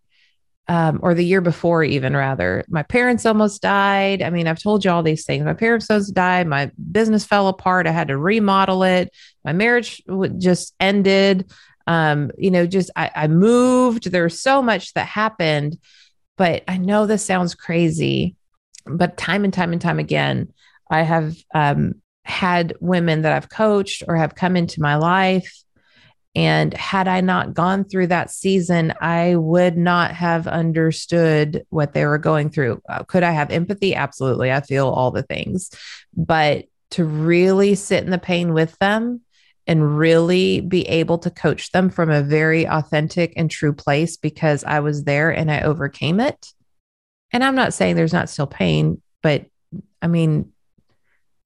um, 0.68 1.00
or 1.02 1.14
the 1.14 1.24
year 1.24 1.40
before, 1.40 1.82
even 1.82 2.16
rather. 2.16 2.64
My 2.68 2.82
parents 2.82 3.26
almost 3.26 3.62
died. 3.62 4.22
I 4.22 4.30
mean, 4.30 4.46
I've 4.46 4.62
told 4.62 4.84
you 4.84 4.90
all 4.90 5.02
these 5.02 5.24
things. 5.24 5.44
My 5.44 5.54
parents 5.54 5.90
almost 5.90 6.14
died. 6.14 6.46
My 6.46 6.70
business 6.90 7.24
fell 7.24 7.48
apart. 7.48 7.86
I 7.86 7.90
had 7.90 8.08
to 8.08 8.16
remodel 8.16 8.82
it. 8.84 9.10
My 9.44 9.52
marriage 9.52 10.02
just 10.38 10.74
ended. 10.78 11.50
Um, 11.86 12.30
you 12.38 12.50
know, 12.50 12.66
just 12.66 12.90
I, 12.94 13.10
I 13.14 13.28
moved. 13.28 14.10
There's 14.10 14.40
so 14.40 14.62
much 14.62 14.94
that 14.94 15.06
happened 15.06 15.78
but 16.36 16.62
I 16.68 16.78
know 16.78 17.06
this 17.06 17.24
sounds 17.24 17.54
crazy, 17.54 18.36
but 18.86 19.16
time 19.16 19.44
and 19.44 19.52
time 19.52 19.72
and 19.72 19.80
time 19.80 19.98
again, 19.98 20.52
I 20.90 21.02
have 21.02 21.36
um, 21.54 21.94
had 22.24 22.74
women 22.80 23.22
that 23.22 23.32
I've 23.32 23.48
coached 23.48 24.02
or 24.06 24.16
have 24.16 24.34
come 24.34 24.56
into 24.56 24.80
my 24.80 24.96
life. 24.96 25.62
And 26.34 26.72
had 26.72 27.08
I 27.08 27.20
not 27.20 27.52
gone 27.52 27.84
through 27.84 28.06
that 28.06 28.30
season, 28.30 28.94
I 29.00 29.36
would 29.36 29.76
not 29.76 30.12
have 30.12 30.46
understood 30.46 31.66
what 31.68 31.92
they 31.92 32.06
were 32.06 32.18
going 32.18 32.48
through. 32.48 32.80
Uh, 32.88 33.04
could 33.04 33.22
I 33.22 33.32
have 33.32 33.50
empathy? 33.50 33.94
Absolutely. 33.94 34.50
I 34.50 34.62
feel 34.62 34.88
all 34.88 35.10
the 35.10 35.24
things. 35.24 35.70
But 36.16 36.66
to 36.92 37.04
really 37.04 37.74
sit 37.74 38.04
in 38.04 38.10
the 38.10 38.18
pain 38.18 38.54
with 38.54 38.78
them 38.78 39.20
and 39.66 39.96
really 39.96 40.60
be 40.60 40.86
able 40.88 41.18
to 41.18 41.30
coach 41.30 41.70
them 41.72 41.88
from 41.88 42.10
a 42.10 42.22
very 42.22 42.66
authentic 42.66 43.32
and 43.36 43.50
true 43.50 43.72
place 43.72 44.16
because 44.16 44.64
I 44.64 44.80
was 44.80 45.04
there 45.04 45.30
and 45.30 45.50
I 45.50 45.60
overcame 45.60 46.20
it. 46.20 46.52
And 47.32 47.44
I'm 47.44 47.54
not 47.54 47.72
saying 47.72 47.96
there's 47.96 48.12
not 48.12 48.28
still 48.28 48.46
pain, 48.46 49.00
but 49.22 49.46
I 50.00 50.08
mean, 50.08 50.52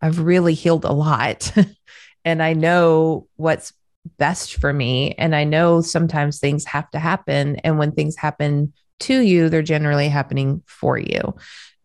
I've 0.00 0.20
really 0.20 0.54
healed 0.54 0.84
a 0.84 0.92
lot 0.92 1.52
and 2.24 2.42
I 2.42 2.54
know 2.54 3.28
what's 3.36 3.72
best 4.18 4.56
for 4.56 4.72
me. 4.72 5.14
And 5.18 5.34
I 5.34 5.44
know 5.44 5.80
sometimes 5.80 6.38
things 6.38 6.64
have 6.66 6.90
to 6.90 6.98
happen. 6.98 7.56
And 7.56 7.78
when 7.78 7.92
things 7.92 8.16
happen 8.16 8.72
to 9.00 9.20
you, 9.20 9.48
they're 9.48 9.62
generally 9.62 10.08
happening 10.08 10.62
for 10.66 10.98
you. 10.98 11.36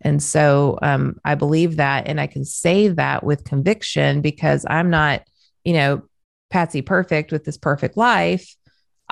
And 0.01 0.21
so 0.21 0.79
um, 0.81 1.19
I 1.23 1.35
believe 1.35 1.77
that. 1.77 2.07
And 2.07 2.19
I 2.19 2.27
can 2.27 2.45
say 2.45 2.87
that 2.89 3.23
with 3.23 3.43
conviction 3.43 4.21
because 4.21 4.65
I'm 4.67 4.89
not, 4.89 5.23
you 5.63 5.73
know, 5.73 6.03
Patsy 6.51 6.81
perfect 6.81 7.31
with 7.31 7.45
this 7.45 7.57
perfect 7.57 7.97
life. 7.97 8.55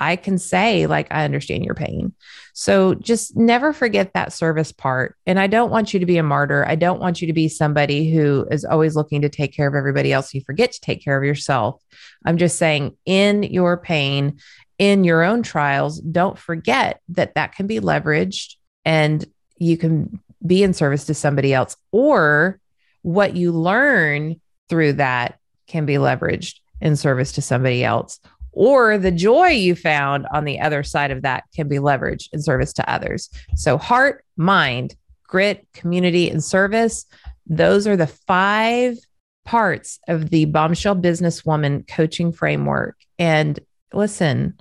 I 0.01 0.15
can 0.15 0.37
say, 0.37 0.85
like, 0.85 1.07
I 1.11 1.25
understand 1.25 1.65
your 1.65 1.75
pain. 1.75 2.13
So 2.53 2.93
just 2.93 3.35
never 3.35 3.73
forget 3.73 4.13
that 4.13 4.31
service 4.31 4.71
part. 4.71 5.17
And 5.25 5.37
I 5.37 5.47
don't 5.47 5.71
want 5.71 5.93
you 5.93 5.99
to 5.99 6.05
be 6.05 6.17
a 6.17 6.23
martyr. 6.23 6.65
I 6.65 6.75
don't 6.75 7.01
want 7.01 7.21
you 7.21 7.27
to 7.27 7.33
be 7.33 7.49
somebody 7.49 8.09
who 8.09 8.47
is 8.49 8.63
always 8.63 8.95
looking 8.95 9.23
to 9.23 9.29
take 9.29 9.53
care 9.53 9.67
of 9.67 9.75
everybody 9.75 10.13
else. 10.13 10.33
You 10.33 10.41
forget 10.45 10.71
to 10.71 10.79
take 10.79 11.03
care 11.03 11.17
of 11.17 11.25
yourself. 11.25 11.81
I'm 12.25 12.37
just 12.37 12.57
saying, 12.57 12.95
in 13.05 13.43
your 13.43 13.75
pain, 13.75 14.39
in 14.77 15.03
your 15.03 15.21
own 15.21 15.43
trials, 15.43 15.99
don't 15.99 16.39
forget 16.39 17.01
that 17.09 17.35
that 17.35 17.53
can 17.55 17.67
be 17.67 17.81
leveraged 17.81 18.55
and 18.85 19.25
you 19.57 19.75
can 19.75 20.21
be 20.45 20.63
in 20.63 20.73
service 20.73 21.07
to 21.07 21.13
somebody 21.13 21.53
else, 21.53 21.75
or 21.91 22.61
what 23.01 23.35
you 23.35 23.51
learn 23.51 24.39
through 24.69 24.93
that 24.93 25.37
can 25.67 25.85
be 25.85 25.95
leveraged 25.95 26.59
in 26.81 26.95
service 26.95 27.31
to 27.33 27.41
somebody 27.41 27.83
else 27.83 28.19
or 28.51 28.97
the 28.97 29.11
joy 29.11 29.47
you 29.47 29.75
found 29.75 30.25
on 30.33 30.45
the 30.45 30.59
other 30.59 30.83
side 30.83 31.11
of 31.11 31.21
that 31.21 31.43
can 31.55 31.67
be 31.67 31.77
leveraged 31.77 32.29
in 32.33 32.41
service 32.41 32.73
to 32.73 32.91
others. 32.91 33.29
So, 33.55 33.77
heart, 33.77 34.25
mind, 34.37 34.95
grit, 35.27 35.67
community, 35.73 36.29
and 36.29 36.43
service, 36.43 37.05
those 37.45 37.87
are 37.87 37.97
the 37.97 38.07
five 38.07 38.97
parts 39.45 39.99
of 40.07 40.29
the 40.29 40.45
bombshell 40.45 40.95
businesswoman 40.95 41.87
coaching 41.87 42.31
framework. 42.31 42.97
And 43.17 43.59
listen, 43.93 44.55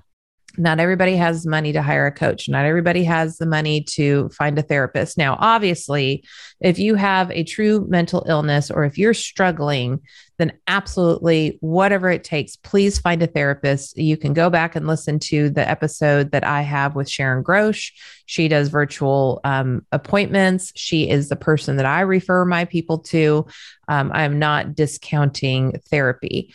not 0.57 0.81
everybody 0.81 1.17
has 1.17 1.47
money 1.47 1.73
to 1.73 1.83
hire 1.83 2.07
a 2.07 2.13
coach. 2.13 2.49
Not 2.49 2.65
everybody 2.65 3.05
has 3.05 3.39
the 3.39 3.47
money 3.47 3.83
to 3.91 4.29
find 4.31 4.59
a 4.59 4.63
therapist. 4.63 5.17
Now, 5.17 5.37
obviously, 5.39 6.25
if 6.61 6.79
you 6.79 6.97
have 6.97 7.31
a 7.31 7.45
true 7.45 7.87
mental 7.89 8.25
illness 8.29 8.71
or 8.71 8.85
if 8.85 8.99
you're 8.99 9.15
struggling, 9.15 10.01
then 10.39 10.53
absolutely, 10.69 11.59
whatever 11.61 12.11
it 12.11 12.25
takes, 12.25 12.57
please 12.57 12.99
find 12.99 13.23
a 13.23 13.27
therapist. 13.27 13.99
You 13.99 14.17
can 14.17 14.33
go 14.33 14.49
back 14.49 14.77
and 14.77 14.87
listen 14.87 15.19
to 15.21 15.51
the 15.51 15.69
episode 15.69 16.31
that 16.31 16.45
I 16.45 16.63
have 16.63 16.95
with 16.95 17.11
Sharon 17.11 17.43
Grosh. 17.43 17.93
She 18.27 18.47
does 18.47 18.69
virtual 18.69 19.41
um, 19.43 19.85
appointments. 19.91 20.73
She 20.77 21.11
is 21.11 21.29
the 21.29 21.37
person 21.37 21.77
that 21.77 21.87
I 21.87 22.03
refer 22.03 22.45
my 22.45 22.65
people 22.65 22.99
to. 23.01 23.47
Um, 23.89 24.13
I'm 24.15 24.39
not 24.39 24.77
discounting 24.77 25.81
therapy. 25.91 26.55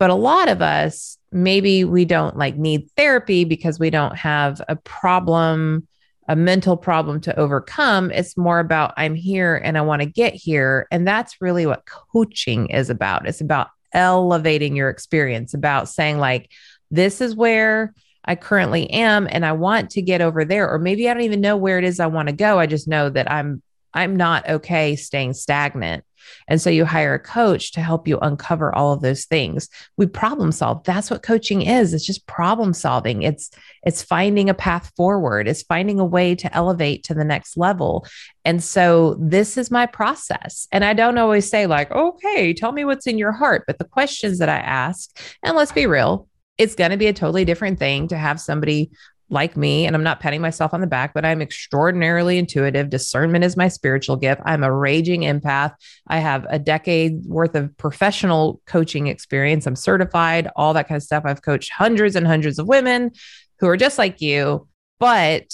But 0.00 0.10
a 0.10 0.14
lot 0.14 0.48
of 0.48 0.60
us, 0.60 1.16
maybe 1.30 1.84
we 1.84 2.04
don't 2.04 2.36
like 2.36 2.56
need 2.56 2.90
therapy 2.96 3.44
because 3.44 3.78
we 3.78 3.88
don't 3.88 4.16
have 4.16 4.60
a 4.68 4.74
problem, 4.74 5.86
a 6.28 6.36
mental 6.36 6.76
problem 6.76 7.20
to 7.22 7.38
overcome. 7.38 8.10
It's 8.10 8.36
more 8.36 8.60
about 8.60 8.94
I'm 8.96 9.14
here 9.14 9.56
and 9.56 9.76
I 9.76 9.82
want 9.82 10.02
to 10.02 10.06
get 10.06 10.34
here. 10.34 10.86
And 10.90 11.06
that's 11.06 11.40
really 11.40 11.66
what 11.66 11.86
coaching 11.86 12.68
is 12.68 12.90
about. 12.90 13.26
It's 13.26 13.40
about 13.40 13.68
elevating 13.92 14.76
your 14.76 14.88
experience, 14.88 15.52
about 15.54 15.88
saying, 15.88 16.18
like, 16.18 16.50
this 16.90 17.20
is 17.20 17.34
where 17.34 17.94
I 18.24 18.36
currently 18.36 18.88
am 18.90 19.26
and 19.30 19.44
I 19.44 19.52
want 19.52 19.90
to 19.90 20.02
get 20.02 20.20
over 20.20 20.44
there. 20.44 20.70
Or 20.70 20.78
maybe 20.78 21.08
I 21.08 21.14
don't 21.14 21.24
even 21.24 21.40
know 21.40 21.56
where 21.56 21.78
it 21.78 21.84
is 21.84 21.98
I 21.98 22.06
want 22.06 22.28
to 22.28 22.34
go. 22.34 22.58
I 22.58 22.66
just 22.66 22.86
know 22.86 23.10
that 23.10 23.30
I'm 23.30 23.62
I'm 23.94 24.16
not 24.16 24.48
okay 24.48 24.96
staying 24.96 25.34
stagnant. 25.34 26.04
And 26.48 26.60
so 26.60 26.70
you 26.70 26.84
hire 26.84 27.14
a 27.14 27.18
coach 27.18 27.72
to 27.72 27.80
help 27.80 28.06
you 28.06 28.18
uncover 28.20 28.74
all 28.74 28.92
of 28.92 29.00
those 29.00 29.24
things. 29.24 29.68
We 29.96 30.06
problem 30.06 30.52
solve. 30.52 30.84
That's 30.84 31.10
what 31.10 31.22
coaching 31.22 31.62
is. 31.62 31.94
It's 31.94 32.06
just 32.06 32.26
problem 32.26 32.74
solving. 32.74 33.22
It's 33.22 33.50
it's 33.84 34.02
finding 34.02 34.48
a 34.48 34.54
path 34.54 34.92
forward. 34.96 35.48
It's 35.48 35.62
finding 35.62 35.98
a 36.00 36.04
way 36.04 36.34
to 36.36 36.54
elevate 36.54 37.04
to 37.04 37.14
the 37.14 37.24
next 37.24 37.56
level. 37.56 38.06
And 38.44 38.62
so 38.62 39.16
this 39.20 39.56
is 39.56 39.70
my 39.70 39.86
process. 39.86 40.68
And 40.72 40.84
I 40.84 40.94
don't 40.94 41.18
always 41.18 41.48
say 41.48 41.66
like, 41.66 41.90
"Okay, 41.90 42.54
tell 42.54 42.72
me 42.72 42.84
what's 42.84 43.06
in 43.06 43.18
your 43.18 43.32
heart." 43.32 43.64
But 43.66 43.78
the 43.78 43.84
questions 43.84 44.38
that 44.38 44.48
I 44.48 44.58
ask, 44.58 45.10
and 45.42 45.56
let's 45.56 45.72
be 45.72 45.86
real, 45.86 46.28
it's 46.58 46.74
going 46.74 46.90
to 46.90 46.96
be 46.96 47.06
a 47.06 47.12
totally 47.12 47.44
different 47.44 47.78
thing 47.78 48.08
to 48.08 48.16
have 48.16 48.40
somebody 48.40 48.90
like 49.32 49.56
me, 49.56 49.86
and 49.86 49.96
I'm 49.96 50.02
not 50.02 50.20
patting 50.20 50.42
myself 50.42 50.74
on 50.74 50.80
the 50.80 50.86
back, 50.86 51.14
but 51.14 51.24
I'm 51.24 51.40
extraordinarily 51.40 52.38
intuitive. 52.38 52.90
Discernment 52.90 53.44
is 53.44 53.56
my 53.56 53.68
spiritual 53.68 54.16
gift. 54.16 54.42
I'm 54.44 54.62
a 54.62 54.72
raging 54.72 55.22
empath. 55.22 55.74
I 56.06 56.18
have 56.18 56.46
a 56.50 56.58
decade 56.58 57.24
worth 57.24 57.54
of 57.54 57.76
professional 57.78 58.60
coaching 58.66 59.06
experience. 59.06 59.66
I'm 59.66 59.74
certified, 59.74 60.48
all 60.54 60.74
that 60.74 60.86
kind 60.86 60.96
of 60.96 61.02
stuff. 61.02 61.24
I've 61.26 61.42
coached 61.42 61.70
hundreds 61.70 62.14
and 62.14 62.26
hundreds 62.26 62.58
of 62.58 62.68
women 62.68 63.12
who 63.58 63.68
are 63.68 63.76
just 63.76 63.98
like 63.98 64.20
you, 64.20 64.68
but 65.00 65.52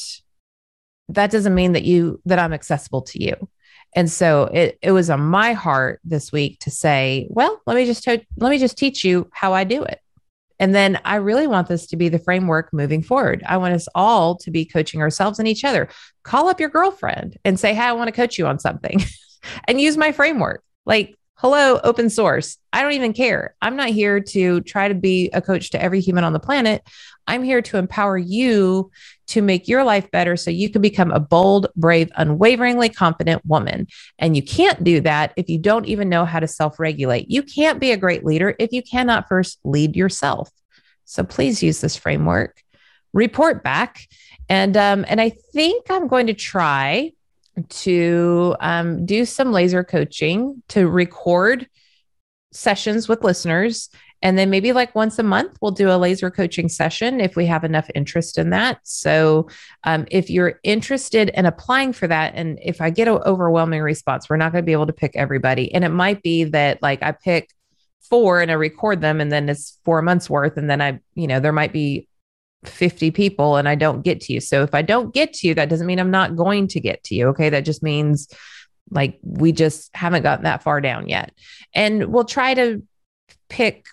that 1.08 1.30
doesn't 1.30 1.54
mean 1.54 1.72
that 1.72 1.84
you 1.84 2.20
that 2.26 2.38
I'm 2.38 2.52
accessible 2.52 3.02
to 3.02 3.22
you. 3.22 3.48
And 3.94 4.10
so 4.10 4.44
it 4.52 4.78
it 4.82 4.92
was 4.92 5.08
on 5.08 5.20
my 5.20 5.52
heart 5.52 6.00
this 6.04 6.32
week 6.32 6.58
to 6.60 6.70
say, 6.70 7.26
well, 7.30 7.60
let 7.66 7.76
me 7.76 7.86
just 7.86 8.06
let 8.06 8.50
me 8.50 8.58
just 8.58 8.76
teach 8.76 9.04
you 9.04 9.30
how 9.32 9.54
I 9.54 9.64
do 9.64 9.84
it. 9.84 10.00
And 10.58 10.74
then 10.74 11.00
I 11.04 11.16
really 11.16 11.46
want 11.46 11.68
this 11.68 11.86
to 11.88 11.96
be 11.96 12.08
the 12.08 12.18
framework 12.18 12.72
moving 12.72 13.02
forward. 13.02 13.42
I 13.46 13.56
want 13.58 13.74
us 13.74 13.88
all 13.94 14.36
to 14.38 14.50
be 14.50 14.64
coaching 14.64 15.00
ourselves 15.00 15.38
and 15.38 15.46
each 15.46 15.64
other. 15.64 15.88
Call 16.22 16.48
up 16.48 16.60
your 16.60 16.68
girlfriend 16.68 17.36
and 17.44 17.58
say, 17.58 17.74
Hey, 17.74 17.82
I 17.82 17.92
want 17.92 18.08
to 18.08 18.12
coach 18.12 18.38
you 18.38 18.46
on 18.46 18.58
something 18.58 19.00
and 19.68 19.80
use 19.80 19.96
my 19.96 20.12
framework. 20.12 20.62
Like, 20.84 21.16
hello, 21.34 21.78
open 21.84 22.10
source. 22.10 22.58
I 22.72 22.82
don't 22.82 22.92
even 22.92 23.12
care. 23.12 23.54
I'm 23.62 23.76
not 23.76 23.90
here 23.90 24.20
to 24.20 24.60
try 24.62 24.88
to 24.88 24.94
be 24.94 25.30
a 25.32 25.40
coach 25.40 25.70
to 25.70 25.82
every 25.82 26.00
human 26.00 26.24
on 26.24 26.32
the 26.32 26.40
planet. 26.40 26.82
I'm 27.28 27.44
here 27.44 27.62
to 27.62 27.76
empower 27.76 28.18
you 28.18 28.90
to 29.28 29.42
make 29.42 29.68
your 29.68 29.84
life 29.84 30.10
better 30.10 30.36
so 30.36 30.50
you 30.50 30.70
can 30.70 30.82
become 30.82 31.12
a 31.12 31.20
bold, 31.20 31.68
brave, 31.76 32.10
unwaveringly 32.16 32.88
confident 32.88 33.44
woman. 33.44 33.86
And 34.18 34.34
you 34.34 34.42
can't 34.42 34.82
do 34.82 35.00
that 35.02 35.34
if 35.36 35.48
you 35.48 35.58
don't 35.58 35.86
even 35.86 36.08
know 36.08 36.24
how 36.24 36.40
to 36.40 36.48
self 36.48 36.80
regulate. 36.80 37.30
You 37.30 37.42
can't 37.42 37.78
be 37.78 37.92
a 37.92 37.96
great 37.96 38.24
leader 38.24 38.56
if 38.58 38.72
you 38.72 38.82
cannot 38.82 39.28
first 39.28 39.60
lead 39.62 39.94
yourself. 39.94 40.50
So 41.04 41.22
please 41.22 41.62
use 41.62 41.80
this 41.80 41.96
framework, 41.96 42.62
report 43.12 43.62
back. 43.62 44.08
And, 44.48 44.76
um, 44.76 45.04
and 45.08 45.20
I 45.20 45.30
think 45.52 45.90
I'm 45.90 46.08
going 46.08 46.26
to 46.28 46.34
try 46.34 47.12
to 47.68 48.56
um, 48.60 49.04
do 49.04 49.24
some 49.24 49.52
laser 49.52 49.84
coaching 49.84 50.62
to 50.68 50.88
record 50.88 51.68
sessions 52.52 53.08
with 53.08 53.24
listeners 53.24 53.90
and 54.22 54.36
then 54.36 54.50
maybe 54.50 54.72
like 54.72 54.94
once 54.94 55.18
a 55.18 55.22
month, 55.22 55.58
we'll 55.60 55.70
do 55.70 55.90
a 55.90 55.96
laser 55.96 56.30
coaching 56.30 56.68
session 56.68 57.20
if 57.20 57.36
we 57.36 57.46
have 57.46 57.64
enough 57.64 57.88
interest 57.94 58.38
in 58.38 58.50
that. 58.50 58.80
So 58.82 59.48
um, 59.84 60.06
if 60.10 60.28
you're 60.28 60.58
interested 60.64 61.30
in 61.30 61.46
applying 61.46 61.92
for 61.92 62.08
that, 62.08 62.34
and 62.34 62.58
if 62.62 62.80
I 62.80 62.90
get 62.90 63.08
an 63.08 63.18
overwhelming 63.24 63.82
response, 63.82 64.28
we're 64.28 64.36
not 64.36 64.52
going 64.52 64.62
to 64.62 64.66
be 64.66 64.72
able 64.72 64.86
to 64.88 64.92
pick 64.92 65.12
everybody. 65.14 65.72
And 65.72 65.84
it 65.84 65.90
might 65.90 66.22
be 66.22 66.44
that 66.44 66.82
like 66.82 67.02
I 67.02 67.12
pick 67.12 67.50
four 68.00 68.40
and 68.40 68.50
I 68.50 68.54
record 68.54 69.00
them, 69.00 69.20
and 69.20 69.30
then 69.30 69.48
it's 69.48 69.78
four 69.84 70.02
months 70.02 70.28
worth. 70.28 70.56
And 70.56 70.68
then 70.68 70.80
I, 70.80 71.00
you 71.14 71.26
know, 71.26 71.38
there 71.38 71.52
might 71.52 71.72
be 71.72 72.08
50 72.64 73.12
people 73.12 73.56
and 73.56 73.68
I 73.68 73.76
don't 73.76 74.02
get 74.02 74.20
to 74.22 74.32
you. 74.32 74.40
So 74.40 74.64
if 74.64 74.74
I 74.74 74.82
don't 74.82 75.14
get 75.14 75.32
to 75.34 75.46
you, 75.46 75.54
that 75.54 75.68
doesn't 75.68 75.86
mean 75.86 76.00
I'm 76.00 76.10
not 76.10 76.34
going 76.34 76.66
to 76.68 76.80
get 76.80 77.04
to 77.04 77.14
you. 77.14 77.28
Okay. 77.28 77.50
That 77.50 77.64
just 77.64 77.84
means 77.84 78.28
like 78.90 79.20
we 79.22 79.52
just 79.52 79.94
haven't 79.94 80.24
gotten 80.24 80.42
that 80.42 80.64
far 80.64 80.80
down 80.80 81.08
yet. 81.08 81.32
And 81.72 82.06
we'll 82.06 82.24
try 82.24 82.54
to 82.54 82.82
pick 83.48 83.86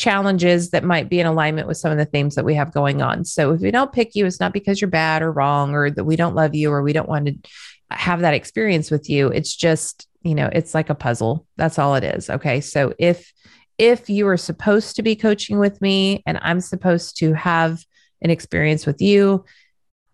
challenges 0.00 0.70
that 0.70 0.82
might 0.82 1.10
be 1.10 1.20
in 1.20 1.26
alignment 1.26 1.68
with 1.68 1.76
some 1.76 1.92
of 1.92 1.98
the 1.98 2.06
themes 2.06 2.34
that 2.34 2.44
we 2.44 2.54
have 2.54 2.72
going 2.72 3.02
on. 3.02 3.22
So 3.22 3.52
if 3.52 3.60
we 3.60 3.70
don't 3.70 3.92
pick 3.92 4.14
you, 4.14 4.24
it's 4.24 4.40
not 4.40 4.54
because 4.54 4.80
you're 4.80 4.88
bad 4.88 5.20
or 5.20 5.30
wrong 5.30 5.74
or 5.74 5.90
that 5.90 6.04
we 6.04 6.16
don't 6.16 6.34
love 6.34 6.54
you 6.54 6.72
or 6.72 6.82
we 6.82 6.94
don't 6.94 7.08
want 7.08 7.26
to 7.26 7.50
have 7.90 8.20
that 8.20 8.32
experience 8.32 8.90
with 8.90 9.10
you. 9.10 9.28
It's 9.28 9.54
just, 9.54 10.08
you 10.22 10.34
know, 10.34 10.48
it's 10.50 10.74
like 10.74 10.88
a 10.88 10.94
puzzle. 10.94 11.46
That's 11.56 11.78
all 11.78 11.96
it 11.96 12.04
is. 12.04 12.30
Okay. 12.30 12.62
So 12.62 12.94
if 12.98 13.30
if 13.76 14.08
you 14.08 14.26
are 14.28 14.38
supposed 14.38 14.96
to 14.96 15.02
be 15.02 15.16
coaching 15.16 15.58
with 15.58 15.80
me 15.82 16.22
and 16.26 16.38
I'm 16.42 16.60
supposed 16.60 17.18
to 17.18 17.34
have 17.34 17.84
an 18.22 18.30
experience 18.30 18.86
with 18.86 19.02
you, 19.02 19.44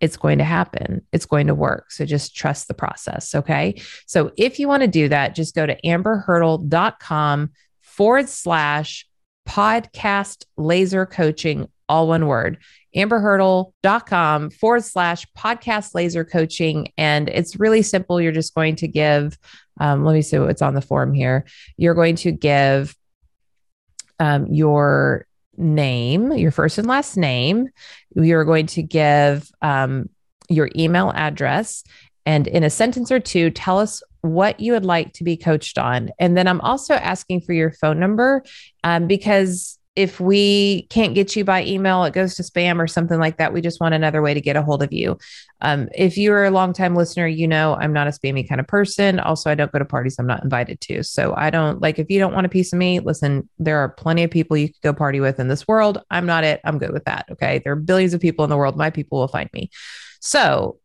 it's 0.01 0.17
going 0.17 0.39
to 0.39 0.45
happen. 0.45 1.07
It's 1.13 1.27
going 1.27 1.47
to 1.47 1.55
work. 1.55 1.93
So 1.93 2.05
just 2.05 2.37
trust 2.37 2.67
the 2.67 2.75
process. 2.75 3.35
Okay. 3.37 3.81
So 4.07 4.33
if 4.37 4.59
you 4.59 4.67
want 4.67 4.83
to 4.83 4.89
do 4.89 5.09
that, 5.09 5.35
just 5.37 5.55
go 5.55 5.65
to 5.65 5.81
amberhurdle.com 5.83 7.51
forward 7.83 8.29
slash 8.29 9.07
podcast 9.47 10.45
laser 10.57 11.07
coaching, 11.07 11.69
all 11.89 12.09
one 12.09 12.27
word. 12.27 12.59
amberhurdle.com 12.95 14.51
forward 14.51 14.85
slash 14.85 15.27
podcast 15.37 15.95
laser 15.95 16.25
coaching. 16.25 16.93
And 16.99 17.29
it's 17.29 17.61
really 17.61 17.83
simple. 17.83 18.21
You're 18.21 18.33
just 18.33 18.55
going 18.55 18.77
to 18.77 18.89
give, 18.89 19.39
um, 19.81 20.05
let 20.05 20.15
me 20.15 20.23
see 20.23 20.39
what's 20.39 20.63
on 20.63 20.75
the 20.75 20.81
form 20.81 21.15
here. 21.15 21.45
You're 21.77 21.95
going 21.95 22.17
to 22.17 22.33
give 22.33 22.97
um, 24.19 24.47
your 24.47 25.27
name, 25.57 26.33
your 26.33 26.51
first 26.51 26.79
and 26.79 26.89
last 26.89 27.17
name. 27.17 27.69
You're 28.15 28.45
going 28.45 28.67
to 28.69 28.83
give 28.83 29.49
um, 29.63 30.09
your 30.49 30.71
email 30.77 31.13
address. 31.15 31.85
And 32.25 32.47
in 32.47 32.65
a 32.65 32.71
sentence 32.71 33.13
or 33.13 33.21
two, 33.21 33.51
tell 33.51 33.79
us 33.79 34.03
what 34.27 34.61
you 34.61 34.73
would 34.73 34.85
like 34.85 35.13
to 35.15 35.25
be 35.25 35.37
coached 35.37 35.79
on. 35.79 36.11
And 36.19 36.37
then 36.37 36.49
I'm 36.49 36.61
also 36.61 36.95
asking 36.95 37.43
for 37.43 37.53
your 37.53 37.73
phone 37.73 37.99
number 37.99 38.43
um, 38.85 39.07
because 39.07 39.79
if 39.97 40.21
we 40.21 40.83
can't 40.91 41.15
get 41.15 41.35
you 41.35 41.43
by 41.43 41.65
email, 41.65 42.05
it 42.05 42.13
goes 42.13 42.35
to 42.35 42.43
spam 42.43 42.79
or 42.79 42.87
something 42.87 43.19
like 43.19 43.39
that. 43.39 43.55
We 43.55 43.63
just 43.63 43.81
want 43.81 43.95
another 43.95 44.21
way 44.21 44.35
to 44.35 44.43
get 44.43 44.55
a 44.55 44.63
hold 44.63 44.83
of 44.83 44.93
you. 44.93 45.17
Um, 45.63 45.89
if 45.95 46.19
you're 46.19 46.45
a 46.45 46.51
longtime 46.51 46.95
listener, 46.95 47.27
you 47.27 47.49
know 47.49 47.75
I'm 47.75 47.95
not 47.95 48.07
a 48.07 48.11
spammy 48.11 48.47
kind 48.47 48.61
of 48.61 48.67
person. 48.67 49.19
Also, 49.19 49.51
I 49.51 49.55
don't 49.55 49.73
go 49.73 49.79
to 49.79 49.87
parties 49.87 50.17
I'm 50.19 50.27
not 50.27 50.45
invited 50.45 50.83
to. 50.83 51.03
So 51.03 51.33
I 51.35 51.49
don't 51.49 51.81
like 51.81 51.99
if 51.99 52.11
you 52.11 52.19
don't 52.19 52.35
want 52.35 52.45
a 52.45 52.51
piece 52.51 52.75
of 52.75 52.79
me, 52.79 53.01
listen, 53.01 53.49
there 53.59 53.79
are 53.79 53.89
plenty 53.89 54.23
of 54.23 54.31
people 54.31 54.59
you 54.59 54.69
could 54.69 54.83
go 54.83 54.93
party 54.93 55.19
with 55.19 55.41
in 55.41 55.49
this 55.49 55.67
world. 55.67 56.03
I'm 56.11 56.27
not 56.27 56.45
it. 56.45 56.61
I'm 56.63 56.79
good 56.79 56.93
with 56.93 57.07
that. 57.07 57.25
Okay. 57.33 57.63
There 57.65 57.73
are 57.73 57.77
billions 57.77 58.13
of 58.13 58.21
people 58.21 58.45
in 58.45 58.51
the 58.51 58.59
world. 58.59 58.77
My 58.77 58.91
people 58.91 59.19
will 59.19 59.29
find 59.29 59.49
me. 59.55 59.71
So 60.21 60.79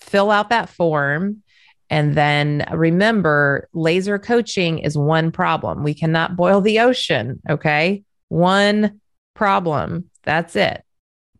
fill 0.00 0.32
out 0.32 0.50
that 0.50 0.68
form. 0.68 1.44
And 1.90 2.14
then 2.14 2.66
remember, 2.72 3.68
laser 3.72 4.18
coaching 4.18 4.78
is 4.80 4.96
one 4.96 5.32
problem. 5.32 5.82
We 5.82 5.94
cannot 5.94 6.36
boil 6.36 6.60
the 6.60 6.80
ocean. 6.80 7.40
Okay 7.48 8.04
one 8.28 9.00
problem. 9.34 10.10
That's 10.24 10.56
it. 10.56 10.82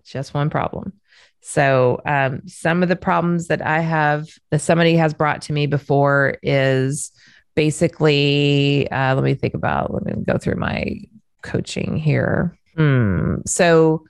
Just 0.04 0.34
one 0.34 0.50
problem. 0.50 0.94
So, 1.40 2.00
um, 2.04 2.42
some 2.46 2.82
of 2.82 2.88
the 2.88 2.96
problems 2.96 3.48
that 3.48 3.64
I 3.64 3.80
have 3.80 4.28
that 4.50 4.60
somebody 4.60 4.96
has 4.96 5.14
brought 5.14 5.42
to 5.42 5.52
me 5.52 5.66
before 5.66 6.36
is 6.42 7.12
basically, 7.54 8.90
uh, 8.90 9.14
let 9.14 9.24
me 9.24 9.34
think 9.34 9.54
about, 9.54 9.92
let 9.92 10.04
me 10.04 10.24
go 10.24 10.36
through 10.36 10.56
my 10.56 11.00
coaching 11.42 11.96
here. 11.96 12.58
Hmm. 12.76 13.36
So, 13.46 14.04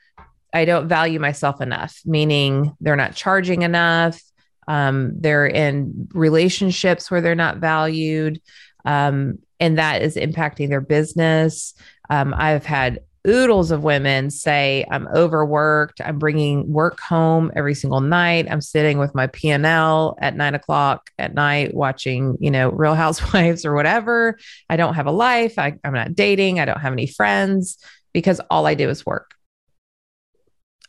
I 0.52 0.64
don't 0.64 0.88
value 0.88 1.20
myself 1.20 1.60
enough, 1.60 2.00
meaning 2.06 2.74
they're 2.80 2.96
not 2.96 3.14
charging 3.14 3.62
enough. 3.62 4.20
Um, 4.68 5.12
they're 5.18 5.46
in 5.46 6.08
relationships 6.12 7.10
where 7.10 7.20
they're 7.20 7.34
not 7.34 7.56
valued. 7.56 8.40
Um, 8.84 9.38
and 9.58 9.78
that 9.78 10.02
is 10.02 10.14
impacting 10.14 10.68
their 10.68 10.80
business. 10.80 11.74
Um, 12.10 12.34
I've 12.36 12.64
had 12.64 13.00
oodles 13.26 13.70
of 13.70 13.82
women 13.82 14.30
say 14.30 14.84
i'm 14.90 15.08
overworked. 15.08 16.00
I'm 16.00 16.18
bringing 16.18 16.72
work 16.72 17.00
home 17.00 17.50
every 17.56 17.74
single 17.74 18.00
night. 18.00 18.46
I'm 18.50 18.60
sitting 18.60 18.98
with 18.98 19.14
my 19.14 19.26
p&l 19.26 20.16
at 20.20 20.36
nine 20.36 20.54
o'clock 20.54 21.10
at 21.18 21.34
night 21.34 21.74
watching 21.74 22.36
you 22.40 22.50
know 22.50 22.70
real 22.70 22.94
housewives 22.94 23.64
or 23.64 23.74
whatever. 23.74 24.38
I 24.70 24.76
don't 24.76 24.94
have 24.94 25.06
a 25.06 25.12
life. 25.12 25.58
I, 25.58 25.74
i'm 25.84 25.92
not 25.92 26.14
dating. 26.14 26.60
I 26.60 26.64
don't 26.64 26.80
have 26.80 26.92
any 26.92 27.06
friends 27.06 27.78
because 28.12 28.40
all 28.50 28.66
i 28.66 28.74
do 28.74 28.88
is 28.88 29.04
work. 29.04 29.34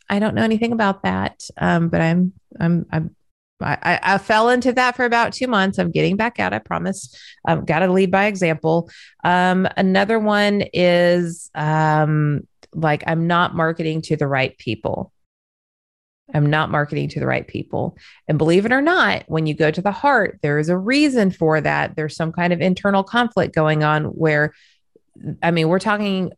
I 0.10 0.20
don't 0.20 0.36
know 0.36 0.44
anything 0.44 0.72
about 0.72 1.04
that 1.04 1.42
um, 1.58 1.90
but 1.90 2.02
i'm 2.02 2.34
i'm 2.60 2.86
i'm 2.92 3.16
I, 3.62 4.00
I, 4.02 4.18
fell 4.18 4.50
into 4.50 4.72
that 4.74 4.96
for 4.96 5.06
about 5.06 5.34
two 5.34 5.48
months. 5.48 5.78
I'm 5.78 5.92
getting 5.92 6.16
back 6.16 6.40
out. 6.40 6.54
I 6.54 6.60
promise. 6.60 7.14
I've 7.46 7.66
got 7.66 7.80
to 7.80 7.92
lead 7.92 8.12
by 8.12 8.26
example. 8.26 8.90
Um, 9.24 9.68
another 9.76 10.18
one 10.18 10.64
is 10.74 11.52
um, 11.56 12.48
like 12.74 13.04
I'm 13.06 13.28
not 13.28 13.56
marketing 13.56 14.02
to 14.04 14.16
the 14.16 14.28
right 14.28 14.58
people. 14.58 15.12
I'm 16.34 16.50
not 16.50 16.70
marketing 16.70 17.10
to 17.10 17.20
the 17.20 17.26
right 17.26 17.48
people. 17.48 17.98
And 18.28 18.38
believe 18.38 18.66
it 18.66 18.72
or 18.72 18.82
not, 18.82 19.24
when 19.28 19.48
you 19.48 19.54
go 19.56 19.72
to 19.72 19.82
the 19.82 19.92
heart, 19.92 20.40
there 20.42 20.60
is 20.60 20.70
a 20.70 20.78
reason 20.78 21.32
for 21.32 21.60
that. 21.60 21.96
There's 21.96 22.16
some 22.16 22.32
kind 22.32 22.54
of 22.54 22.62
internal 22.62 23.04
conflict 23.04 23.56
going 23.56 23.84
on 23.84 24.06
where, 24.06 24.54
I 25.42 25.52
mean, 25.52 25.70
we're 25.70 25.80
talking, 25.80 26.32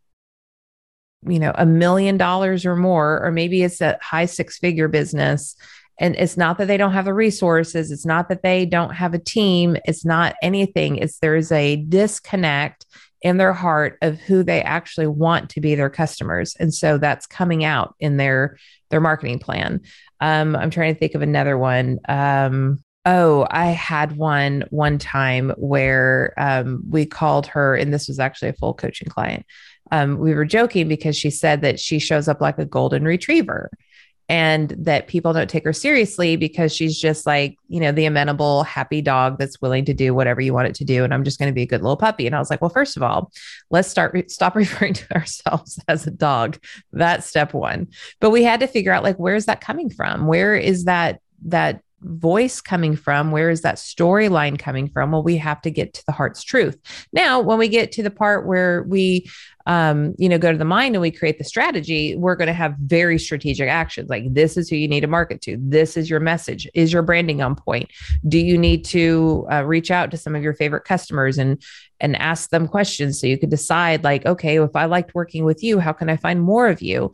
you 1.28 1.40
know, 1.40 1.52
a 1.56 1.66
million 1.66 2.18
dollars 2.18 2.66
or 2.66 2.78
more, 2.78 3.24
or 3.24 3.32
maybe 3.32 3.64
it's 3.64 3.82
a 3.82 4.00
high 4.02 4.26
six 4.26 4.58
figure 4.58 4.88
business 4.88 5.58
and 6.02 6.16
it's 6.18 6.36
not 6.36 6.58
that 6.58 6.68
they 6.68 6.76
don't 6.76 6.92
have 6.92 7.06
the 7.06 7.14
resources 7.14 7.92
it's 7.92 8.06
not 8.06 8.28
that 8.28 8.44
they 8.44 8.66
don't 8.66 8.94
have 8.94 9.14
a 9.14 9.20
team 9.20 9.78
it's 9.86 10.04
not 10.04 10.36
anything 10.42 10.98
it's 10.98 11.20
there's 11.20 11.52
a 11.52 11.78
disconnect 11.78 12.86
in 13.22 13.38
their 13.38 13.54
heart 13.54 13.98
of 14.02 14.20
who 14.20 14.44
they 14.44 14.62
actually 14.62 15.08
want 15.08 15.50
to 15.52 15.62
be 15.62 15.76
their 15.76 15.90
customers. 15.90 16.56
And 16.60 16.74
so 16.74 16.98
that's 16.98 17.28
coming 17.28 17.64
out 17.64 17.96
in 18.00 18.18
their 18.18 18.58
their 18.90 19.02
marketing 19.02 19.40
plan. 19.40 19.82
Um, 20.20 20.56
i'm 20.56 20.70
trying 20.70 20.94
to 20.94 21.00
think 21.00 21.16
of 21.16 21.22
another 21.22 21.58
one. 21.58 22.00
Um, 22.10 22.84
oh 23.04 23.48
i 23.50 23.68
had 23.68 24.16
one 24.16 24.64
one 24.70 25.00
time 25.00 25.52
where 25.58 26.36
um, 26.38 26.84
we 26.88 27.04
called 27.04 27.48
her 27.48 27.76
and 27.76 27.92
this 27.92 28.08
was 28.08 28.20
actually 28.20 28.50
a 28.50 28.54
full 28.54 28.74
coaching 28.74 29.08
client. 29.08 29.46
Um, 29.92 30.18
we 30.20 30.34
were 30.34 30.46
joking 30.46 30.88
because 30.88 31.18
she 31.18 31.30
said 31.30 31.62
that 31.62 31.80
she 31.80 32.00
shows 32.00 32.28
up 32.28 32.42
like 32.42 32.58
a 32.60 32.66
golden 32.66 33.04
retriever 33.04 33.70
and 34.30 34.70
that 34.78 35.08
people 35.08 35.34
don't 35.34 35.50
take 35.50 35.66
her 35.66 35.74
seriously 35.74 36.36
because 36.36 36.74
she's 36.74 36.98
just 36.98 37.26
like, 37.26 37.58
you 37.68 37.80
know, 37.80 37.92
the 37.92 38.06
amenable, 38.06 38.64
happy 38.64 39.02
dog 39.02 39.38
that's 39.38 39.62
willing 39.62 39.84
to 39.86 39.94
do 39.94 40.14
whatever 40.14 40.40
you 40.40 40.54
want 40.54 40.68
it 40.68 40.76
to 40.76 40.86
do. 40.86 41.04
And 41.04 41.14
I'm 41.14 41.24
just 41.24 41.38
going 41.38 41.50
to 41.50 41.54
be 41.54 41.64
a 41.64 41.68
good 41.68 41.82
little 41.82 41.98
puppy. 41.98 42.28
And 42.28 42.36
I 42.36 42.40
was 42.40 42.50
like, 42.50 42.62
well, 42.62 42.70
first 42.70 42.96
of 42.96 43.04
all, 43.04 43.32
let's 43.72 43.90
start, 43.90 44.14
re- 44.14 44.28
stop 44.28 44.56
referring 44.56 44.94
to 44.94 45.16
ourselves 45.16 45.80
as 45.88 46.08
a 46.08 46.12
dog. 46.12 46.58
That's 46.94 47.28
step 47.28 47.54
one. 47.54 47.88
But 48.20 48.30
we 48.30 48.44
had 48.44 48.62
to 48.62 48.68
figure 48.68 48.94
out 48.94 49.04
like, 49.04 49.18
where's 49.18 49.48
that 49.48 49.62
coming 49.62 49.90
from? 49.90 50.28
Where 50.28 50.56
is 50.56 50.86
that, 50.86 51.20
that 51.46 51.82
voice 52.02 52.62
coming 52.62 52.96
from? 52.96 53.32
Where 53.32 53.50
is 53.50 53.62
that 53.62 53.76
storyline 53.76 54.58
coming 54.58 54.90
from? 54.90 55.12
Well, 55.12 55.24
we 55.24 55.38
have 55.38 55.62
to 55.62 55.72
get 55.72 55.94
to 55.96 56.06
the 56.06 56.12
heart's 56.12 56.44
truth. 56.44 56.78
Now, 57.14 57.40
when 57.40 57.58
we 57.58 57.68
get 57.68 57.92
to 57.94 58.04
the 58.04 58.12
part 58.12 58.48
where 58.48 58.84
we, 58.84 59.30
um, 59.66 60.16
you 60.18 60.28
know, 60.28 60.38
go 60.38 60.52
to 60.52 60.58
the 60.58 60.66
mind 60.66 60.96
and 60.96 61.02
we 61.02 61.12
create 61.12 61.38
the 61.38 61.44
strategy, 61.44 62.16
we're 62.16 62.36
going 62.36 62.48
to 62.48 62.54
have 62.54 62.76
very 62.78 63.20
strategic 63.20 63.70
actions. 63.70 64.10
Like 64.10 64.34
this 64.34 64.58
is 64.58 64.70
who 64.70 64.76
you 64.76 64.88
need 64.88 65.02
to 65.02 65.08
market 65.08 65.42
to. 65.42 65.58
This 65.60 65.98
is 65.98 66.10
your 66.10 66.20
message. 66.20 66.68
Is 66.74 66.92
your 66.92 67.04
branding 67.04 67.42
on 67.42 67.56
point? 67.56 67.90
Do 68.28 68.40
you 68.40 68.58
need 68.58 68.86
to 68.86 69.48
uh, 69.52 69.64
reach 69.64 69.92
out 69.92 70.12
to 70.12 70.18
some 70.18 70.36
of 70.36 70.44
your 70.44 70.54
favorite 70.54 70.86
customers 70.86 71.38
and 71.38 71.62
and 72.00 72.16
ask 72.16 72.50
them 72.50 72.68
questions 72.68 73.22
so 73.22 73.28
you 73.28 73.38
could 73.38 73.52
decide 73.52 74.04
like, 74.04 74.26
okay, 74.26 74.60
if 74.60 74.76
I 74.76 74.86
liked 74.86 75.14
working 75.14 75.46
with 75.46 75.64
you, 75.64 75.78
how 75.78 75.94
can 75.94 76.10
I 76.10 76.18
find 76.18 76.42
more 76.42 76.68
of 76.68 76.82
you? 76.82 77.12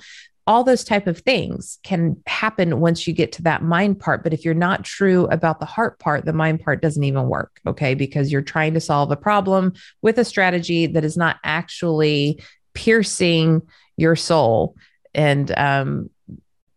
All 0.48 0.64
those 0.64 0.86
type 0.86 1.08
of 1.08 1.20
things 1.20 1.78
can 1.84 2.16
happen 2.26 2.80
once 2.80 3.06
you 3.06 3.14
get 3.14 3.34
to 3.34 3.44
that 3.44 3.62
mind 3.62 4.00
part. 4.00 4.24
But 4.24 4.34
if 4.34 4.46
you're 4.46 4.54
not 4.54 4.86
true 4.86 5.26
about 5.26 5.60
the 5.60 5.66
heart 5.66 6.00
part 6.00 6.26
the 6.26 6.34
mind 6.34 6.62
part 6.62 6.82
doesn't 6.82 7.04
even 7.04 7.28
work 7.28 7.60
okay? 7.68 7.94
Because 7.94 8.32
you're 8.32 8.42
trying 8.42 8.74
to 8.74 8.80
solve 8.80 9.12
a 9.12 9.18
problem 9.18 9.74
with 10.02 10.18
a 10.18 10.26
strategy 10.26 10.88
that 10.88 11.04
is 11.04 11.18
not 11.18 11.36
actually 11.44 12.42
piercing 12.74 13.62
your 13.98 14.16
soul. 14.16 14.76
And 15.14 15.52
um, 15.58 16.10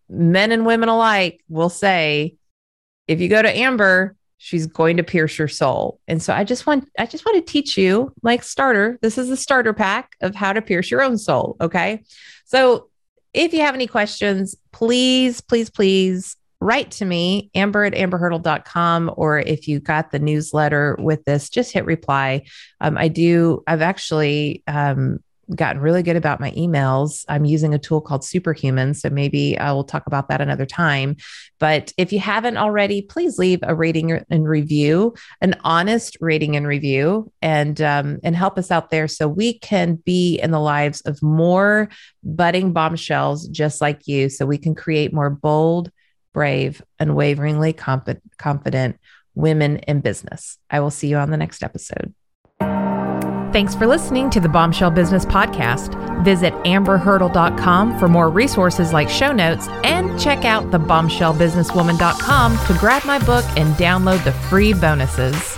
men 0.09 0.51
and 0.51 0.67
women 0.67 0.89
alike 0.89 1.41
will 1.49 1.69
say 1.69 2.35
if 3.07 3.21
you 3.21 3.29
go 3.29 3.41
to 3.41 3.57
amber 3.57 4.17
she's 4.43 4.67
going 4.67 4.97
to 4.97 5.03
pierce 5.03 5.39
your 5.39 5.49
soul. 5.49 6.01
And 6.09 6.21
so 6.21 6.33
i 6.35 6.43
just 6.43 6.67
want 6.67 6.91
i 6.99 7.07
just 7.07 7.25
want 7.25 7.37
to 7.37 7.53
teach 7.53 7.79
you 7.79 8.13
like 8.23 8.43
starter 8.43 8.99
this 9.01 9.17
is 9.17 9.29
the 9.29 9.37
starter 9.37 9.73
pack 9.73 10.17
of 10.21 10.35
how 10.35 10.53
to 10.53 10.61
pierce 10.61 10.91
your 10.91 11.03
own 11.03 11.19
soul 11.19 11.57
okay? 11.61 12.03
So 12.47 12.90
if 13.33 13.53
you 13.53 13.61
have 13.61 13.75
any 13.75 13.87
questions, 13.87 14.57
please, 14.73 15.41
please, 15.41 15.71
please 15.71 16.37
write 16.61 16.91
to 16.91 17.05
me, 17.05 17.51
amber 17.55 17.85
at 17.85 17.95
amberhurdle.com, 17.95 19.13
or 19.17 19.39
if 19.39 19.67
you 19.67 19.81
got 19.81 20.11
the 20.11 20.19
newsletter 20.19 20.97
with 20.99 21.25
this, 21.25 21.49
just 21.49 21.73
hit 21.73 21.87
reply. 21.87 22.43
Um, 22.81 22.99
I 22.99 23.09
do, 23.09 23.63
I've 23.67 23.83
actually 23.83 24.63
um, 24.67 25.21
gotten 25.55 25.81
really 25.81 26.03
good 26.03 26.17
about 26.17 26.41
my 26.41 26.51
emails. 26.53 27.25
I'm 27.29 27.45
using 27.45 27.75
a 27.75 27.79
tool 27.79 28.01
called 28.01 28.25
Superhuman. 28.25 28.95
So 28.95 29.11
maybe 29.11 29.59
I 29.59 29.73
will 29.73 29.85
talk 29.85 30.07
about 30.07 30.29
that 30.29 30.41
another 30.41 30.67
time. 30.67 31.17
But 31.59 31.93
if 31.97 32.13
you 32.13 32.21
haven't 32.21 32.57
already, 32.57 33.03
please 33.03 33.39
leave 33.39 33.61
a 33.63 33.75
rating 33.75 34.13
and 34.31 34.49
review, 34.49 35.15
an 35.41 35.57
honest 35.63 36.17
rating 36.21 36.57
and 36.57 36.67
review, 36.67 37.31
and 37.43 37.81
um, 37.81 38.19
and 38.23 38.35
help 38.35 38.59
us 38.59 38.71
out 38.71 38.91
there 38.91 39.09
so 39.09 39.29
we 39.29 39.59
can 39.59 39.97
be 39.97 40.39
in 40.39 40.51
the 40.51 40.61
lives 40.61 41.01
of 41.03 41.23
more 41.23 41.89
budding 42.23 42.73
bombshells 42.73 43.49
just 43.49 43.81
like 43.81 44.07
you, 44.07 44.29
so 44.29 44.47
we 44.47 44.59
can 44.59 44.75
create 44.75 45.13
more 45.13 45.31
bold, 45.31 45.91
brave, 46.33 46.83
unwaveringly 46.99 47.73
comp- 47.73 48.23
confident 48.39 48.99
women 49.35 49.79
in 49.79 50.01
business. 50.01 50.59
I 50.71 50.81
will 50.81 50.91
see 50.91 51.09
you 51.09 51.17
on 51.17 51.31
the 51.31 51.37
next 51.37 51.63
episode. 51.63 52.15
Thanks 53.53 53.75
for 53.75 53.87
listening 53.89 54.31
to 54.31 54.39
the 54.39 54.49
Bombshell 54.49 54.93
Business 54.93 55.25
Podcast. 55.27 55.97
Visit 56.23 56.53
amberhurdle.com 56.65 57.99
for 57.99 58.09
more 58.09 58.31
resources 58.31 58.93
like 58.93 59.09
show 59.09 59.33
notes 59.33 59.67
and 59.83 60.19
check 60.21 60.45
out 60.45 60.71
the 60.71 60.79
bombshellbusinesswoman.com 60.79 62.67
to 62.67 62.79
grab 62.79 63.05
my 63.05 63.19
book 63.19 63.45
and 63.57 63.75
download 63.75 64.23
the 64.23 64.33
free 64.33 64.73
bonuses. 64.73 65.57